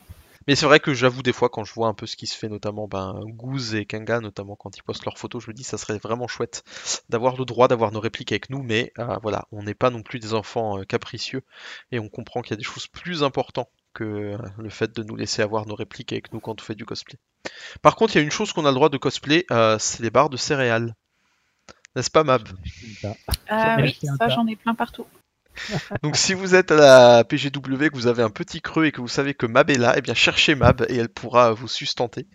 Mais 0.48 0.54
c'est 0.54 0.64
vrai 0.64 0.80
que 0.80 0.94
j'avoue 0.94 1.22
des 1.22 1.34
fois 1.34 1.50
quand 1.50 1.64
je 1.64 1.74
vois 1.74 1.88
un 1.88 1.94
peu 1.94 2.06
ce 2.06 2.16
qui 2.16 2.26
se 2.26 2.34
fait, 2.34 2.48
notamment 2.48 2.88
ben, 2.88 3.20
Goose 3.26 3.74
et 3.74 3.84
Kanga, 3.84 4.18
notamment 4.20 4.56
quand 4.56 4.74
ils 4.78 4.82
postent 4.82 5.04
leurs 5.04 5.18
photos, 5.18 5.44
je 5.44 5.50
me 5.50 5.52
dis 5.54 5.62
ça 5.62 5.76
serait 5.76 5.98
vraiment 5.98 6.26
chouette 6.26 6.64
d'avoir 7.10 7.36
le 7.36 7.44
droit 7.44 7.68
d'avoir 7.68 7.92
nos 7.92 8.00
répliques 8.00 8.32
avec 8.32 8.48
nous, 8.48 8.62
mais 8.62 8.90
euh, 8.98 9.18
voilà, 9.22 9.46
on 9.52 9.62
n'est 9.62 9.74
pas 9.74 9.90
non 9.90 10.02
plus 10.02 10.20
des 10.20 10.32
enfants 10.32 10.78
euh, 10.78 10.84
capricieux 10.84 11.42
et 11.92 11.98
on 11.98 12.08
comprend 12.08 12.40
qu'il 12.40 12.52
y 12.52 12.54
a 12.54 12.56
des 12.56 12.62
choses 12.62 12.86
plus 12.86 13.22
importantes 13.22 13.68
que 13.92 14.04
euh, 14.04 14.38
le 14.56 14.70
fait 14.70 14.96
de 14.96 15.02
nous 15.02 15.16
laisser 15.16 15.42
avoir 15.42 15.66
nos 15.66 15.74
répliques 15.74 16.14
avec 16.14 16.32
nous 16.32 16.40
quand 16.40 16.58
on 16.58 16.64
fait 16.64 16.74
du 16.74 16.86
cosplay. 16.86 17.18
Par 17.82 17.94
contre, 17.94 18.16
il 18.16 18.20
y 18.20 18.22
a 18.22 18.24
une 18.24 18.30
chose 18.30 18.54
qu'on 18.54 18.64
a 18.64 18.70
le 18.70 18.74
droit 18.74 18.88
de 18.88 18.96
cosplay, 18.96 19.44
euh, 19.50 19.76
c'est 19.78 20.02
les 20.02 20.10
barres 20.10 20.30
de 20.30 20.38
céréales. 20.38 20.94
N'est-ce 21.94 22.10
pas 22.10 22.24
Mab? 22.24 22.48
Ah 23.50 23.76
oui, 23.80 23.98
ça 24.16 24.28
j'en 24.28 24.46
ai 24.46 24.56
plein 24.56 24.74
partout. 24.74 25.04
Donc 26.02 26.16
si 26.16 26.34
vous 26.34 26.54
êtes 26.54 26.70
à 26.70 26.76
la 26.76 27.24
PGW, 27.24 27.88
que 27.90 27.94
vous 27.94 28.06
avez 28.06 28.22
un 28.22 28.30
petit 28.30 28.60
creux 28.60 28.86
et 28.86 28.92
que 28.92 29.00
vous 29.00 29.08
savez 29.08 29.34
que 29.34 29.46
Mab 29.46 29.70
est 29.70 29.78
là, 29.78 29.94
eh 29.96 30.00
bien 30.00 30.14
cherchez 30.14 30.54
Mab 30.54 30.84
et 30.88 30.96
elle 30.96 31.08
pourra 31.08 31.52
vous 31.52 31.68
sustenter. 31.68 32.26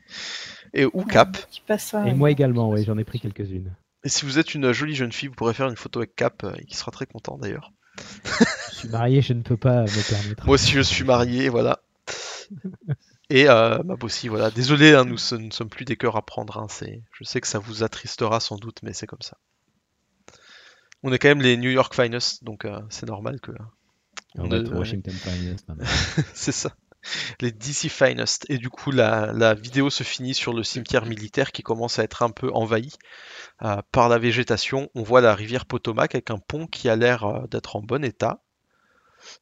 Et 0.73 0.85
ou 0.85 1.03
Cap. 1.03 1.37
Qui 1.51 1.61
passe 1.61 1.85
ça. 1.85 2.07
Et 2.07 2.13
moi 2.13 2.31
également, 2.31 2.69
oui, 2.69 2.83
j'en 2.83 2.97
ai 2.97 3.03
pris 3.03 3.19
quelques-unes. 3.19 3.71
Et 4.03 4.09
si 4.09 4.25
vous 4.25 4.39
êtes 4.39 4.53
une 4.53 4.71
jolie 4.73 4.95
jeune 4.95 5.11
fille, 5.11 5.29
vous 5.29 5.35
pourrez 5.35 5.53
faire 5.53 5.69
une 5.69 5.77
photo 5.77 5.99
avec 5.99 6.15
Cap, 6.15 6.43
euh, 6.43 6.51
et 6.59 6.65
qui 6.65 6.75
sera 6.75 6.91
très 6.91 7.05
content 7.05 7.37
d'ailleurs. 7.37 7.71
Je 8.71 8.75
suis 8.75 8.89
marié, 8.89 9.21
je 9.21 9.33
ne 9.33 9.41
peux 9.43 9.55
pas 9.57 9.81
me 9.83 10.09
permettre. 10.09 10.45
Moi 10.45 10.55
aussi 10.55 10.71
je 10.71 10.81
suis 10.81 11.03
marié, 11.03 11.47
voilà. 11.49 11.79
Et 13.29 13.47
euh, 13.49 13.81
Mab 13.83 14.03
aussi, 14.03 14.27
voilà. 14.27 14.51
Désolé, 14.51 14.93
hein, 14.93 15.05
nous 15.05 15.17
ce- 15.17 15.35
ne 15.35 15.51
sommes 15.51 15.69
plus 15.69 15.85
des 15.85 15.95
cœurs 15.95 16.17
à 16.17 16.21
prendre. 16.25 16.57
hein, 16.57 16.67
c'est... 16.69 17.01
Je 17.13 17.23
sais 17.23 17.39
que 17.41 17.47
ça 17.47 17.59
vous 17.59 17.83
attristera 17.83 18.39
sans 18.39 18.57
doute, 18.57 18.79
mais 18.83 18.93
c'est 18.93 19.07
comme 19.07 19.21
ça. 19.21 19.37
On 21.03 21.11
est 21.11 21.19
quand 21.19 21.29
même 21.29 21.41
les 21.41 21.57
New 21.57 21.69
York 21.69 21.93
Finest, 21.93 22.43
donc 22.43 22.65
euh, 22.65 22.79
c'est 22.89 23.07
normal 23.07 23.39
que... 23.39 23.51
On 24.35 24.49
au 24.49 24.77
Washington 24.77 25.13
Finest 25.13 25.67
maintenant. 25.67 25.85
c'est 26.33 26.51
ça. 26.51 26.71
Les 27.41 27.51
DC 27.51 27.89
Finest. 27.89 28.45
Et 28.49 28.57
du 28.57 28.69
coup, 28.69 28.91
la, 28.91 29.31
la 29.33 29.53
vidéo 29.53 29.89
se 29.89 30.03
finit 30.03 30.33
sur 30.33 30.53
le 30.53 30.63
cimetière 30.63 31.05
militaire 31.05 31.51
qui 31.51 31.61
commence 31.61 31.99
à 31.99 32.03
être 32.03 32.23
un 32.23 32.31
peu 32.31 32.49
envahi 32.53 32.93
euh, 33.61 33.81
par 33.91 34.09
la 34.09 34.17
végétation. 34.17 34.89
On 34.95 35.03
voit 35.03 35.21
la 35.21 35.35
rivière 35.35 35.65
Potomac 35.65 36.15
avec 36.15 36.31
un 36.31 36.39
pont 36.39 36.65
qui 36.65 36.89
a 36.89 36.95
l'air 36.95 37.25
euh, 37.25 37.45
d'être 37.47 37.75
en 37.75 37.81
bon 37.81 38.03
état. 38.03 38.41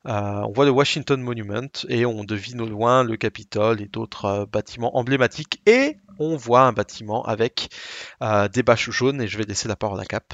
Euh, 0.07 0.41
on 0.47 0.51
voit 0.51 0.66
le 0.66 0.72
Washington 0.72 1.22
Monument 1.22 1.70
et 1.89 2.05
on 2.05 2.24
devine 2.24 2.62
au 2.62 2.68
loin 2.68 3.03
le 3.03 3.18
Capitole 3.18 3.82
et 3.82 3.88
d'autres 3.88 4.26
euh, 4.26 4.45
bâtiments 4.45 4.97
emblématiques. 4.97 5.62
Et 5.66 5.97
on 6.20 6.36
voit 6.36 6.62
un 6.62 6.74
bâtiment 6.74 7.24
avec 7.24 7.70
euh, 8.22 8.47
des 8.47 8.64
bâches 8.64 8.89
jaunes. 8.89 9.22
Et 9.22 9.28
je 9.28 9.38
vais 9.38 9.43
laisser 9.43 9.68
la 9.68 9.76
parole 9.76 9.99
à 9.99 10.05
Cap. 10.05 10.34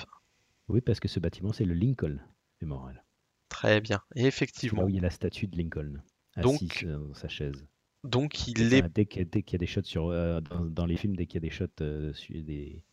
Oui, 0.70 0.82
parce 0.82 0.99
que 0.99 1.07
ce 1.07 1.20
bâtiment, 1.20 1.53
c'est 1.53 1.65
le 1.65 1.74
Lincoln 1.74 2.18
Memorial. 2.61 3.03
Très 3.49 3.80
bien. 3.82 4.01
Et 4.15 4.24
là 4.24 4.28
effectivement. 4.28 4.84
où 4.84 4.89
il 4.89 4.95
y 4.95 4.99
a 4.99 5.01
la 5.01 5.09
statue 5.09 5.47
de 5.47 5.57
Lincoln, 5.57 6.01
assise 6.36 6.70
euh, 6.84 6.97
dans 7.07 7.13
sa 7.13 7.28
chaise. 7.30 7.65
Donc 8.03 8.47
il 8.47 8.65
Enfin, 8.65 8.86
est 8.86 8.89
dès 8.89 9.05
qu'il 9.05 9.22
y, 9.22 9.26
a- 9.26 9.39
y 9.55 9.57
des 9.57 9.65
shots 9.65 9.84
sur, 9.84 10.09
euh, 10.09 10.39
dans, 10.41 10.65
dans 10.65 10.86
les 10.86 10.97
films, 10.97 11.15
dès 11.15 11.26
qu'il 11.26 11.36
y 11.36 11.45
a 11.45 11.49
des 11.49 11.55
shots 11.55 11.65
euh, 11.82 12.13
sur, 12.13 12.36
des, 12.43 12.84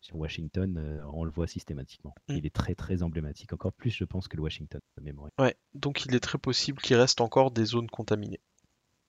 sur 0.00 0.16
Washington, 0.16 0.76
euh, 0.78 1.02
on 1.12 1.24
le 1.24 1.30
voit 1.30 1.46
systématiquement. 1.46 2.14
Mm. 2.28 2.36
Il 2.36 2.46
est 2.46 2.54
très 2.54 2.74
très 2.74 3.02
emblématique, 3.02 3.52
encore 3.52 3.72
plus 3.72 3.90
je 3.90 4.04
pense 4.04 4.28
que 4.28 4.36
le 4.36 4.42
Washington 4.42 4.80
Memorial. 5.00 5.32
Ouais, 5.38 5.56
donc 5.74 6.04
il 6.06 6.14
est 6.14 6.20
très 6.20 6.38
possible 6.38 6.80
qu'il 6.80 6.96
reste 6.96 7.20
encore 7.20 7.50
des 7.50 7.64
zones 7.64 7.88
contaminées. 7.88 8.40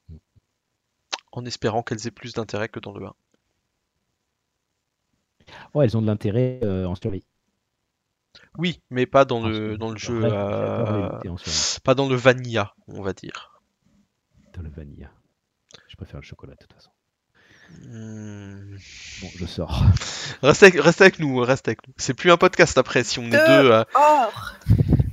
Mm. 0.09 0.15
En 1.33 1.45
espérant 1.45 1.83
qu'elles 1.83 2.07
aient 2.07 2.11
plus 2.11 2.33
d'intérêt 2.33 2.69
que 2.69 2.79
dans 2.79 2.93
le 2.93 3.05
1. 3.05 3.13
Oh, 5.73 5.81
elles 5.81 5.97
ont 5.97 6.01
de 6.01 6.07
l'intérêt 6.07 6.59
en 6.85 6.95
survie. 6.95 7.23
Oui, 8.57 8.81
mais 8.89 9.05
pas 9.05 9.25
dans 9.25 9.41
En 9.43 9.47
le, 9.47 9.77
dans 9.77 9.89
le 9.91 9.97
jeu, 9.97 10.21
euh, 10.23 11.09
pas 11.83 11.95
dans 11.95 12.07
le 12.07 12.15
vanilla, 12.15 12.73
on 12.87 13.01
va 13.01 13.13
dire. 13.13 13.61
Dans 14.55 14.61
le 14.61 14.69
vanilla. 14.69 15.09
Je 15.87 15.95
préfère 15.95 16.19
le 16.19 16.25
chocolat 16.25 16.53
de 16.53 16.59
toute 16.59 16.73
façon. 16.73 16.89
Hmm. 17.87 18.75
Bon, 19.21 19.29
je 19.37 19.45
sors. 19.45 19.83
Reste, 20.43 20.63
avec, 20.63 20.79
reste 20.81 21.01
avec 21.01 21.19
nous, 21.19 21.37
reste 21.39 21.67
avec 21.67 21.87
nous. 21.87 21.93
C'est 21.97 22.13
plus 22.13 22.31
un 22.31 22.37
podcast 22.37 22.77
après, 22.77 23.03
si 23.03 23.19
on 23.19 23.23
est 23.25 23.29
Deux. 23.31 23.37
deux, 23.37 23.71
euh, 23.71 23.83
Or 23.95 24.55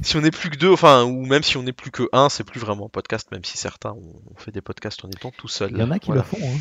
si 0.03 0.16
on 0.16 0.25
est 0.25 0.31
plus 0.31 0.49
que 0.51 0.57
deux, 0.57 0.73
enfin, 0.73 1.05
ou 1.05 1.25
même 1.27 1.43
si 1.43 1.57
on 1.59 1.66
est 1.66 1.73
plus 1.73 1.91
que 1.91 2.09
un, 2.12 2.29
c'est 2.31 2.43
plus 2.45 2.59
vraiment 2.59 2.87
un 2.87 2.89
podcast, 2.89 3.31
même 3.33 3.45
si 3.45 3.57
certains 3.59 3.91
ont 3.93 4.23
on 4.35 4.39
fait 4.39 4.51
des 4.51 4.62
podcasts 4.62 5.05
en 5.05 5.09
étant 5.11 5.31
tout 5.31 5.47
seul. 5.49 5.71
Il 5.73 5.79
y 5.79 5.83
en 5.83 5.91
a 5.91 5.99
qui 5.99 6.07
Voilà. 6.07 6.23
le 6.23 6.27
font. 6.39 6.47
Hein. 6.47 6.59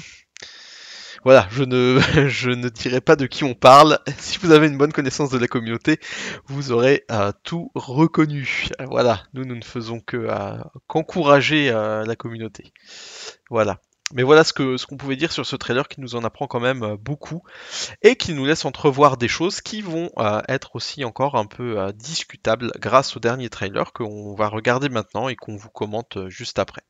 Voilà, 1.26 1.48
je 1.52 1.64
ne, 1.64 2.00
je 2.30 2.50
ne 2.50 2.70
dirai 2.70 3.02
pas 3.02 3.16
de 3.16 3.26
qui 3.26 3.44
on 3.44 3.54
parle. 3.54 4.00
Si 4.18 4.38
vous 4.40 4.52
avez 4.52 4.68
une 4.68 4.78
bonne 4.78 4.94
connaissance 4.94 5.30
de 5.30 5.38
la 5.38 5.48
communauté, 5.48 6.00
vous 6.48 6.72
aurez 6.72 7.04
euh, 7.12 7.32
tout 7.44 7.72
reconnu. 7.76 8.68
Voilà, 8.90 9.24
nous, 9.34 9.44
nous 9.46 9.56
ne 9.56 9.64
faisons 9.64 10.00
que 10.00 10.18
euh, 10.18 10.58
qu'encourager 10.88 11.70
euh, 11.70 12.06
la 12.06 12.16
communauté. 12.16 12.72
Voilà. 13.50 13.80
Mais 14.14 14.24
voilà 14.24 14.44
ce 14.44 14.54
que 14.54 14.78
ce 14.78 14.88
qu'on 14.88 14.98
pouvait 14.98 15.18
dire 15.18 15.32
sur 15.32 15.46
ce 15.46 15.56
trailer 15.56 15.88
qui 15.88 16.02
nous 16.02 16.16
en 16.16 16.24
apprend 16.24 16.48
quand 16.48 16.60
même 16.60 16.96
beaucoup 16.96 17.44
et 18.02 18.16
qui 18.16 18.34
nous 18.34 18.44
laisse 18.44 18.66
entrevoir 18.66 19.18
des 19.18 19.28
choses 19.28 19.62
qui 19.62 19.84
vont 19.84 20.10
être 20.48 20.76
aussi 20.76 21.06
encore 21.06 21.36
un 21.36 21.46
peu 21.46 21.94
discutables 21.94 22.72
grâce 22.80 23.16
au 23.16 23.20
dernier 23.20 23.50
trailer 23.50 23.94
qu'on 23.94 24.34
va 24.34 24.48
regarder 24.48 24.90
maintenant 24.90 25.30
et 25.30 25.36
qu'on 25.36 25.58
vous 25.58 25.70
commente 25.70 26.28
juste 26.28 26.58
après. 26.58 26.82